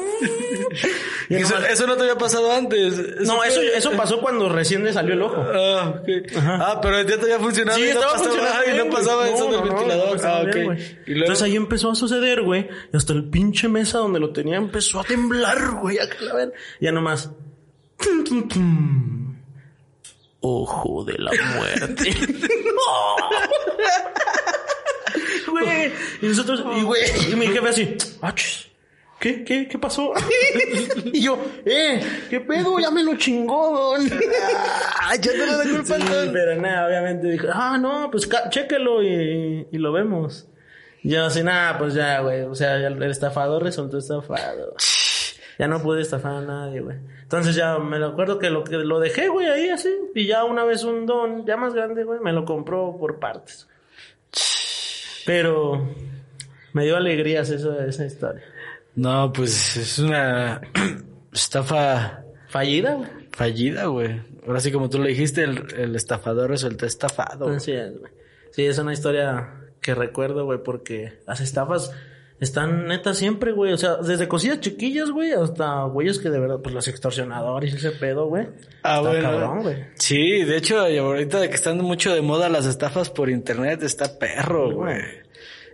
Y 1.28 1.38
Eso, 1.38 1.58
eso 1.58 1.88
no 1.88 1.96
te 1.96 2.04
había 2.04 2.20
pasado 2.20 2.52
antes. 2.52 3.00
no, 3.26 3.44
eso, 3.44 3.60
eso 3.60 3.90
pasó 3.94 4.20
cuando 4.22 4.48
recién 4.48 4.84
le 4.84 4.94
salió 4.94 5.16
el 5.16 5.24
ojo. 5.24 5.44
Ah, 5.52 5.96
ok. 6.00 6.08
Ah, 6.38 6.80
pero 6.80 7.02
ya 7.02 7.18
te 7.18 7.24
había 7.24 7.40
funcionado. 7.40 7.80
Sí, 7.80 7.84
y 7.84 7.88
no 7.88 7.94
estaba 7.94 8.12
pasaba, 8.14 8.30
funcionando 8.30 8.64
bien, 8.66 8.78
no 8.78 8.90
pasaba 8.96 9.28
eso 9.30 9.46
No, 9.46 9.52
del 9.52 9.60
no, 9.62 9.66
ventilador. 9.76 10.20
ah, 10.24 10.44
bien, 10.44 10.50
ok. 10.50 10.56
güey. 10.66 10.78
Y 10.78 11.12
luego, 11.12 11.22
Entonces 11.26 11.42
ahí 11.44 11.56
empezó 11.56 11.90
a 11.90 11.96
suceder, 11.96 12.44
güey. 12.44 12.70
Y 12.94 12.98
hasta 12.98 13.14
el 13.14 13.24
pinche 13.28 13.68
mesa 13.68 13.98
donde 13.98 14.20
lo 14.20 14.32
tenía 14.34 14.58
empezó 14.58 15.00
a 15.00 15.04
temblar, 15.04 15.72
güey. 15.82 15.98
acá 15.98 16.18
la 16.22 16.36
ven. 16.36 16.54
Ya 16.80 16.92
nomás. 16.92 17.32
Tum, 17.98 18.24
tum, 18.24 18.48
tum. 18.48 19.36
Ojo 20.42 21.06
de 21.06 21.18
la 21.18 21.32
muerte. 21.56 22.12
No. 22.76 23.16
Güey. 25.64 25.92
Y 26.22 26.26
nosotros, 26.28 26.64
y 26.78 26.84
güey, 26.84 27.02
y 27.32 27.36
mi 27.36 27.48
jefe 27.48 27.68
así, 27.70 27.98
"Ah, 28.22 28.34
¿Qué, 29.20 29.44
qué, 29.44 29.68
qué 29.68 29.80
pasó? 29.80 30.14
y 31.06 31.22
yo, 31.22 31.38
eh, 31.66 32.00
¿qué 32.30 32.42
pedo? 32.42 32.78
Ya 32.80 32.92
me 32.92 33.02
lo 33.04 33.16
chingó, 33.16 33.72
don. 33.96 34.08
ya 34.10 35.32
te 35.32 35.46
lo 35.46 35.58
da 35.58 35.64
culpa 35.64 35.96
Sí, 35.96 36.04
don. 36.04 36.34
pero 36.34 36.62
nada, 36.62 36.88
obviamente 36.88 37.28
dijo, 37.32 37.48
ah, 37.52 37.78
no, 37.78 38.10
pues 38.12 38.30
chéquelo 38.50 39.02
y, 39.02 39.68
y 39.72 39.78
lo 39.78 39.92
vemos. 39.94 40.48
Y 41.02 41.10
Yo 41.12 41.26
así, 41.26 41.44
nada, 41.44 41.78
pues 41.78 41.94
ya, 41.94 42.20
güey. 42.20 42.42
O 42.42 42.56
sea, 42.56 42.76
el 42.76 43.02
el 43.02 43.12
estafador 43.12 43.64
resultó 43.64 43.98
estafado. 43.98 44.76
Ya 45.58 45.70
no 45.70 45.82
pude 45.82 46.02
estafar 46.02 46.34
a 46.34 46.42
nadie, 46.42 46.82
güey. 46.82 46.98
Entonces 47.24 47.56
ya 47.56 47.80
me 47.80 47.98
lo 47.98 48.08
acuerdo 48.08 48.40
que 48.40 48.50
lo, 48.50 48.66
que 48.66 48.76
lo 48.76 49.00
dejé, 49.00 49.30
güey, 49.30 49.48
ahí 49.48 49.70
así. 49.70 49.88
Y 50.14 50.28
ya 50.28 50.44
una 50.44 50.66
vez 50.66 50.84
un 50.84 51.06
don, 51.06 51.46
ya 51.46 51.56
más 51.56 51.74
grande, 51.74 52.04
güey, 52.04 52.20
me 52.20 52.34
lo 52.34 52.44
compró 52.44 52.98
por 53.00 53.20
partes. 53.22 53.66
Pero 55.26 55.94
me 56.74 56.84
dio 56.84 56.96
alegrías 56.98 57.50
eso, 57.50 57.80
esa 57.80 58.06
historia. 58.06 58.44
No, 58.96 59.32
pues 59.34 59.76
es 59.78 60.00
una 60.00 60.62
estafa 61.34 62.24
Fallida, 62.48 62.94
güey. 62.96 63.10
fallida, 63.32 63.86
güey. 63.88 64.22
Ahora 64.48 64.60
sí, 64.60 64.72
como 64.72 64.90
tú 64.90 65.00
lo 65.00 65.06
dijiste, 65.08 65.44
el, 65.44 65.66
el 65.78 65.96
estafador 65.96 66.50
resultó 66.52 66.86
estafado. 66.86 67.50
Así 67.50 67.72
es, 67.72 67.98
güey. 67.98 68.12
Sí, 68.52 68.66
es 68.66 68.78
una 68.78 68.94
historia 68.94 69.54
que 69.82 69.96
recuerdo, 69.96 70.46
güey, 70.46 70.64
porque 70.64 71.20
las 71.28 71.42
estafas 71.42 71.92
están 72.40 72.88
neta 72.88 73.14
siempre, 73.14 73.52
güey. 73.52 73.74
O 73.74 73.78
sea, 73.78 73.96
desde 73.98 74.28
cosillas 74.28 74.60
chiquillas, 74.60 75.10
güey, 75.12 75.32
hasta 75.32 75.84
güeyes 75.86 76.20
que 76.20 76.30
de 76.30 76.40
verdad, 76.40 76.60
pues 76.62 76.74
los 76.76 76.88
extorsionadores 76.88 77.74
y 77.74 77.78
ese 77.78 77.92
pedo, 77.92 78.28
güey. 78.28 78.48
Ah, 78.84 78.98
Está 78.98 79.10
bueno. 79.10 79.22
cabrón, 79.30 79.62
güey. 79.64 79.86
Sí, 79.96 80.44
de 80.44 80.58
hecho, 80.58 80.80
ahorita 80.80 81.48
que 81.48 81.56
están 81.56 81.78
mucho 81.80 82.14
de 82.14 82.22
moda 82.22 82.50
las 82.50 82.66
estafas 82.66 83.10
por 83.10 83.30
internet, 83.30 83.84
está 83.84 84.20
perro, 84.20 84.72
güey. 84.74 85.02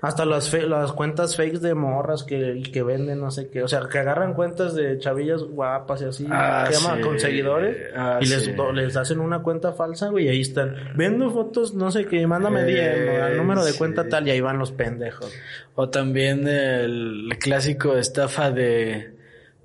Hasta 0.02 0.26
las, 0.26 0.50
fe- 0.50 0.66
las 0.68 0.94
cuentas 0.94 1.38
fakes 1.38 1.60
de 1.60 1.76
morras 1.76 2.24
que, 2.24 2.64
que 2.74 2.82
venden, 2.82 3.20
no 3.20 3.30
sé 3.30 3.50
qué. 3.52 3.62
O 3.62 3.68
sea, 3.68 3.82
que 3.88 4.00
agarran 4.00 4.34
cuentas 4.34 4.74
de 4.74 4.98
chavillas 4.98 5.44
guapas 5.44 6.02
y 6.02 6.06
así. 6.06 6.28
Ah, 6.32 6.68
sí. 6.72 7.02
con 7.02 7.20
seguidores. 7.20 7.78
Ah, 7.96 8.18
y 8.20 8.26
les, 8.26 8.46
sí. 8.46 8.54
les 8.74 8.98
hacen 8.98 9.20
una 9.20 9.44
cuenta 9.44 9.74
falsa, 9.74 10.08
güey. 10.10 10.26
Y 10.26 10.30
ahí 10.30 10.42
están. 10.42 10.76
Vendo 10.96 11.30
fotos, 11.30 11.76
no 11.76 11.92
sé 11.92 12.06
qué. 12.06 12.26
Mándame 12.26 12.62
Eh, 12.62 12.66
10 12.66 13.22
al 13.22 13.38
número 13.38 13.64
de 13.64 13.74
sí. 13.74 13.78
cuenta 13.78 14.10
tal. 14.10 14.28
Y 14.28 14.32
ahí 14.32 14.42
van 14.42 14.58
los 14.58 14.72
pendejos. 14.72 15.32
O 15.76 15.90
también 15.90 16.48
el 16.48 17.30
clásico 17.40 17.96
estafa 17.96 18.50
de 18.50 19.14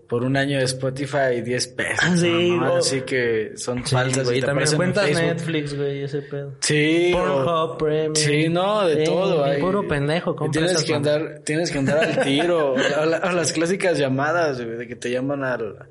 por 0.08 0.22
un 0.22 0.36
año 0.36 0.58
de 0.58 0.64
Spotify 0.64 1.34
y 1.38 1.40
10 1.42 1.66
pesos. 1.68 1.98
Ah, 2.02 2.16
sí, 2.16 2.50
¿no? 2.56 2.76
Así 2.76 3.00
que 3.02 3.52
son 3.56 3.84
falsas 3.84 4.26
güey. 4.26 4.38
y 4.38 4.42
también 4.42 4.68
cuentas. 4.76 5.10
Netflix, 5.10 5.76
güey, 5.76 6.02
ese 6.04 6.22
pedo. 6.22 6.52
Sí. 6.60 7.10
Pornhub, 7.12 7.76
Premium. 7.78 8.14
Sí, 8.14 8.48
no, 8.48 8.86
de 8.86 8.98
Sí, 8.98 9.04
todo. 9.04 9.44
hay. 9.44 9.60
puro 9.60 9.86
pendejo, 9.88 10.36
tienes 10.52 10.84
que 10.84 10.94
andar, 10.94 11.40
tienes 11.44 11.70
que 11.70 11.78
andar 11.78 11.98
al 11.98 12.20
tiro. 12.24 12.72
o, 12.74 13.04
la- 13.04 13.18
o 13.24 13.32
las 13.32 13.52
clásicas 13.52 13.98
llamadas, 13.98 14.60
güey, 14.64 14.76
de 14.76 14.86
que 14.86 14.94
te 14.96 15.10
llaman 15.10 15.42
al, 15.42 15.88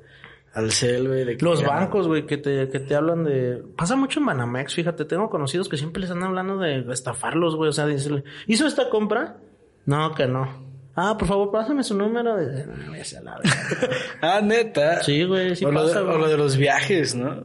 al 0.54 0.70
cel, 0.72 1.08
güey. 1.08 1.24
de 1.24 1.36
que 1.36 1.44
Los 1.44 1.62
bancos, 1.62 2.08
güey, 2.08 2.24
que 2.24 2.38
te, 2.38 2.68
que 2.70 2.80
te 2.80 2.94
hablan 2.94 3.24
de... 3.24 3.62
Pasa 3.76 3.96
mucho 3.96 4.20
en 4.20 4.26
Banamex, 4.26 4.74
fíjate. 4.74 5.04
Tengo 5.04 5.28
conocidos 5.28 5.68
que 5.68 5.76
siempre 5.76 6.00
les 6.00 6.10
andan 6.10 6.28
hablando 6.30 6.56
de 6.58 6.90
estafarlos, 6.90 7.54
güey. 7.56 7.68
O 7.68 7.72
sea, 7.72 7.84
decirle, 7.86 8.24
¿hizo 8.46 8.66
esta 8.66 8.88
compra? 8.88 9.36
No, 9.84 10.14
que 10.14 10.26
no. 10.26 10.65
Ah, 10.96 11.16
por 11.18 11.28
favor, 11.28 11.50
pásame 11.50 11.84
su 11.84 11.94
número 11.94 12.36
de... 12.36 12.66
No, 12.66 12.90
váyase 12.90 13.18
a 13.18 13.22
la 13.22 13.36
verga. 13.36 13.96
Ah, 14.22 14.40
neta. 14.42 15.02
Sí, 15.02 15.24
güey, 15.24 15.54
sí 15.54 15.64
o, 15.64 15.70
lo 15.70 15.82
pasa, 15.82 15.98
de, 15.98 16.04
güey. 16.06 16.16
o 16.16 16.18
lo 16.18 16.28
de 16.28 16.36
los 16.38 16.56
viajes, 16.56 17.14
¿no? 17.14 17.44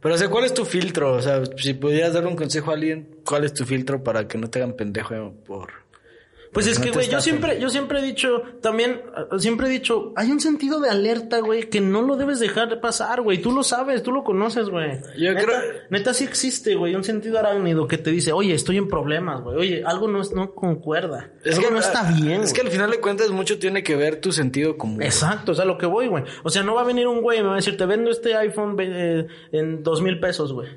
Pero, 0.00 0.14
o 0.14 0.18
sea, 0.18 0.28
¿cuál 0.28 0.44
es 0.44 0.54
tu 0.54 0.64
filtro? 0.64 1.14
O 1.14 1.20
sea, 1.20 1.42
si 1.56 1.74
pudieras 1.74 2.14
dar 2.14 2.26
un 2.26 2.36
consejo 2.36 2.70
a 2.70 2.74
alguien, 2.74 3.08
¿cuál 3.24 3.44
es 3.44 3.52
tu 3.54 3.64
filtro 3.64 4.04
para 4.04 4.28
que 4.28 4.38
no 4.38 4.48
te 4.48 4.60
hagan 4.60 4.74
pendejo 4.74 5.32
por... 5.44 5.81
Pues 6.52 6.66
es 6.66 6.78
no 6.78 6.84
que, 6.84 6.90
güey, 6.90 7.08
yo 7.08 7.18
siempre, 7.22 7.58
yo 7.58 7.70
siempre 7.70 8.00
he 8.00 8.02
dicho, 8.02 8.42
también, 8.60 9.00
eh, 9.16 9.38
siempre 9.38 9.68
he 9.68 9.70
dicho, 9.70 10.12
hay 10.16 10.30
un 10.30 10.38
sentido 10.38 10.80
de 10.80 10.90
alerta, 10.90 11.38
güey, 11.40 11.70
que 11.70 11.80
no 11.80 12.02
lo 12.02 12.16
debes 12.16 12.40
dejar 12.40 12.68
de 12.68 12.76
pasar, 12.76 13.22
güey. 13.22 13.40
Tú 13.40 13.52
lo 13.52 13.62
sabes, 13.62 14.02
tú 14.02 14.12
lo 14.12 14.22
conoces, 14.22 14.68
güey. 14.68 15.00
Yo 15.16 15.32
neta, 15.32 15.46
creo- 15.46 15.58
Neta 15.88 16.12
sí 16.12 16.24
existe, 16.24 16.74
güey, 16.74 16.94
un 16.94 17.04
sentido 17.04 17.38
arácnido 17.38 17.88
que 17.88 17.96
te 17.96 18.10
dice, 18.10 18.32
oye, 18.32 18.52
estoy 18.52 18.76
en 18.76 18.86
problemas, 18.86 19.40
güey. 19.40 19.56
Oye, 19.56 19.82
algo 19.86 20.08
no, 20.08 20.20
es- 20.20 20.32
no 20.32 20.52
concuerda. 20.54 21.30
Es 21.42 21.58
que 21.58 21.70
no 21.70 21.78
está 21.78 22.02
bien, 22.12 22.42
Es 22.42 22.52
que 22.52 22.60
al 22.60 22.68
final 22.68 22.90
de 22.90 23.00
cuentas 23.00 23.30
mucho 23.30 23.58
tiene 23.58 23.82
que 23.82 23.96
ver 23.96 24.20
tu 24.20 24.30
sentido 24.30 24.76
común. 24.76 25.02
Exacto, 25.02 25.52
o 25.52 25.54
sea, 25.54 25.64
lo 25.64 25.78
que 25.78 25.86
voy, 25.86 26.08
güey. 26.08 26.24
O 26.42 26.50
sea, 26.50 26.62
no 26.62 26.74
va 26.74 26.82
a 26.82 26.84
venir 26.84 27.06
un 27.08 27.22
güey 27.22 27.38
y 27.38 27.42
me 27.42 27.46
va 27.48 27.54
a 27.54 27.56
decir, 27.56 27.78
te 27.78 27.86
vendo 27.86 28.10
este 28.10 28.34
iPhone 28.36 28.76
eh, 28.78 29.26
en 29.52 29.82
dos 29.82 30.02
mil 30.02 30.20
pesos, 30.20 30.52
güey. 30.52 30.68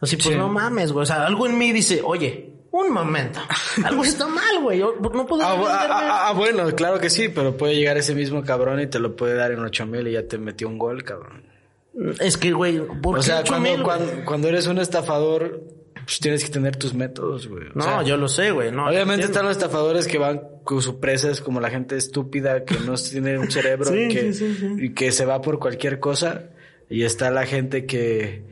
Así, 0.00 0.16
pues 0.16 0.28
Sí. 0.28 0.34
no 0.34 0.48
mames, 0.48 0.92
güey. 0.92 1.04
O 1.04 1.06
sea, 1.06 1.24
algo 1.24 1.46
en 1.46 1.56
mí 1.56 1.72
dice, 1.72 2.02
oye, 2.04 2.51
un 2.72 2.92
momento. 2.92 3.38
Algo 3.84 4.02
está 4.02 4.26
mal, 4.26 4.60
güey. 4.60 4.78
Yo 4.80 4.94
No 5.00 5.26
puedo 5.26 5.42
Ah, 5.42 5.54
ah, 5.56 5.86
ah, 5.90 6.28
ah, 6.28 6.32
bueno, 6.32 6.66
claro 6.74 6.98
que 6.98 7.10
sí, 7.10 7.28
pero 7.28 7.56
puede 7.56 7.76
llegar 7.76 7.96
ese 7.98 8.14
mismo 8.14 8.42
cabrón 8.42 8.80
y 8.80 8.86
te 8.86 8.98
lo 8.98 9.14
puede 9.14 9.34
dar 9.34 9.52
en 9.52 9.60
ocho 9.60 9.86
mil 9.86 10.08
y 10.08 10.12
ya 10.12 10.26
te 10.26 10.38
metió 10.38 10.68
un 10.68 10.78
gol, 10.78 11.04
cabrón. 11.04 11.44
Es 12.20 12.38
que, 12.38 12.52
güey, 12.52 12.80
¿por 13.02 13.18
O 13.18 13.22
sea, 13.22 13.40
ocho 13.40 13.54
cuando, 14.24 14.48
eres 14.48 14.66
un 14.66 14.78
estafador, 14.78 15.62
pues 15.94 16.18
tienes 16.20 16.42
que 16.42 16.50
tener 16.50 16.76
tus 16.76 16.94
métodos, 16.94 17.46
güey. 17.46 17.66
O 17.68 17.72
No, 17.74 17.84
sea, 17.84 18.02
yo 18.02 18.16
lo 18.16 18.28
sé, 18.28 18.50
güey. 18.50 18.72
No, 18.72 18.88
Obviamente 18.88 19.26
están 19.26 19.44
los 19.44 19.52
estafadores 19.52 20.08
que 20.08 20.16
van 20.16 20.40
con 20.64 20.80
su 20.80 20.98
presa, 20.98 21.30
es 21.30 21.42
como 21.42 21.60
la 21.60 21.68
gente 21.68 21.96
estúpida 21.98 22.64
que 22.64 22.76
no 22.86 22.94
tiene 23.10 23.38
un 23.38 23.50
cerebro 23.50 23.90
Sí, 23.90 24.04
y, 24.04 24.08
que, 24.08 24.32
sí, 24.32 24.54
sí, 24.54 24.56
sí. 24.58 24.84
y 24.86 24.94
que 24.94 25.12
se 25.12 25.26
va 25.26 25.42
por 25.42 25.58
cualquier 25.58 26.00
cosa. 26.00 26.44
Y 26.88 27.04
está 27.04 27.30
la 27.30 27.44
gente 27.44 27.84
que, 27.84 28.42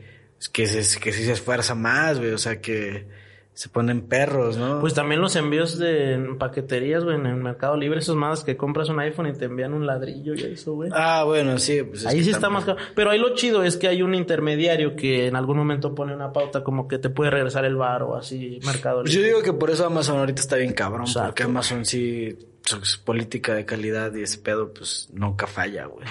que, 0.51 0.67
se, 0.67 0.99
que 0.99 1.11
sí 1.11 1.25
se 1.25 1.31
esfuerza 1.31 1.73
más, 1.73 2.19
güey. 2.19 2.31
O 2.31 2.37
sea, 2.37 2.61
que 2.61 3.07
se 3.53 3.67
ponen 3.69 4.01
perros, 4.01 4.57
¿no? 4.57 4.79
Pues 4.79 4.93
también 4.93 5.19
los 5.21 5.35
envíos 5.35 5.77
de 5.77 6.35
paqueterías, 6.39 7.03
güey, 7.03 7.17
en 7.17 7.25
el 7.27 7.35
Mercado 7.35 7.75
Libre, 7.77 7.99
esos 7.99 8.15
más 8.15 8.43
que 8.43 8.55
compras 8.57 8.89
un 8.89 8.99
iPhone 8.99 9.27
y 9.27 9.33
te 9.33 9.45
envían 9.45 9.73
un 9.73 9.85
ladrillo 9.85 10.33
y 10.33 10.41
eso, 10.43 10.73
güey. 10.73 10.89
ah, 10.93 11.23
bueno, 11.25 11.59
sí. 11.59 11.83
Pues 11.83 12.01
es 12.01 12.07
Ahí 12.07 12.23
sí 12.23 12.29
está 12.29 12.41
también- 12.43 12.53
más 12.53 12.65
caro. 12.65 12.77
Pero 12.95 13.11
ahí 13.11 13.19
lo 13.19 13.35
chido 13.35 13.61
es 13.63 13.77
que 13.77 13.87
hay 13.87 14.01
un 14.01 14.15
intermediario 14.15 14.95
que 14.95 15.27
en 15.27 15.35
algún 15.35 15.57
momento 15.57 15.93
pone 15.93 16.15
una 16.15 16.31
pauta 16.31 16.63
como 16.63 16.87
que 16.87 16.97
te 16.97 17.09
puede 17.09 17.29
regresar 17.29 17.65
el 17.65 17.75
bar 17.75 18.03
o 18.03 18.15
así, 18.15 18.59
Mercado 18.65 19.01
Pues 19.01 19.13
Libre. 19.13 19.29
yo 19.29 19.35
digo 19.37 19.43
que 19.45 19.53
por 19.57 19.69
eso 19.69 19.85
Amazon 19.85 20.17
ahorita 20.19 20.41
está 20.41 20.55
bien 20.55 20.73
cabrón, 20.73 21.01
Exacto. 21.05 21.27
porque 21.27 21.43
Amazon 21.43 21.85
sí, 21.85 22.37
su 22.63 23.03
política 23.03 23.53
de 23.53 23.65
calidad 23.65 24.13
y 24.15 24.23
ese 24.23 24.37
pedo, 24.39 24.73
pues 24.73 25.09
nunca 25.13 25.45
falla, 25.45 25.85
güey. 25.85 26.07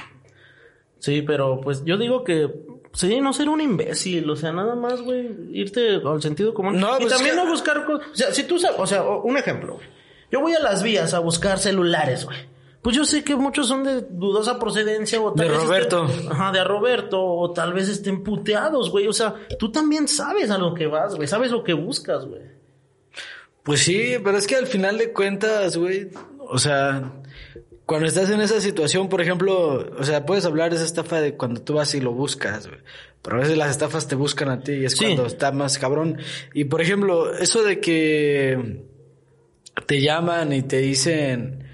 Sí, 0.98 1.22
pero 1.22 1.60
pues 1.62 1.82
yo 1.86 1.96
digo 1.96 2.22
que 2.24 2.50
sí, 2.92 3.20
no 3.20 3.32
ser 3.32 3.48
un 3.48 3.60
imbécil, 3.60 4.28
o 4.28 4.36
sea, 4.36 4.52
nada 4.52 4.74
más, 4.74 5.00
güey, 5.02 5.30
irte 5.52 5.96
al 6.04 6.20
sentido 6.22 6.52
común. 6.54 6.78
No, 6.80 6.96
y 6.98 7.02
pues 7.02 7.12
también 7.14 7.36
que- 7.36 7.42
no 7.42 7.48
buscar 7.50 7.84
cosas, 7.84 8.08
o 8.12 8.16
sea, 8.16 8.32
si 8.34 8.44
tú 8.44 8.58
sabes, 8.58 8.78
o 8.80 8.86
sea, 8.86 9.02
un 9.02 9.36
ejemplo, 9.36 9.74
güey. 9.74 9.86
Yo 10.32 10.40
voy 10.40 10.52
a 10.54 10.60
las 10.60 10.82
vías 10.82 11.12
a 11.14 11.18
buscar 11.18 11.58
celulares, 11.58 12.24
güey. 12.24 12.38
Pues 12.82 12.96
yo 12.96 13.04
sé 13.04 13.22
que 13.24 13.36
muchos 13.36 13.68
son 13.68 13.84
de 13.84 14.00
dudosa 14.02 14.58
procedencia 14.58 15.20
o 15.20 15.32
tal 15.34 15.48
De 15.48 15.52
vez 15.52 15.62
Roberto. 15.64 16.06
estén- 16.06 16.32
ajá, 16.32 16.50
de 16.52 16.60
a 16.60 16.64
Roberto 16.64 17.22
o 17.22 17.50
tal 17.52 17.72
vez 17.74 17.88
estén 17.88 18.22
puteados, 18.22 18.90
güey. 18.90 19.06
O 19.06 19.12
sea, 19.12 19.34
tú 19.58 19.70
también 19.70 20.08
sabes 20.08 20.50
a 20.50 20.56
lo 20.56 20.72
que 20.72 20.86
vas, 20.86 21.14
güey. 21.16 21.28
Sabes 21.28 21.50
lo 21.50 21.62
que 21.62 21.74
buscas, 21.74 22.24
güey. 22.24 22.40
Pues 23.64 23.80
sí, 23.80 24.14
pero 24.24 24.38
es 24.38 24.46
que 24.46 24.56
al 24.56 24.66
final 24.66 24.96
de 24.96 25.12
cuentas, 25.12 25.76
güey, 25.76 26.08
o 26.38 26.58
sea, 26.58 27.12
cuando 27.90 28.06
estás 28.06 28.30
en 28.30 28.40
esa 28.40 28.60
situación, 28.60 29.08
por 29.08 29.20
ejemplo, 29.20 29.84
o 29.98 30.04
sea, 30.04 30.24
puedes 30.24 30.44
hablar 30.44 30.70
de 30.70 30.76
esa 30.76 30.84
estafa 30.84 31.20
de 31.20 31.34
cuando 31.34 31.60
tú 31.60 31.74
vas 31.74 31.92
y 31.96 32.00
lo 32.00 32.12
buscas, 32.12 32.68
güey. 32.68 32.78
Pero 33.20 33.34
a 33.34 33.40
veces 33.40 33.58
las 33.58 33.72
estafas 33.72 34.06
te 34.06 34.14
buscan 34.14 34.48
a 34.48 34.60
ti 34.60 34.74
y 34.74 34.84
es 34.84 34.92
Sí. 34.92 35.06
cuando 35.06 35.26
está 35.26 35.50
más 35.50 35.76
cabrón. 35.76 36.16
Y 36.54 36.66
por 36.66 36.82
ejemplo, 36.82 37.36
eso 37.36 37.64
de 37.64 37.80
que 37.80 38.84
te 39.86 40.00
llaman 40.00 40.52
y 40.52 40.62
te 40.62 40.78
dicen, 40.78 41.64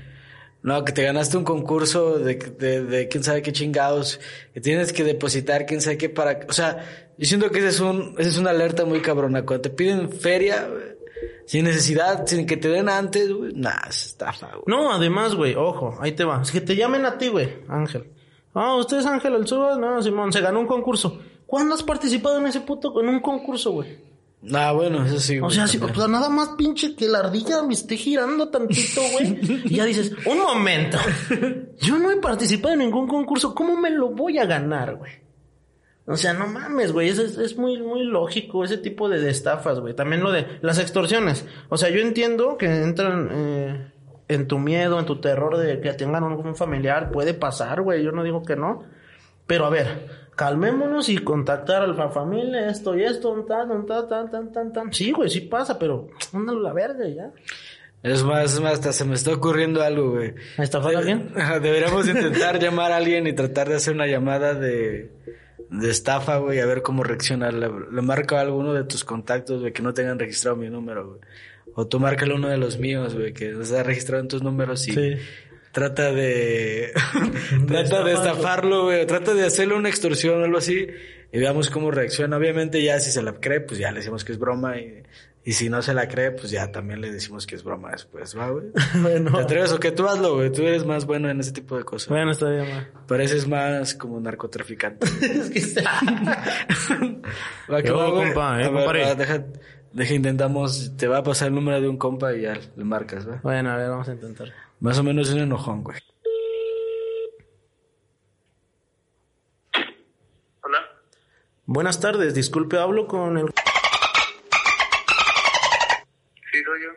no, 0.62 0.86
que 0.86 0.92
te 0.92 1.02
ganaste 1.02 1.36
un 1.36 1.44
concurso 1.44 2.18
de, 2.18 2.36
de, 2.36 2.82
de 2.82 3.08
quién 3.08 3.22
sabe 3.22 3.42
qué 3.42 3.52
chingados, 3.52 4.18
que 4.54 4.62
tienes 4.62 4.94
que 4.94 5.04
depositar 5.04 5.66
quién 5.66 5.82
sabe 5.82 5.98
qué 5.98 6.08
para, 6.08 6.46
o 6.48 6.52
sea, 6.54 7.12
yo 7.18 7.26
siento 7.26 7.50
que 7.50 7.58
ese 7.58 7.68
es 7.68 7.80
un, 7.80 8.14
esa 8.16 8.30
es 8.30 8.38
una 8.38 8.52
alerta 8.52 8.86
muy 8.86 9.02
cabrona. 9.02 9.44
Cuando 9.44 9.60
te 9.60 9.68
piden 9.70 10.10
feria, 10.10 10.66
Sin 11.46 11.64
necesidad, 11.64 12.26
sin 12.26 12.46
que 12.46 12.56
te 12.56 12.68
den 12.68 12.88
antes, 12.88 13.32
güey. 13.32 13.52
Nah, 13.54 13.88
es 13.88 14.06
estafa, 14.06 14.48
güey. 14.48 14.62
No, 14.66 14.92
además, 14.92 15.34
güey, 15.34 15.54
ojo, 15.54 15.96
ahí 16.00 16.12
te 16.12 16.24
va. 16.24 16.42
Es 16.42 16.50
que 16.50 16.60
te 16.60 16.76
llamen 16.76 17.04
a 17.06 17.18
ti, 17.18 17.28
güey, 17.28 17.58
Ángel. 17.68 18.10
Ah, 18.54 18.74
¿usted 18.76 18.98
es 18.98 19.06
Ángel 19.06 19.34
el 19.34 19.46
Suba? 19.46 19.76
No, 19.78 20.02
Simón, 20.02 20.32
se 20.32 20.40
ganó 20.40 20.60
un 20.60 20.66
concurso. 20.66 21.20
¿Cuándo 21.46 21.74
has 21.74 21.82
participado 21.82 22.38
en 22.38 22.46
ese 22.46 22.60
puto, 22.60 23.00
en 23.00 23.08
un 23.08 23.20
concurso, 23.20 23.70
güey? 23.72 23.98
Ah, 24.52 24.72
bueno, 24.72 25.04
eso 25.04 25.18
sí, 25.18 25.38
O 25.38 25.42
güey, 25.44 25.54
sea, 25.54 25.66
si, 25.66 25.78
también. 25.78 25.96
o 25.98 26.00
sea, 26.00 26.08
nada 26.08 26.28
más 26.28 26.50
pinche 26.56 26.94
que 26.94 27.08
la 27.08 27.18
ardilla 27.18 27.62
me 27.62 27.74
esté 27.74 27.96
girando 27.96 28.48
tantito, 28.48 29.00
güey. 29.12 29.38
y 29.64 29.74
ya 29.74 29.84
dices, 29.84 30.12
un 30.26 30.38
momento. 30.38 30.98
Yo 31.80 31.98
no 31.98 32.10
he 32.10 32.16
participado 32.16 32.74
en 32.74 32.80
ningún 32.80 33.06
concurso. 33.08 33.54
¿Cómo 33.54 33.76
me 33.76 33.90
lo 33.90 34.10
voy 34.10 34.38
a 34.38 34.46
ganar, 34.46 34.96
güey? 34.96 35.12
O 36.06 36.16
sea, 36.16 36.32
no 36.34 36.46
mames, 36.46 36.92
güey. 36.92 37.08
Es, 37.08 37.18
es, 37.18 37.56
muy, 37.56 37.82
muy 37.82 38.04
lógico 38.04 38.64
ese 38.64 38.78
tipo 38.78 39.08
de, 39.08 39.20
de 39.20 39.30
estafas, 39.30 39.80
güey. 39.80 39.94
También 39.94 40.22
lo 40.22 40.30
de 40.30 40.46
las 40.62 40.78
extorsiones. 40.78 41.44
O 41.68 41.76
sea, 41.76 41.90
yo 41.90 42.00
entiendo 42.00 42.56
que 42.56 42.66
entran 42.66 43.28
eh, 43.32 43.90
en 44.28 44.46
tu 44.46 44.58
miedo, 44.58 45.00
en 45.00 45.06
tu 45.06 45.20
terror 45.20 45.56
de 45.56 45.80
que 45.80 45.92
tengan 45.94 46.22
un, 46.22 46.54
familiar. 46.54 47.10
Puede 47.10 47.34
pasar, 47.34 47.82
güey. 47.82 48.04
Yo 48.04 48.12
no 48.12 48.22
digo 48.22 48.44
que 48.44 48.54
no. 48.54 48.84
Pero 49.48 49.66
a 49.66 49.70
ver, 49.70 50.08
calmémonos 50.36 51.08
y 51.08 51.18
contactar 51.18 51.82
a 51.82 51.86
la 51.88 52.08
familia, 52.08 52.68
esto 52.68 52.96
y 52.96 53.04
esto, 53.04 53.32
tan, 53.48 53.68
tan, 53.68 53.86
tan, 53.86 54.08
tan, 54.08 54.30
tan, 54.30 54.52
tan, 54.52 54.72
tan. 54.72 54.92
Sí, 54.92 55.12
güey, 55.12 55.30
sí 55.30 55.40
pasa, 55.42 55.78
pero 55.78 56.08
ándalo 56.32 56.60
la 56.60 56.72
verga 56.72 57.08
ya. 57.08 57.30
Es 58.02 58.22
más, 58.22 58.54
es 58.54 58.60
más, 58.60 58.74
hasta 58.74 58.92
se 58.92 59.04
me 59.04 59.14
está 59.14 59.32
ocurriendo 59.32 59.82
algo, 59.82 60.12
güey. 60.12 60.34
¿Estafar 60.58 60.96
a 60.96 60.98
alguien? 60.98 61.32
Deberíamos 61.62 62.06
intentar 62.08 62.58
llamar 62.60 62.92
a 62.92 62.96
alguien 62.96 63.26
y 63.26 63.32
tratar 63.32 63.68
de 63.68 63.76
hacer 63.76 63.94
una 63.94 64.06
llamada 64.06 64.54
de, 64.54 65.10
de 65.70 65.90
estafa, 65.90 66.38
güey, 66.38 66.60
a 66.60 66.66
ver 66.66 66.82
cómo 66.82 67.02
reacciona. 67.02 67.50
Le, 67.50 67.68
le 67.68 68.02
marco 68.02 68.36
a 68.36 68.40
alguno 68.40 68.72
de 68.74 68.84
tus 68.84 69.04
contactos, 69.04 69.60
güey, 69.60 69.72
que 69.72 69.82
no 69.82 69.94
tengan 69.94 70.18
registrado 70.18 70.56
mi 70.56 70.68
número, 70.70 71.08
güey. 71.08 71.20
O 71.74 71.86
tú 71.86 72.00
márcale 72.00 72.34
uno 72.34 72.48
de 72.48 72.56
los 72.56 72.78
míos, 72.78 73.14
güey, 73.14 73.32
que 73.32 73.50
está 73.50 73.82
registrado 73.82 74.22
en 74.22 74.28
tus 74.28 74.42
números 74.42 74.86
y 74.88 74.92
Sí. 74.92 75.14
trata 75.72 76.12
de... 76.12 76.92
trata 77.68 78.02
de 78.04 78.12
estafarlo, 78.14 78.84
güey. 78.84 79.06
Trata 79.06 79.34
de 79.34 79.44
hacerle 79.44 79.74
una 79.74 79.88
extorsión 79.88 80.40
o 80.40 80.44
algo 80.44 80.58
así 80.58 80.86
y 81.32 81.38
veamos 81.38 81.70
cómo 81.70 81.90
reacciona. 81.90 82.36
Obviamente 82.36 82.82
ya 82.82 82.98
si 83.00 83.10
se 83.10 83.22
la 83.22 83.32
cree, 83.34 83.60
pues 83.60 83.78
ya 83.78 83.90
le 83.90 83.98
decimos 83.98 84.24
que 84.24 84.32
es 84.32 84.38
broma 84.38 84.78
y... 84.78 85.02
Y 85.46 85.52
si 85.52 85.68
no 85.68 85.80
se 85.80 85.94
la 85.94 86.08
cree, 86.08 86.32
pues 86.32 86.50
ya 86.50 86.72
también 86.72 87.00
le 87.00 87.12
decimos 87.12 87.46
que 87.46 87.54
es 87.54 87.62
broma 87.62 87.92
después, 87.92 88.36
¿va, 88.36 88.50
güey? 88.50 88.64
bueno. 89.00 89.30
¿Te 89.30 89.42
atreves 89.42 89.70
o 89.70 89.78
qué? 89.78 89.92
Tú 89.92 90.08
hazlo, 90.08 90.34
güey. 90.34 90.50
Tú 90.50 90.62
eres 90.62 90.84
más 90.84 91.06
bueno 91.06 91.30
en 91.30 91.38
ese 91.38 91.52
tipo 91.52 91.78
de 91.78 91.84
cosas. 91.84 92.08
Bueno, 92.08 92.32
está 92.32 92.50
bien, 92.50 92.68
ma. 92.68 92.88
Pareces 93.06 93.46
más 93.46 93.94
como 93.94 94.18
narcotraficante. 94.18 95.06
es 95.22 95.48
que 95.50 95.60
está... 95.60 95.82
Va, 97.72 97.80
que 97.80 97.88
Yo, 97.88 97.96
va, 97.96 98.10
compa, 98.10 98.60
eh, 98.60 98.68
ver, 98.68 98.88
va, 98.88 99.14
deja, 99.14 99.44
deja, 99.92 100.14
intentamos. 100.14 100.96
Te 100.96 101.06
va 101.06 101.18
a 101.18 101.22
pasar 101.22 101.46
el 101.46 101.54
número 101.54 101.80
de 101.80 101.88
un 101.88 101.96
compa 101.96 102.34
y 102.34 102.40
ya 102.40 102.58
le 102.74 102.84
marcas, 102.84 103.28
¿va? 103.28 103.38
Bueno, 103.44 103.70
a 103.70 103.76
ver, 103.76 103.88
vamos 103.88 104.08
a 104.08 104.14
intentar. 104.14 104.52
Más 104.80 104.98
o 104.98 105.04
menos 105.04 105.30
un 105.30 105.38
enojón, 105.38 105.84
güey. 105.84 105.98
Buenas 111.68 111.98
tardes, 111.98 112.32
disculpe, 112.32 112.78
hablo 112.78 113.08
con 113.08 113.38
el... 113.38 113.46
Sí, 116.52 116.62
soy 116.64 116.82
yo. 116.84 116.90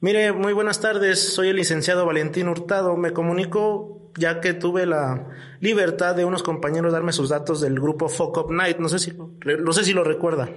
Mire, 0.00 0.32
muy 0.32 0.52
buenas 0.52 0.80
tardes, 0.80 1.32
soy 1.32 1.50
el 1.50 1.56
licenciado 1.56 2.04
Valentín 2.04 2.48
Hurtado. 2.48 2.96
Me 2.96 3.12
comunico 3.12 4.10
ya 4.16 4.40
que 4.40 4.54
tuve 4.54 4.86
la 4.86 5.28
libertad 5.60 6.16
de 6.16 6.24
unos 6.24 6.42
compañeros 6.42 6.92
darme 6.92 7.12
sus 7.12 7.28
datos 7.28 7.60
del 7.60 7.78
grupo 7.78 8.08
Fuck 8.08 8.38
Up 8.38 8.50
Night. 8.52 8.78
No 8.78 8.88
sé 8.88 8.98
si, 8.98 9.12
no 9.12 9.72
sé 9.72 9.84
si 9.84 9.92
lo 9.92 10.02
recuerda. 10.02 10.50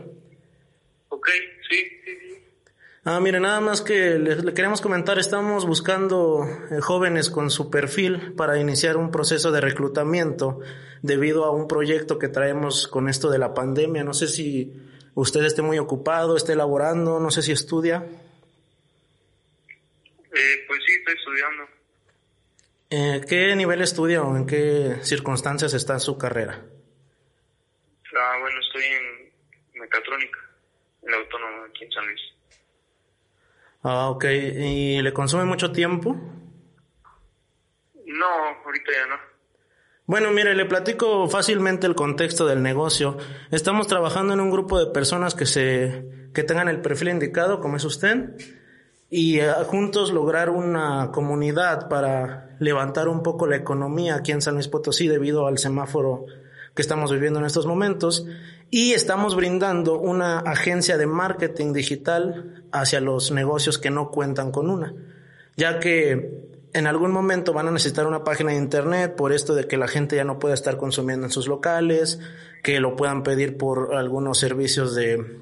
Ok, 1.10 1.28
sí, 1.70 1.78
sí, 2.04 2.12
sí. 2.20 2.44
Ah, 3.04 3.20
mire, 3.20 3.40
nada 3.40 3.62
más 3.62 3.82
que 3.82 4.18
le, 4.18 4.38
le 4.38 4.54
queremos 4.56 4.82
comentar, 4.82 5.20
estamos 5.20 5.68
buscando 5.68 6.48
eh, 6.72 6.82
jóvenes 6.82 7.30
con 7.30 7.52
su 7.52 7.70
perfil 7.70 8.34
para 8.36 8.58
iniciar 8.60 8.98
un 8.98 9.12
proceso 9.12 9.52
de 9.52 9.62
reclutamiento 9.62 10.62
debido 11.06 11.46
a 11.46 11.52
un 11.52 11.68
proyecto 11.68 12.18
que 12.18 12.28
traemos 12.28 12.88
con 12.88 13.08
esto 13.08 13.30
de 13.30 13.38
la 13.38 13.54
pandemia. 13.54 14.04
No 14.04 14.14
sé 14.14 14.28
si 14.28 14.74
usted 15.14 15.44
esté 15.44 15.62
muy 15.62 15.80
ocupado, 15.80 16.36
esté 16.36 16.54
elaborando, 16.54 17.20
no 17.20 17.32
sé 17.32 17.42
si 17.42 17.52
estudia. 17.52 18.06
Eh, 20.34 20.66
pues 20.68 20.82
sí, 20.86 20.94
estoy 21.00 21.16
estudiando. 21.16 21.64
Eh, 22.90 23.22
¿Qué 23.28 23.56
nivel 23.56 23.82
estudia 23.82 24.24
o 24.24 24.36
en 24.36 24.46
qué 24.46 24.98
circunstancias 25.02 25.74
está 25.74 26.00
su 26.00 26.18
carrera? 26.18 26.64
Ah, 28.18 28.38
bueno, 28.40 28.60
estoy 28.60 28.84
en 28.84 29.34
mecatrónica, 29.80 30.40
en 31.04 31.12
la 31.12 31.18
autónoma 31.18 31.66
aquí 31.66 31.84
en 31.84 31.92
San 31.92 32.06
Luis. 32.06 32.22
Ah, 33.84 34.10
ok. 34.10 34.26
¿Y 34.26 35.02
le 35.02 35.14
consume 35.14 35.46
mucho 35.46 35.72
tiempo? 35.72 36.16
No, 38.06 38.26
ahorita 38.66 38.92
ya 38.92 39.08
no. 39.08 39.35
Bueno, 40.08 40.32
mire, 40.32 40.54
le 40.54 40.66
platico 40.66 41.28
fácilmente 41.28 41.88
el 41.88 41.96
contexto 41.96 42.46
del 42.46 42.62
negocio. 42.62 43.18
Estamos 43.50 43.88
trabajando 43.88 44.34
en 44.34 44.40
un 44.40 44.52
grupo 44.52 44.78
de 44.78 44.92
personas 44.92 45.34
que 45.34 45.48
se 45.48 46.30
que 46.32 46.44
tengan 46.44 46.68
el 46.68 46.82
perfil 46.82 47.10
indicado, 47.10 47.60
como 47.60 47.78
es 47.78 47.86
usted, 47.86 48.36
y 49.10 49.40
eh, 49.40 49.50
juntos 49.66 50.12
lograr 50.12 50.52
una 50.52 51.10
comunidad 51.12 51.88
para 51.90 52.56
levantar 52.60 53.08
un 53.08 53.24
poco 53.24 53.48
la 53.48 53.56
economía 53.56 54.16
aquí 54.16 54.32
en 54.32 54.42
San 54.42 54.54
Luis 54.54 54.68
Potosí 54.68 55.08
debido 55.08 55.48
al 55.48 55.58
semáforo 55.58 56.26
que 56.76 56.82
estamos 56.82 57.12
viviendo 57.12 57.40
en 57.40 57.46
estos 57.46 57.66
momentos 57.66 58.28
y 58.70 58.92
estamos 58.92 59.36
brindando 59.36 59.98
una 59.98 60.40
agencia 60.40 60.98
de 60.98 61.08
marketing 61.08 61.72
digital 61.74 62.66
hacia 62.72 63.00
los 63.00 63.32
negocios 63.32 63.78
que 63.78 63.90
no 63.90 64.12
cuentan 64.12 64.52
con 64.52 64.70
una, 64.70 64.94
ya 65.56 65.80
que 65.80 66.55
en 66.76 66.88
algún 66.88 67.12
momento 67.12 67.54
van 67.54 67.70
a 67.70 67.72
necesitar 67.72 68.06
una 68.06 68.26
página 68.26 68.52
de 68.52 68.58
internet 68.58 69.16
por 69.16 69.32
esto 69.32 69.56
de 69.56 69.66
que 69.66 69.78
la 69.78 69.88
gente 69.88 70.18
ya 70.18 70.26
no 70.26 70.40
pueda 70.40 70.54
estar 70.54 70.76
consumiendo 70.76 71.26
en 71.26 71.32
sus 71.32 71.48
locales, 71.48 72.20
que 72.64 72.82
lo 72.82 72.98
puedan 72.98 73.24
pedir 73.24 73.56
por 73.56 73.96
algunos 73.96 74.38
servicios 74.40 74.94
de, 74.94 75.38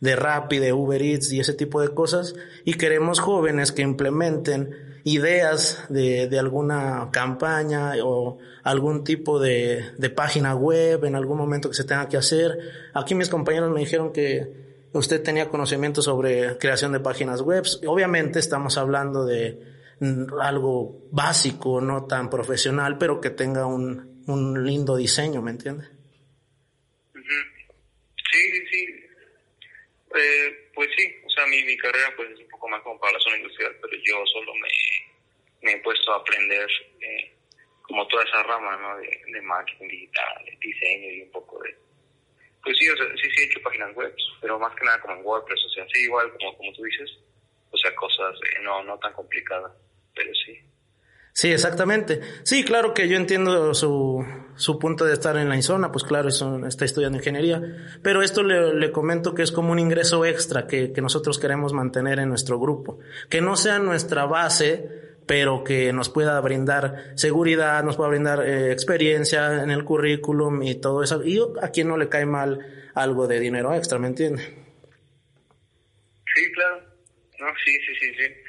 de 0.00 0.14
Rappi, 0.14 0.58
de 0.58 0.74
Uber 0.74 1.00
Eats 1.00 1.32
y 1.32 1.40
ese 1.40 1.54
tipo 1.54 1.80
de 1.80 1.94
cosas. 1.94 2.34
Y 2.66 2.74
queremos 2.74 3.18
jóvenes 3.18 3.72
que 3.72 3.80
implementen 3.80 4.76
ideas 5.04 5.86
de, 5.88 6.28
de 6.28 6.38
alguna 6.38 7.08
campaña 7.12 7.94
o 8.04 8.36
algún 8.62 9.04
tipo 9.04 9.40
de, 9.40 9.86
de 9.96 10.10
página 10.10 10.54
web 10.54 11.06
en 11.06 11.14
algún 11.14 11.38
momento 11.38 11.70
que 11.70 11.76
se 11.76 11.84
tenga 11.84 12.10
que 12.10 12.18
hacer. 12.18 12.58
Aquí 12.92 13.14
mis 13.14 13.30
compañeros 13.30 13.70
me 13.72 13.80
dijeron 13.80 14.12
que 14.12 14.52
usted 14.92 15.22
tenía 15.22 15.48
conocimiento 15.48 16.02
sobre 16.02 16.58
creación 16.58 16.92
de 16.92 17.00
páginas 17.00 17.40
web. 17.40 17.64
Obviamente 17.86 18.38
estamos 18.38 18.76
hablando 18.76 19.24
de 19.24 19.71
algo 20.42 21.08
básico, 21.10 21.80
no 21.80 22.06
tan 22.06 22.28
profesional, 22.28 22.98
pero 22.98 23.20
que 23.20 23.30
tenga 23.30 23.66
un, 23.66 24.24
un 24.26 24.64
lindo 24.66 24.96
diseño, 24.96 25.42
¿me 25.42 25.52
entiende? 25.52 25.84
Ujú. 27.14 27.38
Sí, 28.30 28.40
sí, 28.50 28.66
sí. 28.70 28.86
Eh, 30.14 30.70
pues 30.74 30.90
sí, 30.96 31.06
o 31.24 31.30
sea, 31.30 31.46
mi, 31.46 31.62
mi 31.64 31.76
carrera 31.76 32.12
pues 32.16 32.30
es 32.30 32.40
un 32.40 32.48
poco 32.48 32.68
más 32.68 32.82
como 32.82 32.98
para 32.98 33.12
la 33.12 33.20
zona 33.20 33.36
industrial, 33.36 33.76
pero 33.80 33.96
yo 34.04 34.26
solo 34.26 34.52
me, 34.54 34.68
me 35.62 35.72
he 35.72 35.82
puesto 35.82 36.12
a 36.12 36.16
aprender 36.16 36.68
eh, 37.00 37.32
como 37.82 38.06
toda 38.08 38.24
esa 38.24 38.42
rama, 38.42 38.76
¿no? 38.76 38.98
De, 38.98 39.20
de 39.32 39.40
marketing 39.42 39.88
digital, 39.88 40.44
de 40.44 40.58
diseño 40.60 41.10
y 41.12 41.22
un 41.22 41.30
poco 41.30 41.62
de... 41.62 41.74
Pues 42.62 42.76
sí, 42.78 42.88
o 42.88 42.96
sea, 42.96 43.06
sí, 43.16 43.30
sí 43.30 43.42
he 43.42 43.44
hecho 43.46 43.62
páginas 43.62 43.94
web, 43.94 44.14
pero 44.40 44.58
más 44.58 44.74
que 44.76 44.84
nada 44.84 45.00
como 45.00 45.14
en 45.14 45.24
WordPress, 45.24 45.64
o 45.64 45.70
sea, 45.70 45.86
sí, 45.92 46.02
igual 46.02 46.30
como, 46.38 46.56
como 46.56 46.72
tú 46.72 46.82
dices, 46.84 47.10
o 47.70 47.76
sea, 47.76 47.94
cosas 47.96 48.34
eh, 48.36 48.60
no, 48.62 48.84
no 48.84 48.98
tan 48.98 49.12
complicadas, 49.14 49.72
pero 50.14 50.30
sí. 50.34 50.58
Sí, 51.34 51.50
exactamente. 51.50 52.20
Sí, 52.42 52.62
claro 52.62 52.92
que 52.92 53.08
yo 53.08 53.16
entiendo 53.16 53.72
su, 53.74 54.24
su 54.54 54.78
punto 54.78 55.06
de 55.06 55.14
estar 55.14 55.36
en 55.38 55.48
la 55.48 55.60
zona, 55.62 55.90
pues 55.90 56.04
claro, 56.04 56.28
eso, 56.28 56.66
está 56.66 56.84
estudiando 56.84 57.18
ingeniería, 57.18 57.62
pero 58.02 58.22
esto 58.22 58.42
le, 58.42 58.74
le 58.74 58.92
comento 58.92 59.34
que 59.34 59.42
es 59.42 59.50
como 59.50 59.72
un 59.72 59.78
ingreso 59.78 60.26
extra 60.26 60.66
que, 60.66 60.92
que 60.92 61.00
nosotros 61.00 61.38
queremos 61.38 61.72
mantener 61.72 62.18
en 62.18 62.28
nuestro 62.28 62.60
grupo, 62.60 62.98
que 63.30 63.40
no 63.40 63.56
sea 63.56 63.78
nuestra 63.78 64.26
base, 64.26 65.02
pero 65.26 65.64
que 65.64 65.92
nos 65.92 66.10
pueda 66.10 66.38
brindar 66.40 67.12
seguridad, 67.14 67.82
nos 67.82 67.96
pueda 67.96 68.10
brindar 68.10 68.46
eh, 68.46 68.72
experiencia 68.72 69.62
en 69.62 69.70
el 69.70 69.84
currículum 69.84 70.62
y 70.62 70.74
todo 70.74 71.02
eso. 71.02 71.22
Y 71.24 71.40
a 71.62 71.70
quien 71.70 71.88
no 71.88 71.96
le 71.96 72.08
cae 72.08 72.26
mal 72.26 72.90
algo 72.94 73.26
de 73.26 73.40
dinero 73.40 73.72
extra, 73.74 73.98
¿me 73.98 74.08
entiende? 74.08 74.42
Sí, 76.34 76.52
claro. 76.52 76.80
No, 77.38 77.46
sí, 77.64 77.72
sí, 77.86 77.94
sí, 78.00 78.14
sí. 78.18 78.41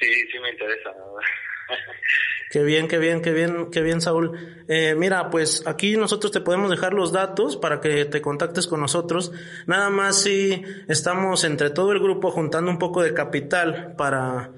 Sí, 0.00 0.06
sí 0.32 0.38
me 0.40 0.50
interesa. 0.50 0.90
Qué 2.50 2.64
bien, 2.64 2.88
qué 2.88 2.98
bien, 2.98 3.22
qué 3.22 3.32
bien, 3.32 3.70
qué 3.70 3.80
bien, 3.80 4.00
Saúl. 4.00 4.64
Eh, 4.66 4.96
mira, 4.96 5.30
pues 5.30 5.64
aquí 5.68 5.96
nosotros 5.96 6.32
te 6.32 6.40
podemos 6.40 6.68
dejar 6.68 6.94
los 6.94 7.12
datos 7.12 7.56
para 7.56 7.80
que 7.80 8.06
te 8.06 8.20
contactes 8.20 8.66
con 8.66 8.80
nosotros. 8.80 9.30
Nada 9.66 9.88
más 9.88 10.22
si 10.22 10.64
estamos 10.88 11.44
entre 11.44 11.70
todo 11.70 11.92
el 11.92 12.00
grupo 12.00 12.32
juntando 12.32 12.68
un 12.68 12.80
poco 12.80 13.04
de 13.04 13.14
capital 13.14 13.94
para, 13.96 14.50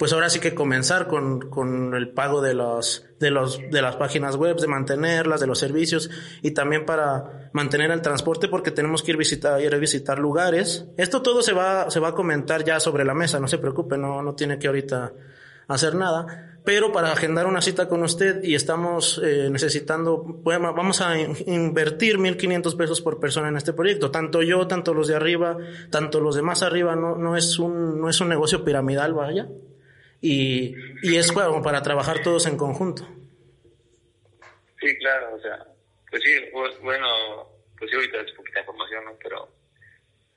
pues 0.00 0.14
ahora 0.14 0.30
sí 0.30 0.40
que 0.40 0.54
comenzar 0.54 1.08
con, 1.08 1.50
con 1.50 1.94
el 1.94 2.08
pago 2.08 2.40
de 2.40 2.54
los, 2.54 3.04
de 3.18 3.30
los, 3.30 3.60
de 3.70 3.82
las 3.82 3.96
páginas 3.96 4.34
web, 4.36 4.56
de 4.56 4.66
mantenerlas, 4.66 5.40
de 5.40 5.46
los 5.46 5.58
servicios 5.58 6.08
y 6.40 6.52
también 6.52 6.86
para 6.86 7.50
mantener 7.52 7.90
el 7.90 8.00
transporte 8.00 8.48
porque 8.48 8.70
tenemos 8.70 9.02
que 9.02 9.10
ir 9.10 9.18
visitar, 9.18 9.60
ir 9.60 9.74
a 9.74 9.76
visitar 9.76 10.18
lugares. 10.18 10.86
Esto 10.96 11.20
todo 11.20 11.42
se 11.42 11.52
va, 11.52 11.90
se 11.90 12.00
va 12.00 12.08
a 12.08 12.14
comentar 12.14 12.64
ya 12.64 12.80
sobre 12.80 13.04
la 13.04 13.12
mesa, 13.12 13.40
no 13.40 13.46
se 13.46 13.58
preocupe, 13.58 13.98
no, 13.98 14.22
no 14.22 14.34
tiene 14.34 14.58
que 14.58 14.68
ahorita 14.68 15.12
hacer 15.68 15.94
nada. 15.94 16.56
Pero 16.64 16.92
para 16.92 17.12
agendar 17.12 17.46
una 17.46 17.60
cita 17.60 17.86
con 17.86 18.02
usted 18.02 18.42
y 18.42 18.54
estamos 18.54 19.20
eh, 19.22 19.50
necesitando, 19.50 20.40
vamos 20.42 21.02
a 21.02 21.20
invertir 21.20 22.16
1.500 22.16 22.74
pesos 22.74 23.02
por 23.02 23.20
persona 23.20 23.50
en 23.50 23.58
este 23.58 23.74
proyecto, 23.74 24.10
tanto 24.10 24.40
yo, 24.40 24.66
tanto 24.66 24.94
los 24.94 25.08
de 25.08 25.16
arriba, 25.16 25.58
tanto 25.90 26.20
los 26.20 26.36
de 26.36 26.40
más 26.42 26.62
arriba, 26.62 26.96
no, 26.96 27.16
no, 27.16 27.36
es, 27.36 27.58
un, 27.58 28.00
no 28.00 28.08
es 28.08 28.18
un 28.22 28.30
negocio 28.30 28.64
piramidal, 28.64 29.12
vaya, 29.12 29.46
y, 30.20 30.74
y 31.02 31.16
es 31.16 31.32
como 31.32 31.62
para 31.62 31.82
trabajar 31.82 32.22
todos 32.22 32.46
en 32.46 32.56
conjunto. 32.56 33.06
Sí, 34.80 34.96
claro, 34.98 35.34
o 35.36 35.40
sea, 35.40 35.66
pues 36.10 36.22
sí, 36.22 36.30
bueno, 36.82 37.06
pues 37.78 37.90
sí, 37.90 37.96
ahorita 37.96 38.20
es 38.20 38.32
poquita 38.32 38.60
información, 38.60 39.04
¿no? 39.04 39.12
Pero 39.22 39.48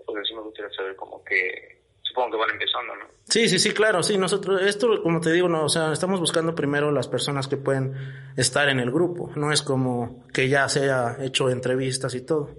pues 0.06 0.28
sí 0.28 0.36
me 0.36 0.42
gustaría 0.42 0.72
saber 0.74 0.96
como 0.96 1.24
que 1.24 1.82
supongo 2.02 2.32
que 2.32 2.38
van 2.38 2.50
empezando, 2.52 2.96
¿no? 2.96 3.06
Sí, 3.24 3.48
sí, 3.48 3.58
sí, 3.58 3.74
claro, 3.74 4.04
sí, 4.04 4.18
nosotros, 4.18 4.62
esto, 4.62 5.02
como 5.02 5.22
te 5.22 5.32
digo, 5.32 5.48
no, 5.48 5.66
o 5.66 5.70
sea, 5.70 5.94
estamos 5.94 6.20
buscando 6.20 6.54
primero 6.54 6.92
las 6.92 7.08
personas 7.08 7.48
que 7.48 7.58
pueden 7.58 7.96
estar 8.38 8.70
en 8.70 8.80
el 8.80 8.92
grupo, 8.92 9.32
no 9.36 9.52
es 9.52 9.62
como 9.62 10.28
que 10.34 10.50
ya 10.50 10.68
se 10.70 10.82
haya 10.84 11.18
hecho 11.24 11.50
entrevistas 11.50 12.14
y 12.16 12.26
todo, 12.26 12.52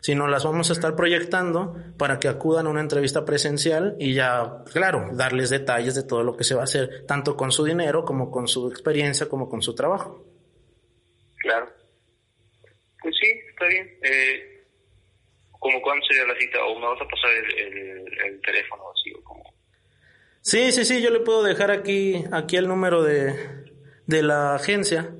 sino 0.00 0.26
las 0.26 0.44
vamos 0.44 0.70
a 0.70 0.72
estar 0.72 0.96
proyectando 0.96 1.76
para 1.98 2.18
que 2.18 2.28
acudan 2.28 2.66
a 2.66 2.70
una 2.70 2.80
entrevista 2.80 3.24
presencial 3.24 3.96
y 3.98 4.14
ya, 4.14 4.64
claro, 4.72 5.10
darles 5.12 5.50
detalles 5.50 5.94
de 5.94 6.02
todo 6.02 6.22
lo 6.22 6.36
que 6.36 6.44
se 6.44 6.54
va 6.54 6.62
a 6.62 6.64
hacer, 6.64 7.04
tanto 7.06 7.36
con 7.36 7.52
su 7.52 7.64
dinero 7.64 8.04
como 8.04 8.30
con 8.30 8.48
su 8.48 8.68
experiencia, 8.68 9.28
como 9.28 9.48
con 9.48 9.62
su 9.62 9.74
trabajo. 9.74 10.24
Claro. 11.36 11.66
Pues 13.02 13.14
sí, 13.20 13.30
está 13.50 13.66
bien. 13.66 13.98
Eh, 14.02 14.66
¿Cómo 15.58 15.80
cuándo 15.82 16.04
sería 16.06 16.26
la 16.26 16.38
cita? 16.38 16.64
¿O 16.64 16.78
me 16.78 16.86
vas 16.86 17.00
a 17.00 17.08
pasar 17.08 17.30
el, 17.56 18.40
teléfono 18.40 18.84
así 18.92 19.12
o 19.12 19.22
como? 19.22 19.44
Sí, 20.40 20.72
sí, 20.72 20.84
sí, 20.84 21.02
yo 21.02 21.10
le 21.10 21.20
puedo 21.20 21.42
dejar 21.42 21.70
aquí, 21.70 22.24
aquí 22.32 22.56
el 22.56 22.66
número 22.66 23.02
de, 23.02 23.34
de 24.06 24.22
la 24.22 24.54
agencia 24.54 25.14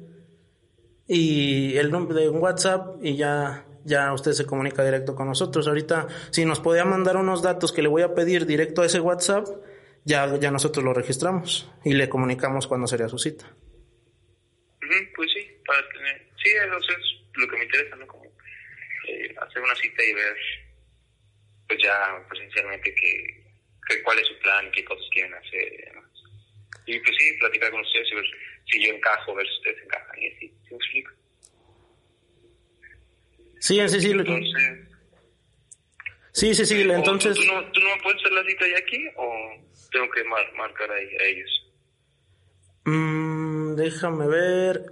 y 1.07 1.76
el 1.76 1.91
nombre 1.91 2.18
de 2.18 2.31
WhatsApp 2.31 2.97
y 3.03 3.16
ya, 3.16 3.66
ya 3.85 4.12
usted 4.12 4.33
se 4.33 4.47
comunica 4.47 4.85
directo 4.85 5.14
con 5.14 5.26
nosotros. 5.26 5.66
Ahorita, 5.66 6.09
si 6.31 6.45
nos 6.45 6.61
podía 6.61 6.85
mandar 6.85 7.16
unos 7.16 7.43
datos 7.43 7.72
que 7.72 7.83
le 7.83 7.89
voy 7.89 8.03
a 8.03 8.14
pedir 8.14 8.47
directo 8.47 8.83
a 8.83 8.87
ese 8.87 9.01
WhatsApp, 9.01 9.47
ya, 10.05 10.37
ya 10.39 10.51
nosotros 10.51 10.85
lo 10.85 10.95
registramos 10.95 11.70
y 11.85 11.95
le 11.95 12.09
comunicamos 12.09 12.66
cuándo 12.66 12.87
sería 12.87 13.09
su 13.09 13.18
cita. 13.18 13.47
pues 15.14 15.31
sí, 15.33 15.47
para 15.66 15.89
tener, 15.91 16.28
sí, 16.43 16.51
eso 16.51 16.93
es 16.93 17.20
lo 17.35 17.49
que 17.49 17.57
me 17.57 17.64
interesa, 17.64 17.97
¿no? 17.97 18.07
Eh, 19.09 19.35
hacer 19.41 19.62
una 19.62 19.74
cita 19.74 20.05
y 20.05 20.14
ver, 20.14 20.37
pues 21.68 21.83
ya 21.83 22.26
presencialmente 22.28 22.95
que, 22.95 24.03
cuál 24.03 24.18
es 24.18 24.26
su 24.26 24.39
plan, 24.39 24.70
qué 24.72 24.85
cosas 24.85 25.07
quieren 25.12 25.35
hacer 25.35 25.72
y 25.72 25.83
demás. 25.87 26.11
Y 26.87 26.99
pues 27.01 27.16
sí, 27.18 27.33
platicar 27.39 27.70
con 27.70 27.81
ustedes 27.81 28.09
y 28.11 28.14
ver 28.14 28.24
si 28.70 28.87
yo 28.87 28.93
encajo, 28.93 29.35
ver 29.35 29.47
si 29.47 29.53
ustedes 29.53 29.85
encajan 29.85 30.22
y 30.22 30.26
así, 30.28 30.49
¿sí 30.49 30.70
me 30.70 30.76
explico? 30.76 31.19
Sí, 33.61 33.78
sí, 33.88 34.00
sí. 34.00 34.11
Entonces, 34.11 34.88
sí, 36.32 36.54
sí, 36.54 36.66
sí, 36.66 36.80
entonces... 36.80 37.36
¿tú 37.36 37.44
no, 37.44 37.62
¿Tú 37.72 37.80
no 37.80 37.90
puedes 38.02 38.20
hacer 38.20 38.32
la 38.32 38.44
cita 38.44 38.64
ya 38.66 38.78
aquí 38.78 39.06
o 39.16 39.50
tengo 39.92 40.11
que 40.11 40.24
marcar 40.24 40.90
ahí 40.90 41.16
a 41.16 41.24
ellos? 41.24 41.70
Mm, 42.86 43.76
déjame 43.76 44.26
ver. 44.26 44.86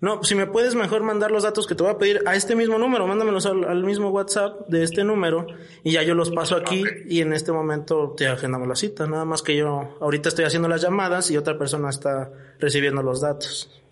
No, 0.00 0.22
si 0.22 0.34
me 0.34 0.46
puedes 0.46 0.74
mejor 0.74 1.02
mandar 1.02 1.32
los 1.32 1.42
datos 1.42 1.66
que 1.66 1.74
te 1.74 1.82
voy 1.82 1.90
a 1.90 1.98
pedir 1.98 2.22
a 2.26 2.36
este 2.36 2.54
mismo 2.54 2.78
número, 2.78 3.06
mándamelos 3.06 3.46
al, 3.46 3.82
mismo 3.82 4.10
WhatsApp 4.10 4.68
de 4.68 4.84
este 4.84 5.02
número 5.02 5.46
y 5.82 5.92
ya 5.92 6.02
yo 6.02 6.14
los 6.14 6.30
paso 6.30 6.54
aquí 6.54 6.84
y 7.06 7.22
en 7.22 7.32
este 7.32 7.50
momento 7.50 8.14
te 8.16 8.28
agendamos 8.28 8.68
la 8.68 8.76
cita. 8.76 9.06
Nada 9.06 9.24
más 9.24 9.42
que 9.42 9.56
yo 9.56 9.96
ahorita 10.00 10.28
estoy 10.28 10.44
haciendo 10.44 10.68
las 10.68 10.82
llamadas 10.82 11.30
y 11.30 11.36
otra 11.36 11.58
persona 11.58 11.90
está 11.90 12.30
recibiendo 12.60 13.02
los 13.02 13.22
datos. 13.22 13.82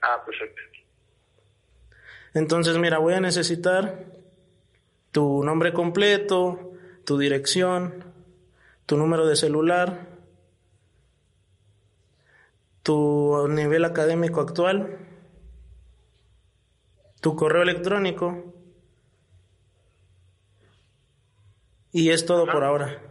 Ah, 0.00 0.24
perfecto. 0.24 0.69
Entonces, 2.34 2.78
mira, 2.78 2.98
voy 2.98 3.14
a 3.14 3.20
necesitar 3.20 4.06
tu 5.10 5.42
nombre 5.42 5.72
completo, 5.72 6.72
tu 7.04 7.18
dirección, 7.18 8.04
tu 8.86 8.96
número 8.96 9.26
de 9.26 9.36
celular, 9.36 10.08
tu 12.82 13.48
nivel 13.48 13.84
académico 13.84 14.40
actual 14.40 14.98
tu 17.20 17.36
correo 17.36 17.62
electrónico 17.62 18.54
y 21.92 22.10
es 22.10 22.24
todo 22.24 22.46
por 22.46 22.64
ahora. 22.64 23.02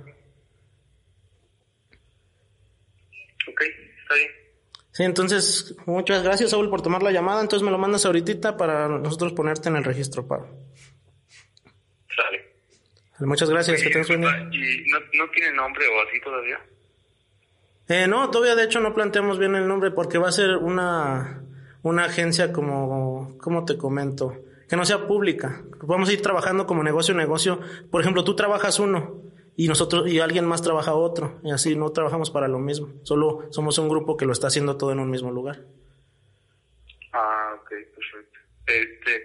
Ok, 3.48 3.62
está 4.02 4.16
bien. 4.16 4.39
Sí, 5.00 5.06
entonces, 5.06 5.76
muchas 5.86 6.24
gracias, 6.24 6.50
Saúl, 6.50 6.70
por 6.70 6.82
tomar 6.82 7.02
la 7.02 7.14
llamada. 7.14 7.40
Entonces 7.40 7.64
me 7.64 7.72
lo 7.72 7.78
mandas 7.78 8.06
ahorita 8.06 8.58
para 8.58 8.90
nosotros 8.90 9.32
ponerte 9.32 9.70
en 9.70 9.78
el 9.78 9.86
registro, 9.86 10.28
Pablo. 10.28 10.50
Sale. 12.14 13.26
Muchas 13.26 13.50
gracias, 13.50 13.82
que 13.82 13.92
tengas 13.92 14.10
¿Y 14.10 14.18
no, 14.18 15.00
no 15.14 15.32
tiene 15.32 15.54
nombre 15.54 15.86
o 15.88 16.02
así 16.06 16.20
todavía? 16.20 16.60
Eh, 17.88 18.08
no, 18.10 18.30
todavía 18.30 18.56
de 18.56 18.66
hecho 18.66 18.82
no 18.82 18.94
planteamos 18.94 19.40
bien 19.40 19.56
el 19.56 19.70
nombre 19.70 19.92
porque 19.92 20.18
va 20.18 20.28
a 20.28 20.34
ser 20.34 20.58
una 20.58 21.46
una 21.82 22.04
agencia 22.04 22.52
como, 22.52 23.38
¿cómo 23.38 23.64
te 23.64 23.78
comento? 23.78 24.36
Que 24.68 24.76
no 24.76 24.84
sea 24.84 25.08
pública. 25.08 25.64
Vamos 25.82 26.10
a 26.10 26.12
ir 26.12 26.22
trabajando 26.22 26.68
como 26.68 26.84
negocio 26.84 27.14
a 27.14 27.18
negocio. 27.18 27.62
Por 27.90 28.02
ejemplo, 28.02 28.26
tú 28.26 28.36
trabajas 28.36 28.80
uno 28.80 29.22
y 29.60 29.68
nosotros 29.68 30.10
y 30.10 30.22
alguien 30.22 30.46
más 30.46 30.62
trabaja 30.62 30.94
otro 30.94 31.38
y 31.44 31.52
así 31.52 31.76
no 31.76 31.92
trabajamos 31.92 32.32
para 32.32 32.48
lo 32.48 32.60
mismo. 32.60 32.94
Solo 33.04 33.46
somos 33.50 33.78
un 33.78 33.90
grupo 33.90 34.16
que 34.16 34.26
lo 34.26 34.32
está 34.32 34.48
haciendo 34.48 34.78
todo 34.78 34.94
en 34.94 35.00
un 35.00 35.12
mismo 35.12 35.32
lugar. 35.32 35.66
Ah, 37.12 37.58
ok, 37.60 37.68
perfecto. 37.68 38.40
Este, 38.66 39.22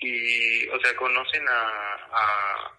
y, 0.00 0.66
o 0.70 0.80
sea, 0.80 0.96
¿conocen 0.96 1.48
a, 1.48 2.72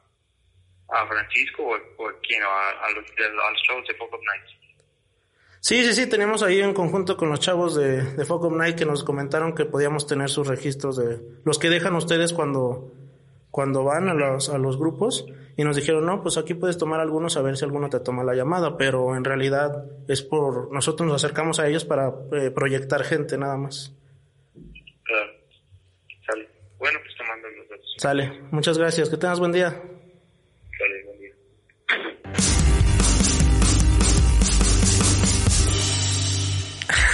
a, 0.90 1.08
Francisco 1.08 1.64
o, 1.64 2.10
a 2.10 2.14
quién? 2.24 2.44
A, 2.44 2.90
los, 2.90 3.06
a 3.06 3.52
los 3.52 3.62
shows 3.62 3.88
de 3.88 3.94
Pop 3.94 4.14
Up 4.14 4.20
Nights? 4.20 4.52
Sí, 5.62 5.86
sí, 5.86 5.94
sí, 5.94 6.10
tenemos 6.10 6.44
ahí 6.44 6.60
en 6.60 6.74
conjunto 6.74 7.16
con 7.16 7.30
los 7.30 7.40
chavos 7.40 7.74
de, 7.74 8.02
de 8.02 8.26
Focus 8.26 8.52
Night 8.52 8.78
que 8.78 8.86
nos 8.86 9.06
comentaron 9.06 9.56
que 9.56 9.64
podíamos 9.64 10.08
tener 10.08 10.30
sus 10.30 10.46
registros 10.46 10.98
de 10.98 11.22
los 11.46 11.58
que 11.58 11.70
dejan 11.70 11.96
ustedes 11.96 12.34
cuando, 12.34 12.92
cuando 13.50 13.86
van 13.86 14.10
a 14.10 14.14
los, 14.14 14.50
a 14.50 14.58
los 14.58 14.78
grupos 14.78 15.26
y 15.58 15.64
nos 15.64 15.76
dijeron, 15.76 16.06
no, 16.06 16.22
pues 16.22 16.38
aquí 16.38 16.54
puedes 16.54 16.78
tomar 16.78 17.00
algunos 17.00 17.38
a 17.38 17.42
ver 17.42 17.58
si 17.58 17.66
alguno 17.66 17.90
te 17.90 18.00
toma 18.00 18.24
la 18.24 18.36
llamada, 18.36 18.78
pero 18.78 19.16
en 19.16 19.24
realidad 19.24 19.86
es 20.08 20.22
por, 20.22 20.72
nosotros 20.72 21.08
nos 21.08 21.24
acercamos 21.24 21.60
a 21.60 21.68
ellos 21.68 21.86
para 21.86 22.14
eh, 22.32 22.52
proyectar 22.52 23.04
gente 23.04 23.38
nada 23.38 23.58
más. 23.58 23.94
Claro. 25.04 25.32
Sale. 26.26 26.48
Bueno, 26.78 27.00
pues 27.04 27.16
te 27.18 27.24
mando 27.24 27.50
los 27.50 27.70
datos. 27.70 27.96
Sale. 27.98 28.42
Muchas 28.52 28.78
gracias. 28.78 29.10
Que 29.10 29.18
tengas 29.18 29.40
buen 29.40 29.52
día. 29.52 29.82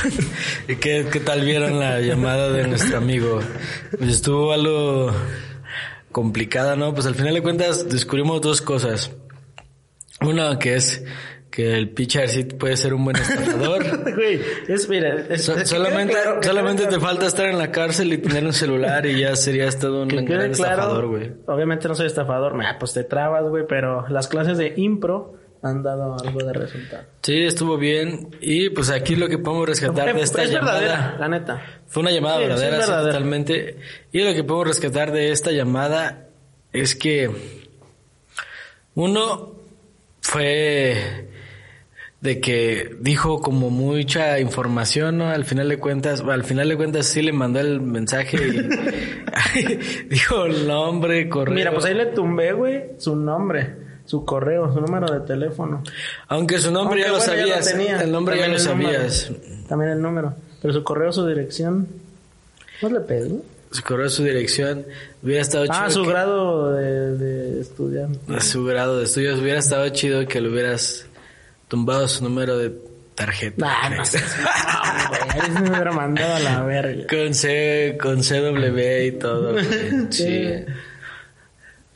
¿Y 0.67 0.75
qué, 0.75 1.03
tal 1.25 1.41
vieron 1.45 1.79
la 1.79 1.99
llamada 1.99 2.51
de 2.51 2.67
nuestro 2.67 2.97
amigo? 2.97 3.39
Estuvo 3.99 4.51
algo 4.53 5.11
complicada, 6.11 6.75
¿no? 6.75 6.93
Pues 6.93 7.05
al 7.05 7.15
final 7.15 7.33
de 7.33 7.41
cuentas 7.41 7.89
descubrimos 7.89 8.41
dos 8.41 8.61
cosas. 8.61 9.11
Una 10.21 10.57
que 10.57 10.75
es 10.75 11.03
que 11.51 11.75
el 11.75 11.89
pitcher 11.89 12.29
sí 12.29 12.43
puede 12.43 12.77
ser 12.77 12.93
un 12.93 13.05
buen 13.05 13.15
estafador. 13.15 14.13
Güey, 14.15 14.39
es, 14.67 14.89
mira, 14.89 15.37
solamente, 15.37 16.15
solamente 16.41 16.87
te 16.87 16.99
falta 16.99 17.27
estar 17.27 17.47
en 17.47 17.57
la 17.57 17.71
cárcel 17.71 18.13
y 18.13 18.17
tener 18.17 18.45
un 18.45 18.53
celular 18.53 19.05
y 19.05 19.19
ya 19.19 19.35
serías 19.35 19.79
todo 19.79 20.03
un 20.03 20.07
gran 20.07 20.51
estafador, 20.51 21.07
güey. 21.07 21.31
Obviamente 21.47 21.87
no 21.87 21.95
soy 21.95 22.07
estafador, 22.07 22.55
pues 22.79 22.93
te 22.93 23.03
trabas, 23.03 23.43
güey, 23.49 23.65
pero 23.67 24.07
las 24.09 24.27
clases 24.27 24.57
de 24.57 24.73
impro 24.77 25.35
han 25.61 25.83
dado 25.83 26.17
algo 26.19 26.39
de 26.43 26.53
resultado. 26.53 27.03
Sí, 27.21 27.43
estuvo 27.43 27.77
bien. 27.77 28.35
Y 28.41 28.69
pues 28.69 28.89
aquí 28.89 29.15
lo 29.15 29.27
que 29.27 29.37
podemos 29.37 29.67
rescatar 29.67 30.15
de 30.15 30.21
esta 30.21 30.45
llamada. 30.45 31.17
la 31.19 31.27
neta. 31.27 31.61
Fue 31.87 32.01
una 32.01 32.11
llamada 32.11 32.37
verdadera, 32.37 32.85
totalmente. 32.85 33.77
Y 34.11 34.21
lo 34.21 34.33
que 34.33 34.43
podemos 34.43 34.67
rescatar 34.67 35.11
de 35.11 35.31
esta 35.31 35.51
llamada 35.51 36.27
es 36.73 36.95
que 36.95 37.29
uno 38.95 39.55
fue 40.21 41.27
de 42.19 42.41
que 42.41 42.95
dijo 42.99 43.41
como 43.41 43.69
mucha 43.69 44.39
información, 44.39 45.19
¿no? 45.19 45.29
Al 45.29 45.45
final 45.45 45.69
de 45.69 45.77
cuentas, 45.77 46.21
al 46.21 46.43
final 46.43 46.67
de 46.67 46.75
cuentas 46.75 47.05
sí 47.05 47.21
le 47.21 47.31
mandó 47.31 47.59
el 47.59 47.79
mensaje 47.79 48.37
y 48.37 50.03
dijo 50.09 50.45
el 50.45 50.67
nombre 50.67 51.29
correcto. 51.29 51.55
Mira, 51.55 51.71
pues 51.71 51.85
ahí 51.85 51.93
le 51.93 52.07
tumbé, 52.07 52.53
güey, 52.53 52.83
su 52.97 53.15
nombre. 53.15 53.86
Su 54.07 54.25
correo, 54.25 54.73
su 54.73 54.81
número 54.81 55.13
de 55.13 55.19
teléfono. 55.19 55.83
Aunque 56.29 56.57
su 56.59 56.71
nombre 56.71 57.01
ya 57.01 57.09
lo 57.09 57.19
sabías. 57.19 57.67
el 57.67 58.11
nombre 58.11 58.39
ya 58.39 58.47
lo 58.47 58.57
sabías. 58.57 59.31
también 59.67 59.91
el 59.91 60.01
número. 60.01 60.33
Pero 60.61 60.73
su 60.73 60.83
correo, 60.83 61.11
su 61.11 61.27
dirección. 61.27 61.87
¿No 62.81 62.89
le 62.89 63.01
pedí? 63.01 63.39
Su 63.69 63.83
correo, 63.83 64.09
su 64.09 64.23
dirección. 64.23 64.85
Hubiera 65.21 65.41
estado 65.41 65.65
ah, 65.65 65.67
chido. 65.67 65.85
Ah, 65.85 65.89
su 65.89 66.05
grado 66.05 66.71
de, 66.73 67.17
de 67.17 67.61
estudiante. 67.61 68.41
Su 68.41 68.63
grado 68.63 68.97
de 68.97 69.03
estudios. 69.03 69.39
Hubiera 69.39 69.59
estado 69.59 69.87
chido 69.89 70.25
que 70.25 70.39
le 70.39 70.49
hubieras 70.49 71.05
tumbado 71.67 72.07
su 72.07 72.23
número 72.23 72.57
de 72.57 72.73
tarjeta. 73.13 73.65
Nah, 73.65 73.97
no 73.97 74.05
sé. 74.05 74.19
No, 75.37 75.61
me 75.61 75.69
hubiera 75.69 75.91
mandado 75.91 76.35
a 76.35 76.39
la 76.39 76.63
verga. 76.63 77.05
Con 77.07 77.33
C, 77.33 77.97
con 78.01 78.21
CW 78.21 79.05
y 79.05 79.11
todo. 79.13 79.55
sí. 80.09 80.65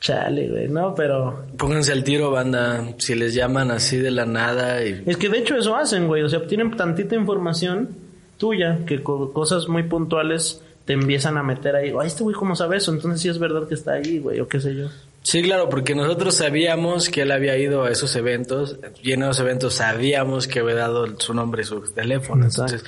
Chale, 0.02 0.48
güey, 0.48 0.68
no, 0.68 0.96
pero... 0.96 1.44
Pónganse 1.56 1.92
al 1.92 2.02
tiro, 2.02 2.32
banda, 2.32 2.84
si 2.98 3.14
les 3.14 3.34
llaman 3.34 3.70
así 3.70 3.98
de 3.98 4.10
la 4.10 4.26
nada 4.26 4.84
y... 4.84 5.04
Es 5.06 5.16
que 5.16 5.28
de 5.28 5.38
hecho 5.38 5.56
eso 5.56 5.76
hacen, 5.76 6.08
güey, 6.08 6.24
o 6.24 6.28
sea, 6.28 6.40
obtienen 6.40 6.76
tantita 6.76 7.14
información 7.14 7.88
tuya 8.36 8.80
que 8.84 9.00
cosas 9.00 9.68
muy 9.68 9.84
puntuales 9.84 10.60
te 10.84 10.94
empiezan 10.94 11.36
a 11.36 11.44
meter 11.44 11.76
ahí. 11.76 11.92
Ay, 11.98 12.08
este 12.08 12.24
güey, 12.24 12.34
¿cómo 12.34 12.56
sabe 12.56 12.78
eso? 12.78 12.92
Entonces 12.92 13.20
sí 13.20 13.28
es 13.28 13.38
verdad 13.38 13.68
que 13.68 13.74
está 13.74 13.92
ahí, 13.92 14.18
güey, 14.18 14.40
o 14.40 14.48
qué 14.48 14.58
sé 14.58 14.74
yo. 14.74 14.88
Sí, 15.22 15.40
claro, 15.40 15.68
porque 15.68 15.94
nosotros 15.94 16.34
sabíamos 16.34 17.08
que 17.08 17.22
él 17.22 17.30
había 17.30 17.56
ido 17.56 17.84
a 17.84 17.90
esos 17.90 18.16
eventos 18.16 18.78
y 19.04 19.12
en 19.12 19.22
esos 19.22 19.38
eventos 19.38 19.74
sabíamos 19.74 20.48
que 20.48 20.58
había 20.58 20.74
dado 20.74 21.06
su 21.20 21.32
nombre 21.32 21.62
y 21.62 21.64
su 21.64 21.80
teléfono. 21.80 22.46
Entonces, 22.46 22.84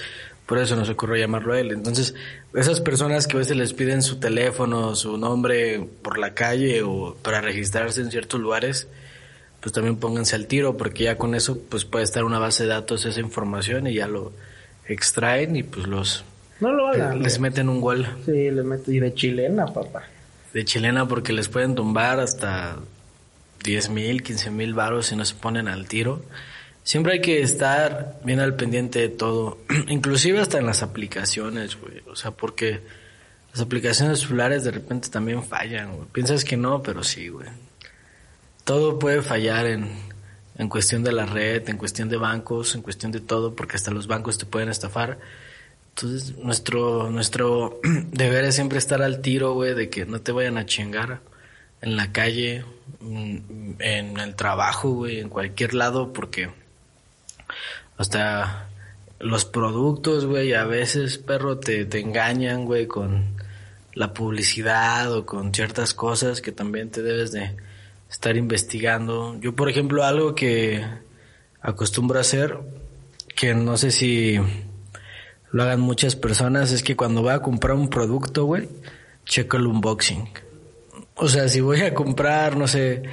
por 0.46 0.58
eso 0.58 0.76
nos 0.76 0.88
ocurrió 0.90 1.16
llamarlo 1.16 1.54
a 1.54 1.60
él. 1.60 1.72
Entonces, 1.72 2.14
esas 2.54 2.80
personas 2.80 3.26
que 3.26 3.36
a 3.36 3.40
veces 3.40 3.56
les 3.56 3.72
piden 3.72 4.02
su 4.02 4.18
teléfono, 4.20 4.94
su 4.94 5.16
nombre 5.16 5.86
por 6.02 6.18
la 6.18 6.34
calle 6.34 6.82
o 6.82 7.16
para 7.22 7.40
registrarse 7.40 8.00
en 8.00 8.10
ciertos 8.10 8.40
lugares, 8.40 8.88
pues 9.60 9.72
también 9.72 9.96
pónganse 9.96 10.36
al 10.36 10.46
tiro 10.46 10.76
porque 10.76 11.04
ya 11.04 11.16
con 11.16 11.34
eso 11.34 11.58
pues 11.68 11.84
puede 11.84 12.04
estar 12.04 12.24
una 12.24 12.38
base 12.38 12.64
de 12.64 12.70
datos 12.70 13.06
esa 13.06 13.20
información 13.20 13.86
y 13.86 13.94
ya 13.94 14.08
lo 14.08 14.32
extraen 14.86 15.56
y 15.56 15.62
pues 15.62 15.86
los... 15.86 16.24
No 16.60 16.72
lo 16.72 16.88
hagan. 16.88 17.22
Les 17.22 17.40
meten 17.40 17.68
un 17.68 17.80
gol. 17.80 18.06
Sí, 18.24 18.50
les 18.50 18.64
meten... 18.64 18.94
Y 18.94 19.00
de 19.00 19.14
chilena, 19.14 19.66
papá 19.66 20.04
de 20.54 20.64
chilena 20.64 21.06
porque 21.06 21.32
les 21.32 21.48
pueden 21.48 21.74
tumbar 21.74 22.20
hasta 22.20 22.76
10 23.64 23.90
mil, 23.90 24.22
15 24.22 24.50
mil 24.52 24.72
varos 24.72 25.06
si 25.06 25.16
no 25.16 25.24
se 25.24 25.34
ponen 25.34 25.68
al 25.68 25.86
tiro. 25.88 26.22
Siempre 26.84 27.14
hay 27.14 27.20
que 27.22 27.40
estar 27.40 28.20
bien 28.24 28.40
al 28.40 28.56
pendiente 28.56 28.98
de 28.98 29.08
todo, 29.08 29.56
inclusive 29.88 30.38
hasta 30.38 30.58
en 30.58 30.66
las 30.66 30.82
aplicaciones, 30.82 31.80
güey. 31.80 32.02
O 32.06 32.14
sea, 32.14 32.30
porque 32.30 32.82
las 33.52 33.62
aplicaciones 33.62 34.20
celulares 34.20 34.64
de 34.64 34.70
repente 34.70 35.08
también 35.08 35.42
fallan, 35.42 35.96
güey. 35.96 36.08
Piensas 36.12 36.44
que 36.44 36.58
no, 36.58 36.82
pero 36.82 37.02
sí, 37.02 37.28
güey. 37.28 37.48
Todo 38.64 38.98
puede 38.98 39.22
fallar 39.22 39.64
en, 39.64 39.92
en 40.58 40.68
cuestión 40.68 41.02
de 41.02 41.12
la 41.12 41.24
red, 41.24 41.66
en 41.70 41.78
cuestión 41.78 42.10
de 42.10 42.18
bancos, 42.18 42.74
en 42.74 42.82
cuestión 42.82 43.12
de 43.12 43.20
todo, 43.20 43.56
porque 43.56 43.76
hasta 43.76 43.90
los 43.90 44.06
bancos 44.06 44.36
te 44.36 44.44
pueden 44.44 44.68
estafar. 44.68 45.18
Entonces, 45.96 46.36
nuestro, 46.36 47.10
nuestro 47.10 47.80
deber 48.12 48.44
es 48.44 48.56
siempre 48.56 48.76
estar 48.76 49.00
al 49.00 49.22
tiro, 49.22 49.54
güey, 49.54 49.72
de 49.72 49.88
que 49.88 50.04
no 50.04 50.20
te 50.20 50.32
vayan 50.32 50.58
a 50.58 50.66
chingar 50.66 51.20
en 51.80 51.96
la 51.96 52.12
calle, 52.12 52.62
en 53.00 54.18
el 54.18 54.34
trabajo, 54.34 54.90
güey, 54.90 55.20
en 55.20 55.30
cualquier 55.30 55.72
lado, 55.72 56.12
porque 56.12 56.50
hasta 57.96 58.68
los 59.18 59.44
productos, 59.44 60.26
güey, 60.26 60.54
a 60.54 60.64
veces, 60.64 61.18
perro, 61.18 61.58
te, 61.58 61.84
te 61.84 62.00
engañan, 62.00 62.64
güey, 62.64 62.86
con 62.86 63.34
la 63.94 64.12
publicidad 64.12 65.12
o 65.12 65.24
con 65.24 65.54
ciertas 65.54 65.94
cosas 65.94 66.40
que 66.40 66.52
también 66.52 66.90
te 66.90 67.02
debes 67.02 67.32
de 67.32 67.56
estar 68.10 68.36
investigando. 68.36 69.38
Yo, 69.40 69.54
por 69.54 69.68
ejemplo, 69.68 70.04
algo 70.04 70.34
que 70.34 70.84
acostumbro 71.60 72.18
a 72.18 72.22
hacer, 72.22 72.58
que 73.34 73.54
no 73.54 73.76
sé 73.76 73.90
si 73.90 74.38
lo 75.50 75.62
hagan 75.62 75.80
muchas 75.80 76.16
personas, 76.16 76.72
es 76.72 76.82
que 76.82 76.96
cuando 76.96 77.22
voy 77.22 77.32
a 77.32 77.40
comprar 77.40 77.76
un 77.76 77.88
producto, 77.88 78.44
güey, 78.44 78.68
checo 79.24 79.56
el 79.56 79.66
unboxing. 79.66 80.28
O 81.16 81.28
sea, 81.28 81.48
si 81.48 81.60
voy 81.60 81.80
a 81.80 81.94
comprar, 81.94 82.56
no 82.56 82.66
sé, 82.66 83.04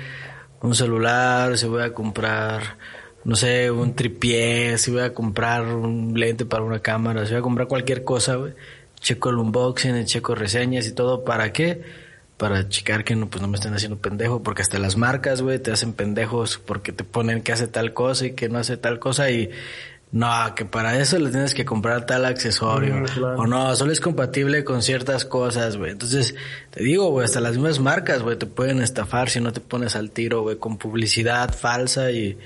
un 0.61 0.75
celular, 0.75 1.57
si 1.57 1.67
voy 1.67 1.83
a 1.83 1.93
comprar, 1.93 2.77
no 3.23 3.35
sé, 3.35 3.69
un 3.71 3.93
tripié, 3.95 4.77
si 4.77 4.91
voy 4.91 5.01
a 5.01 5.13
comprar 5.13 5.65
un 5.65 6.13
lente 6.19 6.45
para 6.45 6.63
una 6.63 6.79
cámara, 6.79 7.25
si 7.25 7.31
voy 7.31 7.39
a 7.39 7.43
comprar 7.43 7.67
cualquier 7.67 8.03
cosa, 8.03 8.35
güey, 8.35 8.53
checo 8.99 9.29
el 9.29 9.37
unboxing, 9.37 10.05
checo 10.05 10.35
reseñas 10.35 10.87
y 10.87 10.93
todo, 10.93 11.23
¿para 11.23 11.53
qué? 11.53 11.81
Para 12.37 12.67
checar 12.67 13.03
que 13.03 13.15
no, 13.15 13.27
pues 13.29 13.41
no 13.41 13.47
me 13.47 13.55
estén 13.55 13.73
haciendo 13.73 13.97
pendejo, 13.97 14.41
porque 14.41 14.61
hasta 14.63 14.79
las 14.79 14.97
marcas, 14.97 15.41
güey, 15.41 15.59
te 15.59 15.71
hacen 15.71 15.93
pendejos 15.93 16.57
porque 16.57 16.91
te 16.91 17.03
ponen 17.03 17.41
que 17.41 17.51
hace 17.51 17.67
tal 17.67 17.93
cosa 17.93 18.25
y 18.25 18.31
que 18.33 18.49
no 18.49 18.57
hace 18.57 18.77
tal 18.77 18.99
cosa 18.99 19.29
y 19.29 19.51
no, 20.11 20.27
que 20.55 20.65
para 20.65 20.99
eso 20.99 21.17
le 21.19 21.29
tienes 21.29 21.53
que 21.53 21.63
comprar 21.63 22.05
tal 22.05 22.25
accesorio. 22.25 23.03
O 23.37 23.47
no, 23.47 23.73
solo 23.77 23.93
es 23.93 24.01
compatible 24.01 24.65
con 24.65 24.81
ciertas 24.81 25.23
cosas, 25.23 25.77
güey. 25.77 25.91
Entonces, 25.91 26.35
te 26.69 26.83
digo, 26.83 27.09
güey, 27.11 27.23
hasta 27.23 27.39
las 27.39 27.53
mismas 27.53 27.79
marcas, 27.79 28.21
güey, 28.21 28.37
te 28.37 28.45
pueden 28.45 28.81
estafar 28.81 29.29
si 29.29 29.39
no 29.39 29.53
te 29.53 29.61
pones 29.61 29.95
al 29.95 30.11
tiro, 30.11 30.41
güey, 30.41 30.57
con 30.57 30.77
publicidad 30.77 31.53
falsa 31.55 32.11
y 32.11 32.37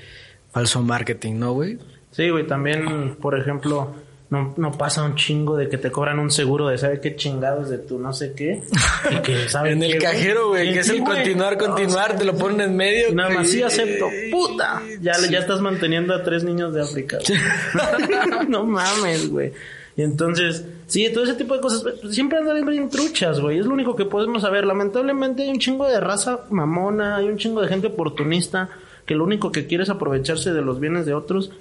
falso 0.56 0.80
marketing, 0.80 1.34
¿no, 1.34 1.52
güey? 1.52 1.78
Sí, 2.12 2.30
güey, 2.30 2.46
también, 2.46 3.16
por 3.20 3.38
ejemplo, 3.38 3.94
no, 4.30 4.54
no 4.56 4.72
pasa 4.72 5.02
un 5.02 5.14
chingo 5.14 5.54
de 5.54 5.68
que 5.68 5.76
te 5.76 5.90
cobran 5.90 6.18
un 6.18 6.30
seguro 6.30 6.68
de 6.68 6.78
sabe 6.78 6.98
qué 6.98 7.14
chingados 7.14 7.68
de 7.68 7.76
tu 7.76 7.98
no 7.98 8.14
sé 8.14 8.32
qué. 8.32 8.62
Y 9.10 9.16
que 9.16 9.36
en 9.66 9.82
el 9.82 9.98
cajero, 9.98 10.48
güey, 10.48 10.72
que 10.72 10.78
es 10.78 10.88
el 10.88 11.04
continuar, 11.04 11.58
continuar, 11.58 12.16
te 12.16 12.24
lo 12.24 12.34
ponen 12.38 12.70
en 12.70 12.74
medio. 12.74 13.12
Nada 13.12 13.28
más 13.34 13.50
sí 13.50 13.62
acepto, 13.62 14.08
puta. 14.30 14.80
Ya, 15.02 15.12
ya 15.30 15.40
estás 15.40 15.60
manteniendo 15.60 16.14
a 16.14 16.22
tres 16.22 16.42
niños 16.42 16.72
de 16.72 16.80
África. 16.80 17.18
no 18.48 18.64
mames, 18.64 19.28
güey. 19.28 19.52
Y 19.94 20.00
entonces, 20.04 20.64
sí, 20.86 21.10
todo 21.12 21.24
ese 21.24 21.34
tipo 21.34 21.54
de 21.54 21.60
cosas, 21.60 21.82
pues, 21.82 22.14
siempre 22.14 22.38
andan 22.38 22.64
bien 22.64 22.88
truchas, 22.88 23.40
güey. 23.40 23.58
Es 23.58 23.66
lo 23.66 23.74
único 23.74 23.94
que 23.94 24.06
podemos 24.06 24.40
saber. 24.40 24.64
Lamentablemente 24.64 25.42
hay 25.42 25.50
un 25.50 25.58
chingo 25.58 25.86
de 25.86 26.00
raza 26.00 26.46
mamona, 26.48 27.16
hay 27.16 27.26
un 27.26 27.36
chingo 27.36 27.60
de 27.60 27.68
gente 27.68 27.88
oportunista 27.88 28.70
que 29.06 29.14
lo 29.14 29.24
único 29.24 29.52
que 29.52 29.66
quiere 29.66 29.84
es 29.84 29.90
aprovecharse 29.90 30.52
de 30.52 30.62
los 30.62 30.80
bienes 30.80 31.06
de 31.06 31.14
otros 31.14 31.52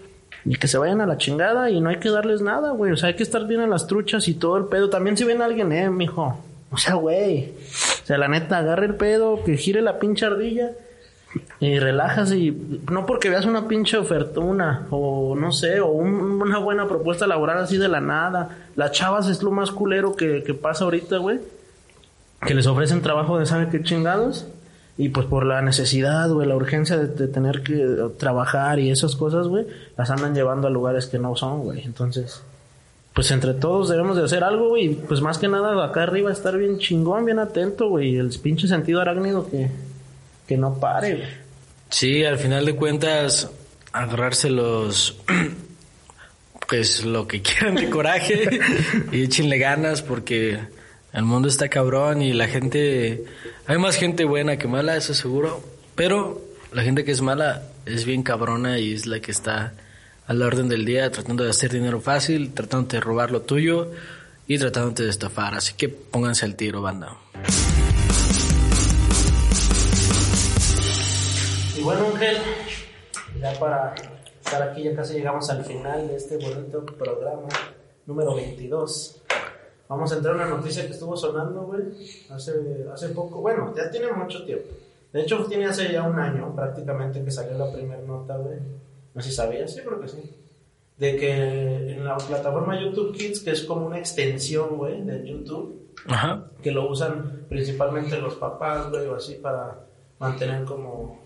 y 0.44 0.56
que 0.56 0.68
se 0.68 0.78
vayan 0.78 1.02
a 1.02 1.06
la 1.06 1.18
chingada 1.18 1.70
y 1.70 1.80
no 1.80 1.90
hay 1.90 1.98
que 1.98 2.10
darles 2.10 2.42
nada, 2.42 2.72
güey. 2.72 2.92
O 2.92 2.98
sea, 2.98 3.10
hay 3.10 3.16
que 3.16 3.24
estar 3.24 3.48
bien 3.48 3.62
a 3.62 3.68
las 3.68 3.88
truchas 3.88 4.28
y 4.28 4.34
todo 4.34 4.58
el 4.58 4.66
pedo. 4.66 4.90
También 4.90 5.16
si 5.16 5.24
ven 5.24 5.42
a 5.42 5.46
alguien, 5.46 5.72
eh, 5.72 5.90
mijo. 5.90 6.40
O 6.72 6.78
sea, 6.78 6.96
güey. 6.96 7.54
O 8.04 8.06
sea, 8.06 8.18
la 8.18 8.28
neta, 8.28 8.58
agarre 8.58 8.88
el 8.88 8.96
pedo, 8.96 9.44
que 9.44 9.58
gire 9.58 9.82
la 9.82 9.98
pinche 10.00 10.26
ardilla 10.26 10.72
y 11.60 11.80
relajas 11.80 12.32
y 12.32 12.52
no 12.90 13.06
porque 13.06 13.30
veas 13.30 13.46
una 13.46 13.68
pinche 13.68 13.98
ofertuna 13.98 14.88
o 14.90 15.36
no 15.36 15.52
sé, 15.52 15.82
o 15.82 15.88
una 15.88 16.60
buena 16.60 16.88
propuesta 16.88 17.28
laboral 17.28 17.58
así 17.58 17.78
de 17.78 17.88
la 17.88 18.02
nada. 18.02 18.68
Las 18.76 18.92
chavas 18.92 19.28
es 19.28 19.42
lo 19.42 19.52
más 19.52 19.72
culero 19.72 20.16
que, 20.16 20.44
que 20.44 20.54
pasa 20.54 20.84
ahorita, 20.84 21.18
güey. 21.18 21.40
Que 22.46 22.54
les 22.54 22.68
ofrecen 22.68 23.02
trabajo 23.02 23.40
de 23.40 23.46
sabe 23.46 23.70
qué 23.70 23.82
chingados 23.82 24.48
y 24.98 25.10
pues 25.10 25.28
por 25.28 25.46
la 25.46 25.62
necesidad, 25.62 26.30
güey, 26.30 26.48
la 26.48 26.56
urgencia 26.56 26.98
de, 26.98 27.28
tener 27.28 27.62
que 27.64 28.10
trabajar 28.18 28.80
y 28.80 28.92
esas 28.92 29.16
cosas, 29.16 29.48
güey, 29.48 29.66
las 29.98 30.10
andan 30.10 30.34
llevando 30.34 30.68
a 30.68 30.72
lugares 30.72 31.08
que 31.08 31.20
no 31.20 31.36
son, 31.36 31.64
güey. 31.64 31.84
Entonces, 31.84 32.42
pues 33.14 33.30
entre 33.32 33.54
todos 33.54 33.90
debemos 33.90 34.16
de 34.16 34.24
hacer 34.24 34.44
algo, 34.44 34.70
güey. 34.70 34.96
Pues 34.96 35.20
más 35.20 35.38
que 35.38 35.50
nada 35.50 35.84
acá 35.84 36.04
arriba 36.04 36.32
estar 36.32 36.58
bien 36.58 36.80
chingón, 36.80 37.26
bien 37.26 37.40
atento, 37.40 37.90
güey. 37.90 38.16
El 38.16 38.30
pinche 38.42 38.68
sentido 38.68 39.02
arácnido 39.02 39.50
que, 39.50 39.70
que 40.48 40.56
no 40.56 40.76
pare, 40.80 41.16
güey. 41.16 41.28
Sí, 41.90 42.24
al 42.24 42.38
final 42.38 42.66
de 42.66 42.76
cuentas, 42.76 43.52
agarrarse 43.92 44.50
los... 44.50 45.18
pues 46.68 47.04
lo 47.06 47.28
que 47.28 47.42
quieran 47.42 47.76
de 47.76 47.90
coraje 47.90 48.50
y 49.12 49.24
échenle 49.24 49.58
ganas 49.58 50.02
porque 50.02 50.60
el 51.16 51.24
mundo 51.24 51.48
está 51.48 51.70
cabrón 51.70 52.22
y 52.22 52.34
la 52.34 52.48
gente, 52.48 53.24
hay 53.68 53.78
más 53.78 53.96
gente 53.96 54.26
buena 54.26 54.58
que 54.58 54.68
mala, 54.68 54.98
eso 54.98 55.14
seguro, 55.14 55.64
pero 55.96 56.42
la 56.74 56.84
gente 56.84 57.06
que 57.06 57.12
es 57.12 57.22
mala 57.22 57.64
es 57.86 58.04
bien 58.04 58.22
cabrona 58.22 58.80
y 58.80 58.94
es 58.94 59.06
la 59.06 59.22
que 59.22 59.32
está 59.32 59.74
a 60.28 60.34
la 60.34 60.46
orden 60.46 60.68
del 60.68 60.84
día 60.84 61.10
tratando 61.12 61.46
de 61.46 61.52
hacer 61.52 61.72
dinero 61.72 62.02
fácil, 62.02 62.54
tratando 62.54 62.90
de 62.90 63.00
robar 63.00 63.32
lo 63.32 63.42
tuyo 63.44 63.92
y 64.46 64.58
tratando 64.58 65.04
de 65.04 65.10
estafar, 65.10 65.56
así 65.56 65.74
que 65.76 65.88
pónganse 65.88 66.44
al 66.44 66.56
tiro, 66.56 66.82
banda. 66.82 67.16
Y 71.78 71.82
bueno, 71.82 72.08
Ángel, 72.14 72.38
ya 73.40 73.54
para 73.58 73.96
estar 74.44 74.62
aquí 74.62 74.84
ya 74.84 74.94
casi 74.94 75.14
llegamos 75.14 75.50
al 75.50 75.64
final 75.64 76.10
de 76.10 76.18
este 76.18 76.36
bonito 76.38 76.86
programa 76.86 77.48
número 78.06 78.36
22. 78.36 79.22
Vamos 79.88 80.12
a 80.12 80.16
entrar 80.16 80.34
a 80.34 80.38
una 80.38 80.58
noticia 80.58 80.86
que 80.86 80.94
estuvo 80.94 81.16
sonando, 81.16 81.62
güey, 81.64 81.84
hace, 82.30 82.54
hace 82.92 83.10
poco. 83.10 83.42
Bueno, 83.42 83.74
ya 83.76 83.90
tiene 83.92 84.12
mucho 84.12 84.44
tiempo. 84.44 84.70
De 85.14 85.22
hecho, 85.22 85.46
tiene 85.46 85.66
hace 85.66 85.92
ya 85.92 86.04
un 86.04 86.20
año 86.20 86.54
prácticamente 86.56 87.24
que 87.24 87.32
salió 87.32 87.58
la 87.58 87.72
primera 87.72 88.02
nota, 88.02 88.36
güey. 88.38 88.58
No 89.14 89.22
sé 89.22 89.30
si 89.30 89.36
sabías, 89.36 89.74
sí, 89.74 89.82
creo 89.82 90.02
que 90.02 90.08
sí. 90.08 90.18
De 90.98 91.16
que 91.18 91.92
en 91.94 92.04
la 92.04 92.18
plataforma 92.18 92.80
YouTube 92.82 93.16
Kids, 93.16 93.42
que 93.42 93.52
es 93.52 93.64
como 93.64 93.86
una 93.86 94.00
extensión, 94.00 94.78
güey, 94.78 95.02
de 95.04 95.26
YouTube, 95.26 95.90
Ajá. 96.08 96.48
que 96.62 96.72
lo 96.72 96.90
usan 96.90 97.46
principalmente 97.48 98.18
los 98.18 98.36
papás, 98.36 98.90
güey, 98.90 99.06
o 99.08 99.16
así 99.16 99.36
para 99.36 99.80
mantener 100.20 100.66
como 100.66 101.24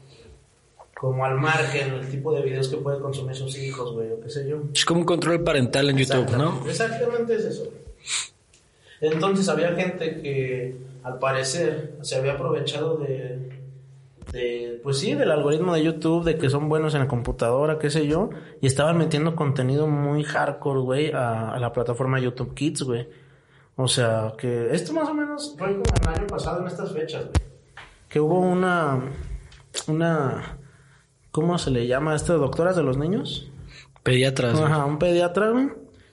como 0.99 1.24
al 1.24 1.36
margen 1.36 1.93
el 1.93 2.10
tipo 2.10 2.34
de 2.34 2.41
videos 2.41 2.68
que 2.68 2.76
puede 2.76 2.99
consumir 2.99 3.34
sus 3.34 3.57
hijos, 3.57 3.93
güey, 3.93 4.12
o 4.12 4.20
qué 4.20 4.30
sé 4.30 4.47
yo. 4.49 4.64
Es 4.74 4.84
como 4.84 4.99
un 4.99 5.05
control 5.05 5.41
parental 5.43 5.89
en 5.89 5.97
YouTube, 5.97 6.30
¿no? 6.38 6.68
Exactamente 6.68 7.36
es 7.36 7.45
eso. 7.45 7.72
Entonces 9.01 9.47
había 9.49 9.73
gente 9.75 10.21
que 10.21 10.77
al 11.03 11.19
parecer 11.19 11.97
se 12.01 12.15
había 12.15 12.33
aprovechado 12.33 12.97
de, 12.97 13.49
de, 14.31 14.79
pues 14.83 14.99
sí, 14.99 15.15
del 15.15 15.31
algoritmo 15.31 15.73
de 15.73 15.83
YouTube, 15.83 16.23
de 16.23 16.37
que 16.37 16.49
son 16.49 16.69
buenos 16.69 16.93
en 16.93 17.01
la 17.01 17.07
computadora, 17.07 17.79
qué 17.79 17.89
sé 17.89 18.07
yo, 18.07 18.29
y 18.61 18.67
estaban 18.67 18.97
metiendo 18.97 19.35
contenido 19.35 19.87
muy 19.87 20.23
hardcore, 20.23 20.81
güey, 20.81 21.11
a, 21.11 21.51
a 21.51 21.59
la 21.59 21.71
plataforma 21.71 22.19
YouTube 22.19 22.53
Kids, 22.53 22.83
güey. 22.83 23.07
O 23.75 23.87
sea, 23.87 24.33
que 24.37 24.73
esto 24.73 24.91
más 24.91 25.07
o 25.07 25.13
menos 25.13 25.55
fue 25.57 25.71
como 25.71 25.83
el 26.01 26.19
año 26.19 26.27
pasado 26.27 26.61
en 26.61 26.67
estas 26.67 26.91
fechas, 26.91 27.23
güey. 27.23 27.49
Que 28.09 28.19
hubo 28.19 28.39
una, 28.39 28.99
una, 29.87 30.57
¿cómo 31.31 31.57
se 31.57 31.71
le 31.71 31.87
llama 31.87 32.11
a 32.11 32.15
esto? 32.15 32.37
¿Doctoras 32.37 32.75
de 32.75 32.83
los 32.83 32.97
niños? 32.97 33.49
Pediatras. 34.03 34.59
Ajá, 34.59 34.83
un 34.85 34.99
pediatra, 34.99 35.51
güey. 35.51 35.69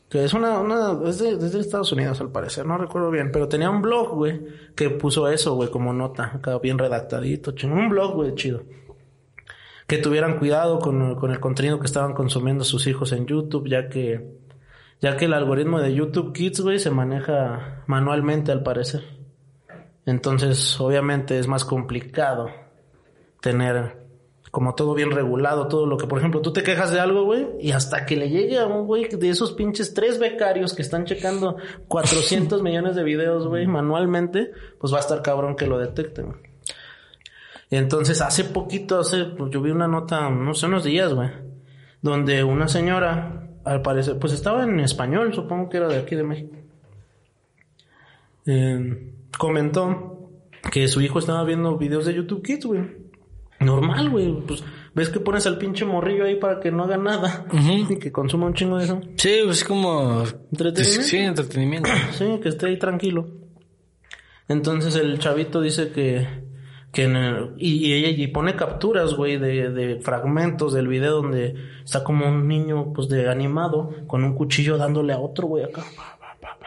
Que 0.09 0.25
es 0.25 0.35
una, 0.35 0.61
una, 0.61 1.09
es 1.09 1.19
de, 1.19 1.31
es 1.31 1.53
de 1.53 1.61
Estados 1.61 1.91
Unidos 1.93 2.21
al 2.21 2.31
parecer, 2.31 2.65
no 2.65 2.79
recuerdo 2.79 3.11
bien, 3.11 3.33
pero 3.33 3.49
tenía 3.49 3.71
un 3.71 3.83
blog, 3.83 4.15
güey, 4.15 4.41
que 4.77 4.89
puso 4.91 5.29
eso, 5.29 5.55
güey, 5.55 5.69
como 5.69 5.93
nota, 5.93 6.33
acá 6.35 6.59
bien 6.59 6.79
redactadito, 6.79 7.53
chingón, 7.53 7.79
un 7.79 7.89
blog, 7.89 8.15
güey, 8.15 8.35
chido. 8.37 8.63
Que 9.89 9.99
tuvieran 9.99 10.39
cuidado 10.39 10.79
con, 10.79 11.17
con 11.17 11.31
el 11.33 11.41
contenido 11.41 11.81
que 11.81 11.87
estaban 11.87 12.13
consumiendo 12.15 12.65
sus 12.65 12.87
hijos 12.87 13.13
en 13.13 13.27
YouTube, 13.27 13.69
ya 13.69 13.89
que, 13.89 14.39
ya 15.01 15.17
que 15.17 15.25
el 15.25 15.35
algoritmo 15.35 15.81
de 15.81 15.95
YouTube 15.95 16.33
Kids, 16.33 16.61
güey, 16.61 16.79
se 16.79 16.91
maneja 16.91 17.83
manualmente 17.87 18.53
al 18.53 18.63
parecer. 18.63 19.03
Entonces, 20.07 20.81
obviamente 20.81 21.39
es 21.39 21.49
más 21.49 21.65
complicado 21.65 22.49
tener 23.41 24.06
como 24.57 24.75
todo 24.75 24.95
bien 24.95 25.11
regulado, 25.11 25.69
todo 25.69 25.85
lo 25.85 25.99
que, 25.99 26.07
por 26.07 26.19
ejemplo, 26.19 26.41
tú 26.41 26.51
te 26.51 26.63
quejas 26.63 26.91
de 26.91 26.99
algo, 26.99 27.25
güey, 27.25 27.47
y 27.61 27.73
hasta 27.73 28.07
que 28.07 28.17
le 28.17 28.31
llegue 28.31 28.59
a 28.59 28.65
un 28.65 28.87
güey 28.87 29.07
de 29.07 29.29
esos 29.29 29.53
pinches 29.53 29.93
tres 29.93 30.19
becarios 30.19 30.73
que 30.73 30.81
están 30.81 31.05
checando 31.05 31.59
400 31.89 32.63
millones 32.63 32.97
de 32.97 33.05
videos, 33.05 33.47
güey, 33.47 33.67
manualmente, 33.67 34.53
pues 34.81 34.95
va 34.95 34.97
a 34.97 35.01
estar 35.01 35.21
cabrón 35.21 35.57
que 35.57 35.67
lo 35.67 35.79
detecten. 35.79 36.37
entonces, 37.71 38.23
hace 38.23 38.45
poquito, 38.45 38.99
hace, 38.99 39.27
pues 39.27 39.51
yo 39.51 39.61
vi 39.61 39.73
una 39.73 39.89
nota, 39.89 40.31
no 40.31 40.55
sé, 40.55 40.65
unos 40.65 40.85
días, 40.85 41.13
güey, 41.13 41.29
donde 42.01 42.43
una 42.43 42.67
señora, 42.67 43.51
al 43.63 43.83
parecer, 43.83 44.19
pues 44.19 44.33
estaba 44.33 44.65
en 44.65 44.81
español, 44.81 45.35
supongo 45.35 45.69
que 45.69 45.77
era 45.77 45.89
de 45.89 45.99
aquí 45.99 46.17
de 46.17 46.23
México, 46.23 46.57
eh, 48.47 49.13
comentó 49.37 50.31
que 50.73 50.89
su 50.89 51.03
hijo 51.03 51.19
estaba 51.19 51.45
viendo 51.45 51.77
videos 51.77 52.07
de 52.07 52.15
YouTube 52.15 52.43
Kids, 52.43 52.65
güey. 52.65 53.06
Normal, 53.61 54.11
güey. 54.11 54.33
Pues 54.47 54.63
ves 54.95 55.09
que 55.09 55.21
pones 55.21 55.47
al 55.47 55.59
pinche 55.59 55.85
morrillo 55.85 56.25
ahí 56.25 56.37
para 56.37 56.61
que 56.61 56.71
no 56.71 56.85
haga 56.85 56.97
nada 56.97 57.47
y 57.91 57.99
que 57.99 58.13
consuma 58.13 58.47
un 58.47 58.55
chingo 58.55 58.79
de 58.79 58.85
eso. 58.85 59.01
Sí, 59.17 59.41
pues 59.45 59.59
es 59.59 59.65
como... 59.65 60.23
Entretenimiento. 60.51 61.03
Sí, 61.07 61.17
entretenimiento. 61.19 61.91
Sí, 62.13 62.41
que 62.43 62.49
esté 62.51 62.67
ahí 62.67 62.79
tranquilo. 62.79 63.29
Entonces 64.49 64.95
el 64.97 65.19
chavito 65.19 65.61
dice 65.61 65.91
que, 65.91 66.27
que 66.93 67.05
en 67.05 67.17
el- 67.17 67.51
y, 67.59 67.87
y 67.87 67.95
ella 67.95 68.09
y 68.11 68.27
pone 68.29 68.55
capturas, 68.55 69.15
güey, 69.15 69.39
de, 69.39 69.71
de 69.71 70.01
fragmentos 70.01 70.73
del 70.73 70.87
video 70.89 71.17
donde 71.23 71.55
está 71.85 72.05
como 72.05 72.29
un 72.29 72.47
niño, 72.47 72.93
pues 72.93 73.09
de 73.09 73.29
animado, 73.29 73.91
con 74.07 74.23
un 74.23 74.35
cuchillo 74.35 74.77
dándole 74.79 75.13
a 75.13 75.19
otro, 75.19 75.49
güey, 75.49 75.65
acá. 75.65 75.85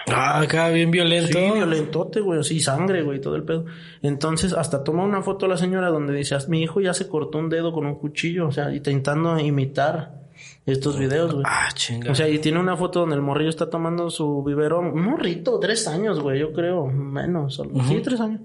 Ah, 0.07 0.39
acá 0.39 0.69
bien 0.69 0.89
violento. 0.91 1.37
Sí, 1.37 1.51
violentote, 1.53 2.19
güey, 2.21 2.39
así 2.39 2.59
sangre, 2.59 3.03
güey, 3.03 3.21
todo 3.21 3.35
el 3.35 3.43
pedo. 3.43 3.65
Entonces, 4.01 4.53
hasta 4.53 4.83
toma 4.83 5.03
una 5.03 5.21
foto 5.21 5.47
la 5.47 5.57
señora 5.57 5.89
donde 5.89 6.13
dice, 6.13 6.35
"Ah, 6.35 6.39
mi 6.47 6.61
hijo 6.63 6.81
ya 6.81 6.93
se 6.93 7.07
cortó 7.07 7.37
un 7.37 7.49
dedo 7.49 7.71
con 7.73 7.85
un 7.85 7.95
cuchillo, 7.95 8.47
o 8.47 8.51
sea, 8.51 8.73
intentando 8.73 9.37
imitar 9.39 10.17
estos 10.65 10.97
videos, 10.97 11.33
güey. 11.33 11.43
Ah, 11.47 11.67
chinga. 11.73 12.11
O 12.11 12.15
sea, 12.15 12.27
y 12.29 12.39
tiene 12.39 12.59
una 12.59 12.77
foto 12.77 13.01
donde 13.01 13.15
el 13.15 13.21
morrillo 13.21 13.49
está 13.49 13.69
tomando 13.69 14.09
su 14.09 14.43
biberón. 14.43 14.87
Un 14.87 15.03
morrito, 15.03 15.59
tres 15.59 15.87
años, 15.87 16.19
güey, 16.19 16.39
yo 16.39 16.53
creo, 16.53 16.85
menos. 16.87 17.61
Sí, 17.87 18.01
tres 18.03 18.19
años. 18.21 18.41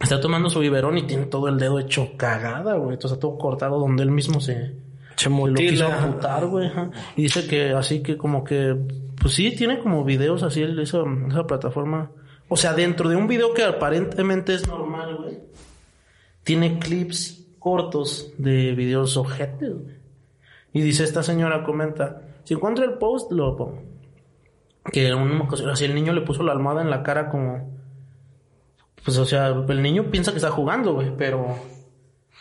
Está 0.00 0.18
tomando 0.20 0.48
su 0.48 0.60
biberón 0.60 0.96
y 0.96 1.02
tiene 1.02 1.26
todo 1.26 1.48
el 1.48 1.58
dedo 1.58 1.78
hecho 1.78 2.12
cagada, 2.16 2.74
güey. 2.76 2.94
Entonces 2.94 3.12
está 3.16 3.20
todo 3.20 3.36
cortado 3.36 3.78
donde 3.78 4.02
él 4.02 4.10
mismo 4.10 4.40
se, 4.40 4.72
Se 5.16 5.24
se 5.24 5.30
lo 5.30 5.52
quiso 5.54 5.84
mutila. 5.84 6.02
amputar, 6.02 6.46
güey. 6.46 6.70
Y 7.16 7.22
dice 7.24 7.46
que 7.46 7.72
así 7.72 8.02
que 8.02 8.16
como 8.16 8.42
que, 8.42 8.74
pues 9.20 9.34
sí, 9.34 9.54
tiene 9.54 9.78
como 9.78 10.04
videos 10.04 10.42
así 10.42 10.62
esa, 10.62 11.04
esa 11.28 11.46
plataforma. 11.46 12.10
O 12.48 12.56
sea, 12.56 12.72
dentro 12.72 13.08
de 13.08 13.16
un 13.16 13.28
video 13.28 13.54
que 13.54 13.62
aparentemente 13.62 14.54
es 14.54 14.66
normal, 14.66 15.16
güey. 15.16 15.38
Tiene 16.42 16.78
clips 16.78 17.46
cortos 17.58 18.32
de 18.38 18.72
videos 18.72 19.16
ojetes, 19.16 19.74
güey. 19.74 20.00
Y 20.72 20.80
dice 20.80 21.04
esta 21.04 21.22
señora, 21.22 21.64
comenta, 21.64 22.22
si 22.44 22.54
encuentro 22.54 22.84
el 22.84 22.94
post, 22.94 23.30
lo 23.32 23.56
pongo. 23.56 23.82
Que 24.90 25.12
un, 25.14 25.46
así 25.70 25.84
el 25.84 25.94
niño 25.94 26.12
le 26.12 26.22
puso 26.22 26.42
la 26.42 26.52
almohada 26.52 26.82
en 26.82 26.90
la 26.90 27.02
cara 27.02 27.28
como... 27.28 27.78
Pues 29.04 29.18
o 29.18 29.24
sea, 29.24 29.48
el 29.48 29.82
niño 29.82 30.10
piensa 30.10 30.30
que 30.30 30.38
está 30.38 30.50
jugando, 30.50 30.94
güey, 30.94 31.14
pero... 31.16 31.56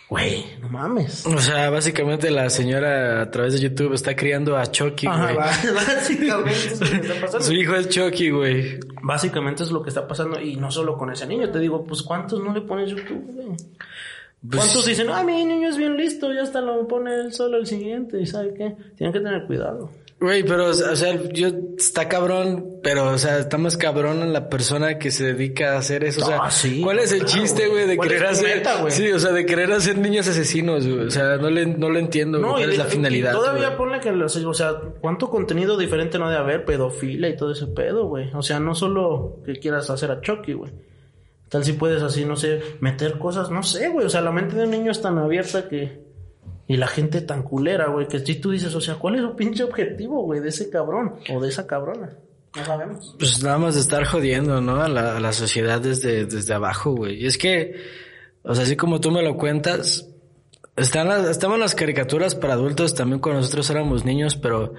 Güey, 0.10 0.43
no 0.60 0.70
mames. 0.70 1.24
O 1.28 1.38
sea, 1.38 1.70
básicamente 1.70 2.32
la 2.32 2.49
señora 2.49 3.22
a 3.22 3.30
través 3.30 3.53
de 3.53 3.60
YouTube 3.60 3.93
está 3.93 4.16
criando 4.16 4.57
a 4.57 4.66
Chucky, 4.66 5.05
güey. 5.05 5.36
básicamente 5.36 6.51
es 6.51 6.82
lo 6.82 6.89
que 6.89 7.07
está 7.07 7.22
pasando. 7.22 7.45
Su 7.45 7.53
hijo 7.53 7.76
es 7.76 7.89
Chucky, 7.89 8.32
güey. 8.32 8.80
Básicamente 9.03 9.64
es 9.64 9.72
lo 9.72 9.84
que 9.84 9.89
está 9.89 10.07
pasando 10.07 10.41
y 10.41 10.55
no 10.55 10.72
solo 10.72 10.97
con 10.97 11.12
ese 11.12 11.28
niño. 11.28 11.51
Te 11.51 11.60
digo, 11.60 11.84
pues 11.86 12.01
¿cuántos 12.01 12.43
no 12.43 12.51
le 12.51 12.62
pones 12.62 12.89
YouTube, 12.89 13.24
güey? 13.34 13.49
Pues, 13.49 14.64
¿Cuántos 14.64 14.86
dicen, 14.86 15.10
ah, 15.12 15.24
mi 15.24 15.45
niño 15.45 15.70
es 15.70 15.78
bien 15.78 15.95
listo, 15.95 16.34
ya 16.34 16.41
hasta 16.41 16.62
lo 16.62 16.88
pone 16.88 17.14
él 17.14 17.34
solo 17.34 17.57
el 17.57 17.68
siguiente? 17.68 18.20
¿Y 18.20 18.26
sabe 18.26 18.53
qué? 18.55 18.76
Tienen 18.95 19.14
que 19.14 19.20
tener 19.20 19.45
cuidado. 19.45 19.91
Güey, 20.22 20.43
pero, 20.43 20.65
o 20.67 20.74
sea, 20.74 21.17
yo, 21.32 21.47
está 21.78 22.09
cabrón, 22.09 22.80
pero, 22.84 23.05
o 23.13 23.17
sea, 23.17 23.39
está 23.39 23.57
más 23.57 23.78
cabrón 23.78 24.22
en 24.22 24.34
la 24.34 24.49
persona 24.49 24.99
que 24.99 25.11
se 25.11 25.24
dedica 25.34 25.76
a 25.76 25.78
hacer 25.78 26.03
eso. 26.03 26.22
O 26.22 26.28
sea, 26.28 26.39
Ah, 26.43 26.51
sí, 26.51 26.82
¿cuál 26.84 26.99
es 26.99 27.13
el 27.13 27.20
claro, 27.20 27.34
chiste, 27.34 27.67
güey. 27.70 27.88
de 27.88 27.95
¿Cuál 27.95 28.09
querer 28.09 28.26
hacer, 28.26 28.57
meta, 28.57 28.82
güey? 28.82 28.91
sí, 28.91 29.09
o 29.13 29.17
sea, 29.20 29.32
de 29.32 29.45
querer 29.45 29.72
hacer 29.72 29.97
niños 29.97 30.28
asesinos, 30.28 30.86
güey. 30.86 31.07
O 31.07 31.09
sea, 31.11 31.38
no 31.38 31.49
le, 31.49 31.65
no 31.67 31.89
lo 31.89 31.99
entiendo, 31.99 32.38
güey, 32.39 32.51
cuál 32.51 32.70
y 32.70 32.72
es 32.74 32.78
la 32.78 32.86
finalidad. 32.86 33.32
y 33.32 33.36
todavía 33.36 33.67
güey. 33.67 33.78
ponle 33.78 33.99
que, 34.01 34.09
o 34.11 34.53
sea, 34.53 34.74
¿cuánto 34.99 35.30
contenido 35.30 35.78
diferente 35.78 36.20
no 36.20 36.30
de 36.30 36.36
haber? 36.36 36.65
Pedofilia 36.65 37.30
y 37.30 37.38
todo 37.38 37.53
ese 37.53 37.67
pedo, 37.67 38.07
güey. 38.07 38.30
O 38.34 38.41
sea, 38.41 38.59
no 38.59 38.76
solo 38.76 39.38
que 39.45 39.53
quieras 39.53 39.89
hacer 39.89 40.11
a 40.11 40.20
Chucky, 40.20 40.51
güey. 40.51 40.72
Tal 41.47 41.63
si 41.63 41.74
puedes 41.74 42.03
así, 42.03 42.26
no 42.26 42.36
sé, 42.36 42.59
meter 42.82 43.17
cosas, 43.17 43.49
no 43.51 43.63
sé, 43.63 43.88
güey. 43.88 44.05
O 44.05 44.09
sea, 44.09 44.20
la 44.20 44.32
mente 44.32 44.57
de 44.57 44.65
un 44.65 44.72
niño 44.72 44.91
es 44.91 45.01
tan 45.01 45.17
abierta 45.17 45.70
que... 45.70 46.09
Y 46.70 46.78
la 46.78 46.86
gente 46.88 47.22
tan 47.22 47.41
culera, 47.41 47.88
güey, 47.88 48.07
que 48.07 48.20
si 48.20 48.36
tú 48.36 48.51
dices, 48.51 48.74
o 48.76 48.80
sea, 48.80 48.95
¿cuál 48.95 49.15
es 49.15 49.22
su 49.22 49.36
pinche 49.36 49.63
objetivo, 49.63 50.22
güey, 50.24 50.39
de 50.39 50.49
ese 50.49 50.70
cabrón 50.70 51.15
o 51.34 51.41
de 51.41 51.49
esa 51.49 51.65
cabrona? 51.65 52.11
No 52.55 52.63
sabemos. 52.63 53.15
Pues 53.17 53.43
nada 53.43 53.57
más 53.57 53.74
de 53.74 53.82
estar 53.82 54.05
jodiendo, 54.05 54.61
¿no? 54.61 54.82
A 54.82 54.88
la, 54.88 55.17
a 55.17 55.20
la 55.20 55.34
sociedad 55.34 55.82
desde, 55.82 56.26
desde 56.28 56.53
abajo, 56.53 56.91
güey. 56.91 57.24
Y 57.24 57.26
es 57.26 57.38
que, 57.39 57.74
o 58.43 58.53
sea, 58.53 58.65
así 58.65 58.76
como 58.76 59.01
tú 59.01 59.09
me 59.11 59.24
lo 59.24 59.36
cuentas, 59.36 60.07
están 60.78 61.07
las, 61.07 61.28
estaban 61.28 61.59
las 61.59 61.74
caricaturas 61.74 62.36
para 62.36 62.53
adultos 62.53 62.93
también 62.93 63.20
cuando 63.20 63.41
nosotros 63.41 63.67
éramos 63.72 64.05
niños, 64.05 64.36
pero 64.36 64.76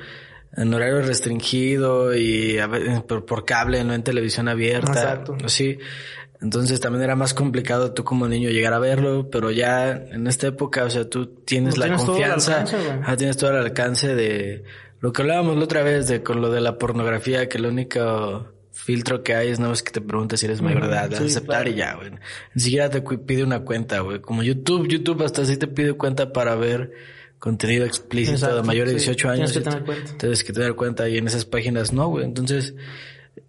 en 0.57 0.73
horario 0.73 1.03
restringido 1.03 2.15
y 2.15 2.59
a 2.59 2.67
ve- 2.69 3.03
por, 3.07 3.25
por 3.27 3.45
cable, 3.45 3.83
no 3.85 3.95
en 3.95 4.03
televisión 4.05 4.49
abierta. 4.49 4.93
Exacto. 4.93 5.37
Así. 5.45 5.77
Entonces 6.43 6.81
también 6.81 7.05
era 7.05 7.17
más 7.17 7.35
complicado 7.35 7.93
tú 7.93 8.03
como 8.03 8.27
niño 8.27 8.49
llegar 8.49 8.73
a 8.73 8.79
verlo, 8.79 9.29
pero 9.31 9.51
ya 9.51 9.91
en 9.93 10.27
esta 10.27 10.47
época, 10.47 10.85
o 10.85 10.91
sea, 10.91 11.09
tú 11.09 11.27
tienes 11.27 11.77
No 11.77 11.81
la 11.81 11.87
tienes 11.87 12.05
todo 12.07 12.17
el 12.17 12.23
confianza, 12.23 12.61
alcance, 12.61 13.17
tienes 13.17 13.37
todo 13.37 13.51
el 13.51 13.57
alcance 13.59 14.15
de 14.15 14.65
lo 15.01 15.13
que 15.13 15.23
hablábamos 15.23 15.57
la 15.57 15.65
otra 15.65 15.83
vez 15.83 16.09
de 16.09 16.23
con 16.23 16.41
lo 16.41 16.51
de 16.51 16.61
la 16.61 16.79
pornografía, 16.79 17.49
que 17.49 17.59
el 17.59 17.67
único 17.67 18.49
filtro 18.73 19.23
que 19.23 19.35
hay 19.35 19.49
es 19.49 19.61
no 19.61 19.73
es 19.73 19.83
que 19.83 19.93
te 19.93 20.01
pregunte 20.01 20.37
si 20.39 20.47
eres 20.47 20.63
mayor 20.63 20.87
de 20.87 20.89
edad, 20.89 21.11
sí, 21.11 21.25
aceptar 21.25 21.65
claro. 21.65 21.71
y 21.71 21.75
ya, 21.75 21.95
güey. 21.95 22.11
Ni 22.55 22.63
siquiera 22.63 22.89
te 22.89 23.03
pide 23.03 23.45
una 23.45 23.61
cuenta, 23.61 24.01
güey. 24.01 24.21
Como 24.21 24.43
YouTube, 24.43 24.89
YouTube 24.89 25.23
hasta 25.23 25.45
sí 25.45 25.59
te 25.59 25.67
pide 25.67 25.93
cuenta 25.93 26.33
para 26.33 26.55
ver 26.55 26.93
contenido 27.39 27.85
explícito 27.85 28.37
Exacto, 28.37 28.57
de 28.57 28.63
mayores 28.63 28.95
de 28.95 29.01
sí. 29.01 29.07
18 29.07 29.29
años. 29.31 29.53
Tienes 29.53 29.65
que 29.65 29.71
tener 29.71 29.85
cuenta. 29.85 30.19
Tienes 30.19 30.45
que 30.45 30.53
tener 30.53 30.75
cuenta 30.75 31.09
y 31.09 31.19
en 31.19 31.27
esas 31.27 31.45
páginas 31.45 31.93
no, 31.93 32.09
güey. 32.09 32.25
Entonces, 32.25 32.75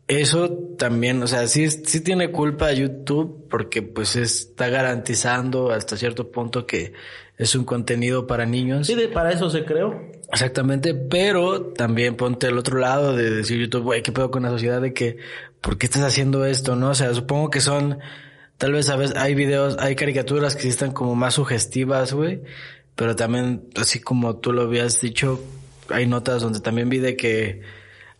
eso 0.07 0.51
también, 0.77 1.23
o 1.23 1.27
sea, 1.27 1.47
sí, 1.47 1.69
sí 1.69 2.01
tiene 2.01 2.31
culpa 2.31 2.73
YouTube 2.73 3.47
porque 3.49 3.81
pues 3.81 4.15
está 4.15 4.67
garantizando 4.67 5.71
hasta 5.71 5.95
cierto 5.95 6.31
punto 6.31 6.65
que 6.65 6.93
es 7.37 7.55
un 7.55 7.63
contenido 7.63 8.27
para 8.27 8.45
niños. 8.45 8.87
Sí, 8.87 8.95
de, 8.95 9.07
para 9.07 9.31
eso 9.31 9.49
se 9.49 9.63
creó. 9.63 10.11
Exactamente, 10.31 10.93
pero 10.93 11.67
también 11.73 12.15
ponte 12.15 12.47
al 12.47 12.57
otro 12.57 12.77
lado 12.79 13.15
de 13.15 13.29
decir 13.29 13.59
YouTube, 13.59 13.83
güey, 13.83 14.03
¿qué 14.03 14.11
pedo 14.11 14.31
con 14.31 14.43
la 14.43 14.49
sociedad 14.49 14.81
de 14.81 14.93
que, 14.93 15.17
¿por 15.61 15.77
qué 15.77 15.85
estás 15.85 16.03
haciendo 16.03 16.45
esto? 16.45 16.75
¿No? 16.75 16.89
O 16.89 16.95
sea, 16.95 17.13
supongo 17.13 17.49
que 17.49 17.61
son, 17.61 17.99
tal 18.57 18.73
vez 18.73 18.89
a 18.89 18.95
veces 18.95 19.15
hay 19.15 19.33
videos, 19.33 19.77
hay 19.79 19.95
caricaturas 19.95 20.55
que 20.55 20.63
sí 20.63 20.69
están 20.69 20.91
como 20.91 21.15
más 21.15 21.35
sugestivas, 21.35 22.13
güey, 22.13 22.41
pero 22.95 23.15
también, 23.15 23.69
así 23.75 23.99
como 23.99 24.37
tú 24.37 24.51
lo 24.51 24.63
habías 24.63 24.99
dicho, 25.01 25.41
hay 25.89 26.05
notas 26.05 26.41
donde 26.41 26.59
también 26.59 26.89
vi 26.89 26.99
de 26.99 27.15
que 27.15 27.61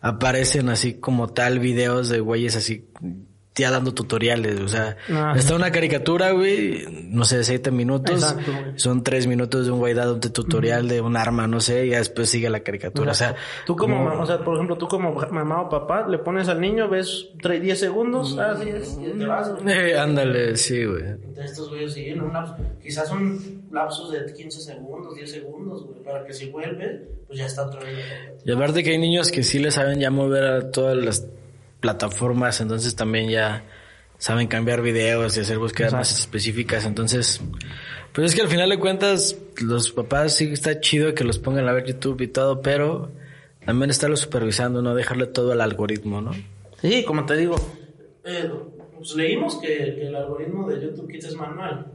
aparecen 0.02 0.70
así 0.70 0.95
como 0.95 1.30
tal 1.30 1.60
videos 1.60 2.10
de 2.10 2.20
güeyes 2.20 2.56
así 2.56 2.88
ya 3.54 3.70
dando 3.70 3.93
tutoriales, 3.93 4.60
o 4.62 4.68
sea, 4.70 4.95
Ah. 5.10 5.34
está 5.36 5.56
una 5.56 5.72
caricatura, 5.72 6.32
güey, 6.32 6.86
no 7.10 7.26
sé, 7.26 7.43
siete 7.43 7.70
minutos, 7.70 8.16
Exacto, 8.24 8.52
son 8.78 9.04
tres 9.04 9.28
minutos 9.28 9.66
de 9.66 9.72
un 9.74 9.80
güey 9.80 9.93
dando 9.93 10.14
un 10.14 10.20
tutorial 10.22 10.88
de 10.88 11.02
un 11.02 11.18
arma, 11.18 11.47
no 11.47 11.60
sé, 11.60 11.86
y 11.86 11.89
ya 11.89 11.97
después 11.97 12.30
sigue 12.30 12.49
la 12.49 12.62
caricatura, 12.62 13.12
o 13.12 13.16
sea, 13.16 13.36
Tú 13.66 13.76
como, 13.76 14.04
mamá, 14.06 14.22
o 14.22 14.26
sea, 14.26 14.39
por 14.43 14.56
ejemplo, 14.56 14.78
tú 14.78 14.88
como 14.88 15.14
mamá 15.32 15.64
o 15.64 15.70
papá, 15.70 16.08
le 16.08 16.18
pones 16.20 16.47
al 16.47 16.62
niño, 16.62 16.88
ves 16.89 17.28
tre- 17.41 17.60
10 17.60 17.78
segundos, 17.78 18.38
ah, 18.39 18.56
sí 18.62 18.70
es, 18.70 18.97
y 18.97 19.20
te 19.20 19.26
vas, 19.26 19.54
güey. 19.54 19.78
eh, 19.91 19.97
ándale, 19.99 20.56
sí, 20.56 20.86
güey. 20.86 21.04
Entonces 21.04 21.52
estos 21.52 21.70
güeyes 21.70 21.93
siguen 21.93 22.22
un 22.22 22.32
lapso, 22.34 22.56
quizás 22.82 23.10
son 23.10 23.64
lapsos 23.70 24.12
de 24.12 24.34
15 24.34 24.62
segundos, 24.62 25.14
10 25.14 25.30
segundos, 25.30 25.86
güey, 25.88 26.02
para 26.04 26.26
que 26.26 26.34
si 26.34 26.49
vuelve, 26.49 27.06
pues 27.28 27.38
ya 27.39 27.45
está 27.47 27.66
otra 27.68 27.82
vez. 27.82 27.97
Y 28.45 28.52
aparte 28.52 28.82
que 28.82 28.91
hay 28.91 28.97
niños 28.97 29.30
que 29.30 29.43
sí 29.43 29.60
le 29.60 29.72
saben 29.72 29.99
ya 29.99 30.10
mover 30.10 30.43
a 30.45 30.72
todas 30.72 30.95
las 30.97 31.28
plataformas, 31.82 32.62
entonces 32.62 32.96
también 32.96 33.30
ya 33.30 33.66
saben 34.18 34.48
cambiar 34.48 34.82
videos 34.82 35.36
y 35.36 35.42
hacer 35.42 35.58
búsquedas 35.58 35.92
más 35.92 36.18
específicas, 36.18 36.86
entonces, 36.86 37.42
pues 38.14 38.30
es 38.30 38.36
que 38.36 38.42
al 38.42 38.48
final 38.48 38.70
de 38.70 38.80
cuentas, 38.80 39.36
los 39.62 39.92
papás 39.92 40.36
sí 40.36 40.46
está 40.54 40.80
chido 40.80 41.14
que 41.14 41.26
los 41.26 41.40
pongan 41.40 41.68
a 41.68 41.74
ver 41.74 41.86
YouTube 41.86 42.22
y 42.22 42.28
todo, 42.28 42.62
pero 42.62 43.12
también 43.66 43.90
estarlo 43.90 44.16
supervisando, 44.16 44.82
no 44.82 44.96
dejarle 44.96 45.26
todo 45.26 45.52
al 45.52 45.62
algoritmo, 45.62 46.22
¿no? 46.22 46.32
Sí, 46.82 47.04
como 47.04 47.26
te 47.26 47.36
digo, 47.36 47.56
eh, 48.24 48.50
pues 48.96 49.16
leímos 49.16 49.56
que, 49.56 49.68
que 49.68 50.08
el 50.08 50.16
algoritmo 50.16 50.70
de 50.70 50.82
YouTube 50.82 51.12
Kids 51.12 51.26
es 51.26 51.36
manual, 51.36 51.88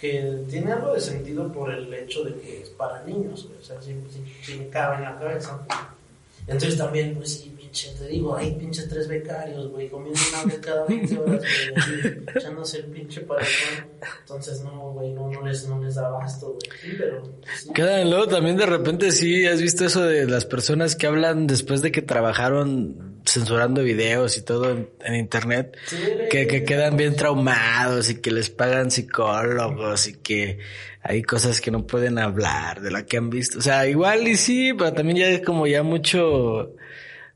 que 0.00 0.44
tiene 0.48 0.72
algo 0.72 0.94
de 0.94 1.00
sentido 1.00 1.50
por 1.52 1.72
el 1.72 1.92
hecho 1.92 2.22
de 2.22 2.34
que 2.34 2.62
es 2.62 2.68
para 2.70 3.02
niños, 3.04 3.48
o 3.60 3.64
sea, 3.64 3.80
si, 3.82 3.92
si, 3.92 4.24
si 4.42 4.58
me 4.58 4.68
cabe 4.68 4.96
en 4.96 5.02
la 5.02 5.18
cabeza. 5.18 5.66
Entonces 6.46 6.76
también, 6.76 7.14
pues 7.14 7.38
sí, 7.38 7.53
pinche, 7.74 7.90
te 7.98 8.08
digo, 8.08 8.36
hay 8.36 8.54
pinche 8.54 8.82
tres 8.84 9.08
becarios, 9.08 9.68
güey, 9.70 9.88
comiendo 9.88 10.20
una 10.32 10.44
vez 10.44 10.58
cada 10.60 10.84
20 10.86 11.18
horas, 11.18 11.42
güey, 11.42 12.22
echándose 12.36 12.78
el 12.78 12.84
pinche 12.84 13.20
paletón. 13.22 13.50
Entonces, 14.20 14.62
no, 14.62 14.92
güey, 14.92 15.10
no, 15.12 15.28
no, 15.28 15.42
les, 15.44 15.68
no 15.68 15.82
les 15.82 15.96
da 15.96 16.06
abasto, 16.06 16.52
güey. 16.52 16.78
Sí, 16.80 16.96
pero... 16.96 17.22
pues. 17.40 17.68
Quedan 17.74 18.10
luego 18.10 18.28
también 18.28 18.56
de 18.56 18.66
repente 18.66 19.10
sí, 19.10 19.44
has 19.46 19.60
visto 19.60 19.84
eso 19.84 20.04
de 20.04 20.26
las 20.26 20.44
personas 20.44 20.94
que 20.94 21.06
hablan 21.08 21.46
después 21.48 21.82
de 21.82 21.90
que 21.90 22.02
trabajaron 22.02 23.20
censurando 23.26 23.82
videos 23.82 24.36
y 24.36 24.42
todo 24.42 24.70
en, 24.70 24.90
en 25.00 25.16
internet, 25.16 25.76
Sí, 25.86 25.96
que, 26.30 26.46
que 26.46 26.64
quedan 26.64 26.96
bien 26.96 27.16
traumados 27.16 28.10
y 28.10 28.20
que 28.20 28.30
les 28.30 28.50
pagan 28.50 28.90
psicólogos 28.90 30.06
y 30.06 30.14
que 30.18 30.58
hay 31.02 31.22
cosas 31.22 31.60
que 31.60 31.70
no 31.70 31.86
pueden 31.86 32.18
hablar 32.18 32.80
de 32.80 32.90
la 32.90 33.04
que 33.04 33.16
han 33.16 33.30
visto. 33.30 33.58
O 33.58 33.62
sea, 33.62 33.86
igual 33.86 34.26
y 34.28 34.36
sí, 34.36 34.72
pero 34.72 34.92
también 34.92 35.18
ya 35.18 35.28
es 35.28 35.42
como 35.42 35.66
ya 35.66 35.82
mucho, 35.82 36.74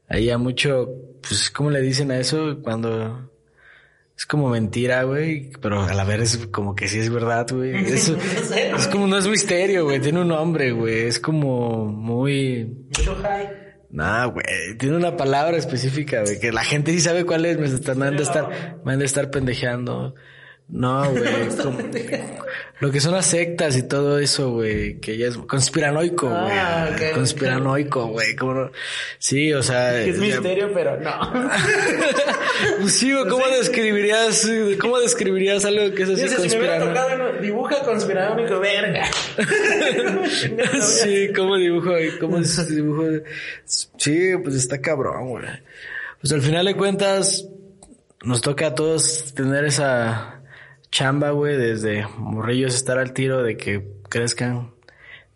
ahí 0.09 0.27
ya 0.27 0.39
mucho, 0.39 0.89
pues, 1.23 1.51
¿cómo 1.51 1.71
le 1.71 1.81
dicen 1.83 2.11
a 2.11 2.19
eso? 2.19 2.59
Cuando 2.63 3.31
es 4.17 4.27
como 4.27 4.49
mentira, 4.49 5.05
güey, 5.05 5.51
pero 5.61 5.83
a 5.83 5.95
la 5.95 6.05
vez 6.05 6.35
es 6.35 6.47
como 6.49 6.75
que 6.75 6.89
sí 6.89 6.99
es 6.99 7.09
verdad, 7.11 7.47
güey. 7.51 7.75
Es, 7.93 8.09
es 8.09 8.89
como, 8.89 9.07
no 9.07 9.17
es 9.19 9.29
misterio, 9.29 9.85
güey, 9.85 10.01
tiene 10.01 10.21
un 10.21 10.29
nombre, 10.29 10.73
güey, 10.73 11.07
es 11.07 11.21
como 11.21 11.87
muy... 11.87 12.65
Mucho 12.97 13.15
high. 13.23 13.49
Nah, 13.91 14.27
güey, 14.27 14.45
tiene 14.79 14.97
una 14.97 15.17
palabra 15.17 15.57
específica, 15.57 16.23
güey, 16.23 16.39
que 16.39 16.53
la 16.53 16.63
gente 16.65 16.93
sí 16.93 17.01
sabe 17.01 17.25
cuál 17.25 17.47
es, 17.47 17.59
me, 17.59 17.67
están, 17.67 17.99
me 17.99 18.07
han 18.07 18.17
de 18.17 18.23
estar, 18.23 18.81
me 18.85 18.93
han 18.93 18.99
de 18.99 19.05
estar 19.07 19.31
pendejeando. 19.31 20.15
No, 20.69 21.11
güey, 21.11 21.49
como- 21.63 21.79
lo 22.81 22.91
que 22.93 23.01
son 23.01 23.13
las 23.13 23.27
sectas 23.27 23.77
y 23.77 23.83
todo 23.83 24.19
eso, 24.19 24.51
güey, 24.53 24.99
que 25.01 25.17
ya 25.17 25.27
es 25.27 25.37
conspiranoico, 25.37 26.29
güey. 26.29 26.53
Ah, 26.59 26.91
ok, 26.93 27.15
conspiranoico, 27.15 28.07
güey, 28.07 28.35
no- 28.37 28.71
Sí, 29.19 29.53
o 29.53 29.63
sea... 29.63 29.99
Es 30.01 30.17
ya- 30.17 30.23
misterio, 30.23 30.71
pero 30.73 30.99
no. 31.01 31.11
Pues 32.81 32.93
sí, 32.95 33.13
güey, 33.13 33.29
¿cómo 33.29 33.47
describirías, 33.49 34.45
cómo 34.81 34.99
describirías 34.99 35.65
algo 35.65 35.95
que 35.95 36.03
es 36.03 36.09
así 36.11 36.23
Dice, 36.23 36.37
si 36.37 36.57
me 36.57 36.59
hubiera 36.59 36.79
conspiranoico? 36.81 37.17
tocado, 37.19 37.41
dibuja 37.41 37.83
conspiranoico, 37.85 38.59
verga. 38.61 39.05
sí, 40.83 41.29
¿cómo 41.35 41.57
dibujo? 41.57 41.91
¿Cómo 42.21 42.39
dibujo? 42.41 43.05
Sí, 43.65 44.31
pues 44.43 44.57
está 44.57 44.81
cabrón, 44.81 45.29
güey. 45.29 45.45
Pues 46.21 46.33
al 46.33 46.43
final 46.43 46.67
de 46.67 46.75
cuentas, 46.75 47.47
nos 48.25 48.41
toca 48.41 48.69
a 48.69 48.75
todos 48.75 49.33
tener 49.35 49.65
esa 49.65 50.38
chamba, 50.91 51.31
güey, 51.31 51.57
desde 51.57 52.07
morrillos 52.19 52.75
estar 52.75 52.99
al 52.99 53.13
tiro 53.13 53.43
de 53.43 53.57
que 53.57 53.87
crezcan 54.09 54.73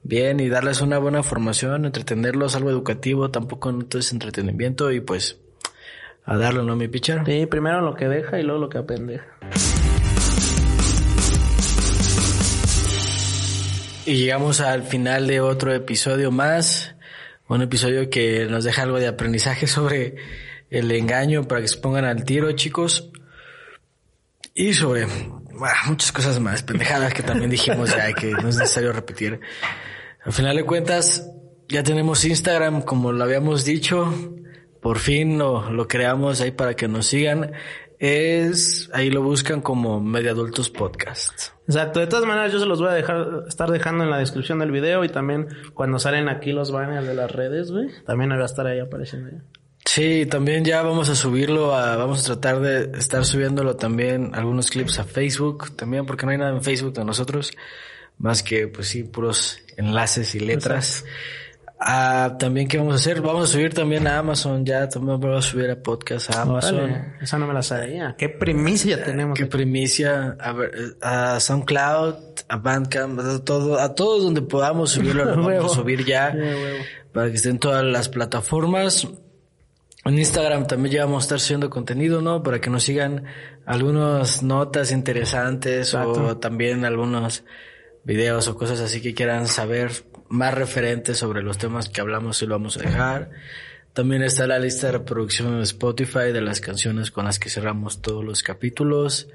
bien 0.02 0.40
y 0.40 0.48
darles 0.48 0.80
una 0.80 0.98
buena 0.98 1.22
formación, 1.22 1.84
entretenerlos, 1.84 2.56
algo 2.56 2.70
educativo, 2.70 3.30
tampoco 3.30 3.70
no 3.72 3.84
todo 3.84 4.00
es 4.00 4.12
entretenimiento 4.12 4.90
y 4.90 5.00
pues 5.00 5.38
a 6.24 6.36
darlo, 6.36 6.62
¿no, 6.62 6.76
mi 6.76 6.88
pichar? 6.88 7.24
Sí, 7.26 7.46
primero 7.46 7.80
lo 7.80 7.94
que 7.94 8.08
deja 8.08 8.38
y 8.38 8.42
luego 8.42 8.60
lo 8.60 8.68
que 8.68 8.78
apendeja. 8.78 9.26
Y 14.04 14.16
llegamos 14.16 14.60
al 14.60 14.82
final 14.82 15.28
de 15.28 15.40
otro 15.40 15.72
episodio 15.72 16.32
más. 16.32 16.96
Un 17.46 17.62
episodio 17.62 18.10
que 18.10 18.46
nos 18.46 18.64
deja 18.64 18.82
algo 18.82 18.98
de 18.98 19.06
aprendizaje 19.06 19.66
sobre 19.66 20.16
el 20.70 20.90
engaño 20.90 21.46
para 21.46 21.60
que 21.60 21.68
se 21.68 21.78
pongan 21.78 22.04
al 22.04 22.24
tiro, 22.24 22.50
chicos. 22.52 23.10
Y 24.54 24.72
sobre 24.72 25.06
bueno, 25.62 25.76
muchas 25.86 26.10
cosas 26.10 26.40
más, 26.40 26.64
pendejadas 26.64 27.14
que 27.14 27.22
también 27.22 27.48
dijimos 27.48 27.94
ya 27.94 28.12
que 28.14 28.32
no 28.32 28.48
es 28.48 28.56
necesario 28.56 28.92
repetir. 28.92 29.38
Al 30.24 30.32
final 30.32 30.56
de 30.56 30.64
cuentas, 30.64 31.30
ya 31.68 31.84
tenemos 31.84 32.24
Instagram, 32.24 32.82
como 32.82 33.12
lo 33.12 33.22
habíamos 33.22 33.64
dicho. 33.64 34.12
Por 34.80 34.98
fin 34.98 35.38
lo, 35.38 35.70
lo 35.70 35.86
creamos 35.86 36.40
ahí 36.40 36.50
para 36.50 36.74
que 36.74 36.88
nos 36.88 37.06
sigan. 37.06 37.52
Es, 38.00 38.90
ahí 38.92 39.08
lo 39.08 39.22
buscan 39.22 39.60
como 39.60 40.00
Media 40.00 40.32
Adultos 40.32 40.68
Podcast. 40.68 41.52
Exacto, 41.68 42.00
de 42.00 42.08
todas 42.08 42.26
maneras 42.26 42.52
yo 42.52 42.58
se 42.58 42.66
los 42.66 42.80
voy 42.80 42.88
a 42.88 42.94
dejar, 42.94 43.44
estar 43.46 43.70
dejando 43.70 44.02
en 44.02 44.10
la 44.10 44.18
descripción 44.18 44.58
del 44.58 44.72
video 44.72 45.04
y 45.04 45.10
también 45.10 45.46
cuando 45.74 46.00
salen 46.00 46.28
aquí 46.28 46.50
los 46.50 46.72
banners 46.72 47.06
de 47.06 47.14
las 47.14 47.30
redes, 47.30 47.70
güey, 47.70 47.86
también 48.04 48.32
va 48.32 48.42
a 48.42 48.46
estar 48.46 48.66
ahí 48.66 48.80
apareciendo. 48.80 49.44
Sí, 49.84 50.26
también 50.26 50.64
ya 50.64 50.82
vamos 50.82 51.08
a 51.08 51.14
subirlo 51.14 51.74
a, 51.74 51.96
vamos 51.96 52.22
a 52.22 52.34
tratar 52.34 52.60
de 52.60 52.98
estar 52.98 53.24
subiéndolo 53.24 53.76
también 53.76 54.30
algunos 54.34 54.70
clips 54.70 54.98
a 54.98 55.04
Facebook 55.04 55.74
también 55.76 56.06
porque 56.06 56.24
no 56.24 56.32
hay 56.32 56.38
nada 56.38 56.52
en 56.52 56.62
Facebook 56.62 56.94
de 56.94 57.04
nosotros 57.04 57.50
más 58.18 58.42
que 58.42 58.68
pues 58.68 58.88
sí 58.88 59.02
puros 59.02 59.58
enlaces 59.76 60.34
y 60.34 60.40
letras. 60.40 61.04
Ah, 61.84 62.36
también 62.38 62.68
qué 62.68 62.78
vamos 62.78 62.92
a 62.92 62.96
hacer? 62.96 63.20
Vamos 63.20 63.50
a 63.50 63.52
subir 63.52 63.74
también 63.74 64.06
a 64.06 64.18
Amazon 64.18 64.64
ya, 64.64 64.88
también 64.88 65.18
vamos 65.18 65.44
a 65.44 65.50
subir 65.50 65.68
a 65.68 65.82
podcast 65.82 66.32
a 66.32 66.42
Amazon. 66.42 66.76
Órale, 66.76 67.14
esa 67.20 67.38
no 67.38 67.48
me 67.48 67.54
la 67.54 67.62
sabía. 67.62 68.14
Qué 68.16 68.28
primicia 68.28 69.02
tenemos. 69.02 69.36
Qué 69.36 69.46
primicia 69.46 70.36
a, 70.38 70.52
ver, 70.52 70.96
a 71.00 71.40
SoundCloud, 71.40 72.14
a 72.48 72.56
Bandcamp, 72.56 73.18
a 73.18 73.44
todo, 73.44 73.80
a 73.80 73.96
todos 73.96 74.22
donde 74.22 74.42
podamos 74.42 74.92
subirlo, 74.92 75.24
lo 75.24 75.30
vamos 75.42 75.72
a 75.72 75.74
subir 75.74 76.04
ya 76.04 76.32
para 77.12 77.28
que 77.30 77.36
estén 77.36 77.58
todas 77.58 77.84
las 77.84 78.08
plataformas. 78.08 79.08
En 80.04 80.18
Instagram 80.18 80.66
también 80.66 80.94
ya 80.94 81.04
vamos 81.04 81.22
a 81.22 81.26
estar 81.26 81.40
subiendo 81.40 81.70
contenido, 81.70 82.20
¿no? 82.20 82.42
Para 82.42 82.60
que 82.60 82.70
nos 82.70 82.82
sigan 82.82 83.24
algunas 83.64 84.42
notas 84.42 84.90
interesantes 84.90 85.94
o 85.94 86.38
también 86.38 86.84
algunos 86.84 87.44
videos 88.04 88.48
o 88.48 88.56
cosas 88.56 88.80
así 88.80 89.00
que 89.00 89.14
quieran 89.14 89.46
saber 89.46 89.92
más 90.28 90.54
referentes 90.54 91.18
sobre 91.18 91.42
los 91.42 91.58
temas 91.58 91.88
que 91.88 92.00
hablamos 92.00 92.42
y 92.42 92.46
lo 92.46 92.54
vamos 92.54 92.76
a 92.78 92.80
dejar. 92.80 93.30
También 93.92 94.22
está 94.22 94.46
la 94.46 94.58
lista 94.58 94.86
de 94.86 94.94
reproducción 94.94 95.54
en 95.54 95.60
Spotify 95.60 96.32
de 96.32 96.40
las 96.40 96.60
canciones 96.60 97.10
con 97.10 97.26
las 97.26 97.38
que 97.38 97.50
cerramos 97.50 98.00
todos 98.00 98.24
los 98.24 98.42
capítulos. 98.42 99.28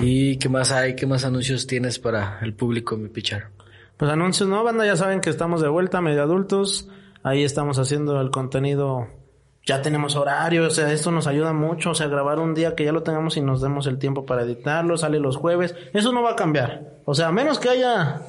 ¿Y 0.00 0.36
qué 0.38 0.48
más 0.48 0.72
hay? 0.72 0.96
¿Qué 0.96 1.06
más 1.06 1.24
anuncios 1.24 1.66
tienes 1.68 2.00
para 2.00 2.40
el 2.42 2.54
público, 2.54 2.96
mi 2.96 3.08
pichar? 3.08 3.50
Pues 3.96 4.10
anuncios, 4.10 4.48
¿no? 4.48 4.64
Banda, 4.64 4.84
ya 4.84 4.96
saben 4.96 5.20
que 5.20 5.30
estamos 5.30 5.62
de 5.62 5.68
vuelta, 5.68 6.00
medio 6.00 6.22
adultos. 6.22 6.88
Ahí 7.22 7.44
estamos 7.44 7.78
haciendo 7.78 8.20
el 8.20 8.30
contenido. 8.30 9.23
Ya 9.66 9.80
tenemos 9.80 10.14
horario, 10.14 10.66
o 10.66 10.70
sea, 10.70 10.92
esto 10.92 11.10
nos 11.10 11.26
ayuda 11.26 11.52
mucho. 11.52 11.90
O 11.90 11.94
sea, 11.94 12.08
grabar 12.08 12.38
un 12.38 12.54
día 12.54 12.74
que 12.74 12.84
ya 12.84 12.92
lo 12.92 13.02
tengamos 13.02 13.36
y 13.36 13.40
nos 13.40 13.62
demos 13.62 13.86
el 13.86 13.98
tiempo 13.98 14.26
para 14.26 14.42
editarlo, 14.42 14.96
sale 14.96 15.18
los 15.18 15.36
jueves. 15.36 15.74
Eso 15.92 16.12
no 16.12 16.22
va 16.22 16.32
a 16.32 16.36
cambiar. 16.36 16.98
O 17.06 17.14
sea, 17.14 17.28
a 17.28 17.32
menos 17.32 17.58
que 17.58 17.70
haya 17.70 18.20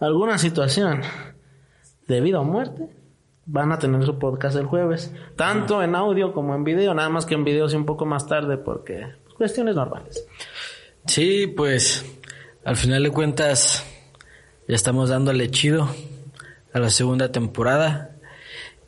alguna 0.00 0.36
situación 0.38 1.00
de 2.08 2.20
vida 2.20 2.40
o 2.40 2.44
muerte, 2.44 2.88
van 3.46 3.72
a 3.72 3.78
tener 3.78 4.04
su 4.04 4.18
podcast 4.18 4.56
el 4.56 4.66
jueves. 4.66 5.12
Tanto 5.36 5.82
en 5.82 5.94
audio 5.94 6.32
como 6.32 6.54
en 6.54 6.64
video, 6.64 6.94
nada 6.94 7.08
más 7.08 7.26
que 7.26 7.34
en 7.34 7.44
video 7.44 7.68
sí 7.68 7.76
un 7.76 7.86
poco 7.86 8.04
más 8.04 8.26
tarde 8.26 8.58
porque 8.58 9.06
pues, 9.24 9.34
cuestiones 9.34 9.76
normales. 9.76 10.26
Sí, 11.06 11.46
pues 11.46 12.04
al 12.64 12.76
final 12.76 13.02
de 13.02 13.10
cuentas 13.10 13.84
ya 14.68 14.74
estamos 14.74 15.08
dándole 15.08 15.50
chido 15.50 15.88
a 16.72 16.78
la 16.78 16.90
segunda 16.90 17.32
temporada 17.32 18.16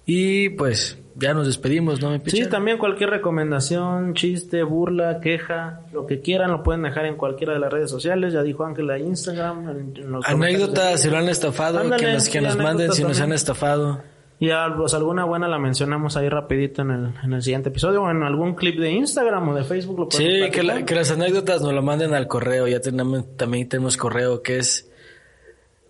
y 0.07 0.51
pues 0.51 0.99
ya 1.17 1.33
nos 1.35 1.47
despedimos, 1.47 2.01
¿no, 2.03 2.19
Sí, 2.27 2.47
también 2.49 2.79
cualquier 2.79 3.11
recomendación, 3.11 4.15
chiste, 4.15 4.63
burla, 4.63 5.21
queja, 5.21 5.81
lo 5.93 6.07
que 6.07 6.21
quieran, 6.21 6.51
lo 6.51 6.63
pueden 6.63 6.83
dejar 6.83 7.07
en 7.07 7.17
cualquiera 7.17 7.53
de 7.53 7.61
las 7.61 7.73
redes 7.73 7.91
sociales. 7.91 8.33
Ya 8.33 8.43
dijo 8.43 8.65
Ángela 8.65 8.99
Instagram. 8.99 9.69
en- 9.69 9.97
en 9.97 10.11
los 10.13 10.27
Anécdotas, 10.29 11.01
si 11.01 11.11
lo 11.11 11.19
han 11.19 11.29
estafado, 11.29 11.79
Ándale, 11.81 12.05
que 12.05 12.13
nos, 12.13 12.29
que 12.29 12.41
nos 12.41 12.57
manden 12.57 12.93
si 12.93 13.03
nos 13.03 13.13
han 13.13 13.17
también. 13.23 13.35
estafado. 13.37 14.03
Y 14.41 14.49
pues, 14.77 14.93
alguna 14.95 15.25
buena 15.25 15.47
la 15.49 15.59
mencionamos 15.59 16.17
ahí 16.17 16.29
rapidito 16.29 16.83
en 16.83 16.91
el, 16.91 17.15
en 17.23 17.33
el 17.33 17.43
siguiente 17.43 17.69
episodio 17.69 18.03
o 18.03 18.11
en 18.11 18.23
algún 18.25 18.55
clip 18.57 18.79
de 18.81 18.91
Instagram 18.91 19.49
o 19.49 19.55
de 19.55 19.63
Facebook. 19.65 19.99
Lo 20.01 20.11
Sí, 20.11 20.51
que, 20.53 20.63
la- 20.65 20.85
que 20.85 20.95
las 20.97 21.11
anécdotas 21.13 21.63
nos 21.63 21.73
lo 21.73 21.83
manden 21.83 22.13
al 22.15 22.27
correo. 22.27 22.67
Ya 22.67 22.81
tenemos, 22.81 23.37
también 23.37 23.69
tenemos 23.69 23.97
correo 23.97 24.43
que 24.43 24.59
es 24.59 24.91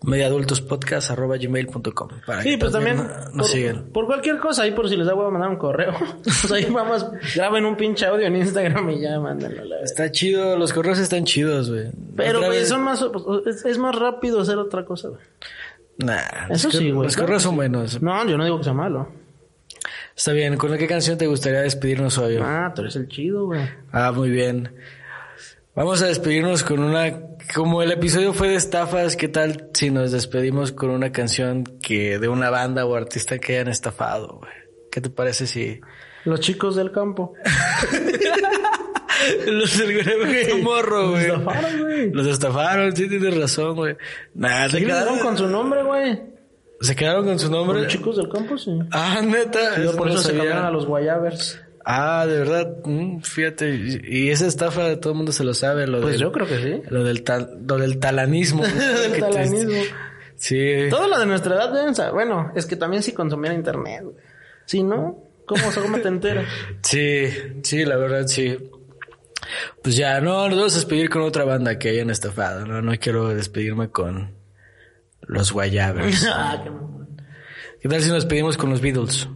mediadultospodcast.gmail.com 0.04 2.08
para 2.26 2.42
Sí, 2.42 2.50
que 2.50 2.58
pues 2.58 2.72
también 2.72 2.96
nos 2.98 3.32
por, 3.32 3.44
sigan. 3.46 3.84
por 3.92 4.06
cualquier 4.06 4.38
cosa, 4.38 4.62
ahí 4.62 4.72
por 4.72 4.88
si 4.88 4.96
les 4.96 5.06
da 5.06 5.14
huevo 5.14 5.30
mandar 5.30 5.50
un 5.50 5.56
correo. 5.56 5.94
pues 6.24 6.52
ahí 6.52 6.66
vamos, 6.70 7.06
graben 7.34 7.64
un 7.64 7.76
pinche 7.76 8.06
audio 8.06 8.26
en 8.26 8.36
Instagram 8.36 8.90
y 8.90 9.00
ya 9.00 9.18
mándenlo. 9.20 9.64
la. 9.64 9.80
Está 9.80 10.10
chido, 10.10 10.56
los 10.56 10.72
correos 10.72 10.98
están 10.98 11.24
chidos, 11.24 11.70
güey. 11.70 11.86
Pero, 12.16 12.40
güey, 12.40 12.60
vez- 12.60 12.68
son 12.68 12.82
más, 12.82 13.04
es, 13.46 13.64
es 13.64 13.78
más 13.78 13.94
rápido 13.94 14.40
hacer 14.40 14.58
otra 14.58 14.84
cosa, 14.84 15.08
güey. 15.08 15.20
Nah, 15.98 16.48
Eso 16.50 16.70
sí, 16.70 16.90
güey, 16.90 17.06
Los 17.06 17.16
correos 17.16 17.42
son 17.42 17.56
buenos. 17.56 18.02
No, 18.02 18.26
yo 18.28 18.36
no 18.36 18.44
digo 18.44 18.58
que 18.58 18.64
sea 18.64 18.72
malo. 18.72 19.08
Está 20.16 20.32
bien, 20.32 20.56
¿con 20.56 20.76
qué 20.76 20.86
canción 20.86 21.18
te 21.18 21.26
gustaría 21.26 21.60
despedirnos 21.60 22.18
hoy? 22.18 22.38
Ah, 22.40 22.72
tú 22.74 22.82
eres 22.82 22.96
el 22.96 23.08
chido, 23.08 23.46
güey. 23.46 23.60
Ah, 23.92 24.12
muy 24.12 24.30
bien. 24.30 24.70
Vamos 25.74 26.02
a 26.02 26.06
despedirnos 26.06 26.62
con 26.62 26.78
una... 26.78 27.20
Como 27.52 27.82
el 27.82 27.90
episodio 27.90 28.32
fue 28.32 28.48
de 28.48 28.54
estafas, 28.54 29.16
¿qué 29.16 29.26
tal 29.26 29.70
si 29.74 29.90
nos 29.90 30.12
despedimos 30.12 30.70
con 30.70 30.90
una 30.90 31.10
canción 31.10 31.64
que 31.64 32.20
de 32.20 32.28
una 32.28 32.48
banda 32.48 32.86
o 32.86 32.94
artista 32.94 33.38
que 33.38 33.54
hayan 33.54 33.66
estafado, 33.66 34.38
güey? 34.38 34.52
¿Qué 34.92 35.00
te 35.00 35.10
parece 35.10 35.48
si... 35.48 35.80
Los 36.24 36.38
chicos 36.38 36.76
del 36.76 36.92
campo. 36.92 37.34
Los 39.46 39.78
del 39.78 40.62
morro, 40.62 41.10
güey. 41.10 41.26
Los 41.26 41.38
estafaron, 41.38 41.80
güey. 41.80 42.10
Los 42.12 42.26
estafaron, 42.28 42.96
sí 42.96 43.08
tienes 43.08 43.36
razón, 43.36 43.74
güey. 43.74 43.96
Se 44.70 44.84
quedaron 44.84 45.18
con 45.18 45.36
su 45.36 45.48
nombre, 45.48 45.82
güey. 45.82 46.22
¿Se 46.80 46.94
quedaron 46.94 47.24
con 47.24 47.38
su 47.38 47.50
nombre? 47.50 47.82
Los 47.82 47.92
chicos 47.92 48.16
del 48.16 48.28
campo, 48.28 48.56
sí. 48.56 48.78
Ah, 48.92 49.20
neta. 49.24 49.76
Yo 49.78 49.90
eso 49.90 49.96
por 49.96 50.06
no 50.06 50.14
eso 50.14 50.22
se 50.22 50.36
cambiaron 50.36 50.66
a 50.66 50.70
los 50.70 50.86
Guayabers. 50.86 51.60
Ah, 51.84 52.24
de 52.26 52.38
verdad, 52.38 52.76
Mm, 52.84 53.20
fíjate. 53.20 53.68
Y 54.08 54.30
esa 54.30 54.46
estafa 54.46 54.98
todo 55.00 55.12
el 55.12 55.16
mundo 55.18 55.32
se 55.32 55.44
lo 55.44 55.52
sabe. 55.54 55.86
Lo 55.86 56.00
Pues 56.00 56.12
del, 56.14 56.22
yo 56.22 56.32
creo 56.32 56.46
que 56.46 56.58
sí. 56.58 56.82
Lo 56.88 57.04
del, 57.04 57.22
tal- 57.22 57.58
lo 57.68 57.76
del 57.78 57.98
talanismo. 57.98 58.62
Del 59.02 59.18
talanismo. 59.20 59.82
Sí. 60.36 60.86
Todo 60.90 61.08
lo 61.08 61.18
de 61.18 61.26
nuestra 61.26 61.54
edad 61.54 61.72
deben 61.72 61.94
saber. 61.94 62.12
Bueno, 62.12 62.50
es 62.56 62.66
que 62.66 62.76
también 62.76 63.02
si 63.02 63.12
consumiera 63.12 63.54
internet. 63.54 64.02
Si 64.66 64.82
no, 64.82 65.22
¿cómo, 65.46 65.62
cómo 65.82 65.98
te 65.98 66.08
enteras? 66.08 66.46
Sí, 66.82 67.28
sí, 67.62 67.84
la 67.84 67.96
verdad, 67.96 68.26
sí. 68.26 68.56
Pues 69.82 69.94
ya, 69.96 70.20
no, 70.22 70.48
nos 70.48 70.56
vamos 70.56 70.72
a 70.72 70.76
despedir 70.78 71.10
con 71.10 71.20
otra 71.22 71.44
banda 71.44 71.78
que 71.78 71.90
hayan 71.90 72.08
estafado. 72.10 72.66
No, 72.66 72.80
no 72.80 72.92
quiero 72.98 73.28
despedirme 73.28 73.90
con 73.90 74.34
los 75.20 75.52
Guayabers. 75.52 76.26
ah, 76.32 76.62
qué. 76.64 76.70
¿Qué 77.82 77.88
tal 77.90 78.00
si 78.00 78.08
nos 78.08 78.22
despedimos 78.22 78.56
con 78.56 78.70
los 78.70 78.80
Beatles? 78.80 79.28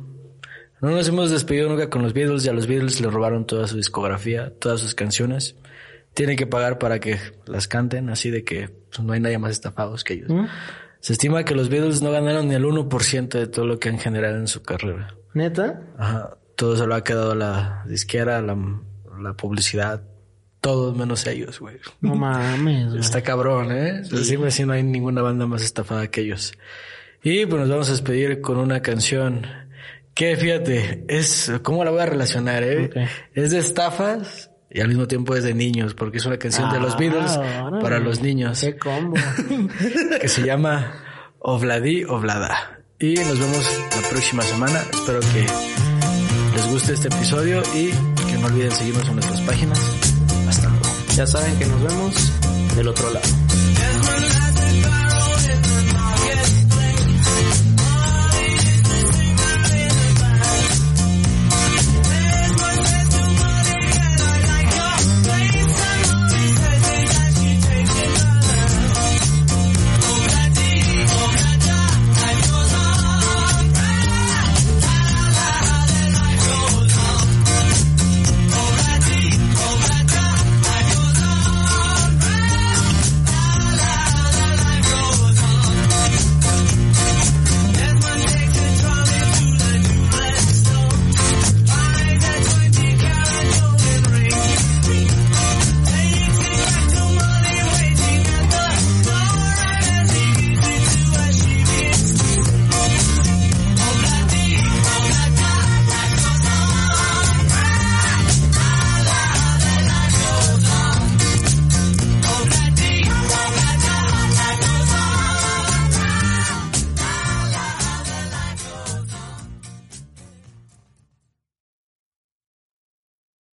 No 0.80 0.90
nos 0.90 1.08
hemos 1.08 1.30
despedido 1.30 1.68
nunca 1.68 1.90
con 1.90 2.02
los 2.02 2.12
Beatles 2.12 2.44
y 2.44 2.48
a 2.48 2.52
los 2.52 2.66
Beatles 2.66 3.00
le 3.00 3.08
robaron 3.08 3.46
toda 3.46 3.66
su 3.66 3.76
discografía, 3.76 4.52
todas 4.58 4.80
sus 4.80 4.94
canciones. 4.94 5.56
Tienen 6.14 6.36
que 6.36 6.46
pagar 6.46 6.78
para 6.78 7.00
que 7.00 7.18
las 7.46 7.68
canten, 7.68 8.10
así 8.10 8.30
de 8.30 8.44
que 8.44 8.68
pues, 8.68 9.00
no 9.00 9.12
hay 9.12 9.20
nadie 9.20 9.38
más 9.38 9.50
estafados 9.52 10.04
que 10.04 10.14
ellos. 10.14 10.30
¿Mm? 10.30 10.46
Se 11.00 11.12
estima 11.12 11.44
que 11.44 11.54
los 11.54 11.68
Beatles 11.68 12.02
no 12.02 12.10
ganaron 12.10 12.48
ni 12.48 12.54
el 12.54 12.64
1% 12.64 13.28
de 13.28 13.46
todo 13.46 13.66
lo 13.66 13.78
que 13.78 13.88
han 13.88 13.98
generado 13.98 14.36
en 14.36 14.48
su 14.48 14.62
carrera. 14.62 15.14
¿Neta? 15.34 15.82
Ajá. 15.96 16.36
Todo 16.56 16.76
se 16.76 16.86
lo 16.86 16.94
ha 16.94 17.04
quedado 17.04 17.34
la 17.34 17.84
disquera, 17.86 18.42
la, 18.42 18.56
la 19.20 19.34
publicidad, 19.34 20.02
todos 20.60 20.96
menos 20.96 21.26
ellos, 21.26 21.60
güey. 21.60 21.76
No 22.00 22.16
mames, 22.16 22.88
güey. 22.88 23.00
Está 23.00 23.22
cabrón, 23.22 23.70
¿eh? 23.70 24.02
Decime 24.10 24.50
si 24.50 24.64
no 24.64 24.72
hay 24.72 24.82
ninguna 24.82 25.22
banda 25.22 25.46
más 25.46 25.62
estafada 25.62 26.08
que 26.08 26.22
ellos. 26.22 26.52
Y 27.22 27.46
pues 27.46 27.60
nos 27.60 27.70
vamos 27.70 27.88
a 27.88 27.92
despedir 27.92 28.40
con 28.40 28.58
una 28.58 28.80
canción 28.82 29.46
que, 30.18 30.36
fíjate, 30.36 31.04
es... 31.08 31.52
¿Cómo 31.62 31.84
la 31.84 31.90
voy 31.92 32.00
a 32.00 32.06
relacionar, 32.06 32.62
eh? 32.64 32.90
Es 33.34 33.50
de 33.52 33.58
estafas 33.60 34.50
y 34.70 34.80
al 34.80 34.88
mismo 34.88 35.06
tiempo 35.06 35.34
es 35.36 35.44
de 35.44 35.54
niños, 35.54 35.94
porque 35.94 36.18
es 36.18 36.26
una 36.26 36.36
canción 36.38 36.70
de 36.72 36.80
los 36.80 36.94
Ah, 36.94 36.96
Beatles 36.98 37.36
órale. 37.36 37.80
para 37.82 37.98
los 38.00 38.20
niños 38.20 38.60
Qué 38.60 38.76
combo. 38.76 39.14
que 40.20 40.28
se 40.28 40.42
llama 40.42 40.92
Obladi 41.38 42.04
Oblada. 42.04 42.80
Y 42.98 43.14
nos 43.14 43.38
vemos 43.38 43.80
la 44.02 44.08
próxima 44.08 44.42
semana. 44.42 44.80
Espero 44.92 45.20
que 45.20 45.46
les 46.56 46.66
guste 46.68 46.94
este 46.94 47.08
episodio 47.08 47.62
y 47.74 47.90
que 48.26 48.38
no 48.40 48.46
olviden 48.48 48.72
seguirnos 48.72 49.06
en 49.08 49.14
nuestras 49.14 49.40
páginas. 49.42 49.78
Hasta 50.48 50.68
luego. 50.68 50.84
ya 51.14 51.26
saben 51.26 51.56
que 51.58 51.66
nos 51.66 51.80
vemos 51.82 52.32
del 52.76 52.88
otro 52.88 53.08
lado. 53.12 53.26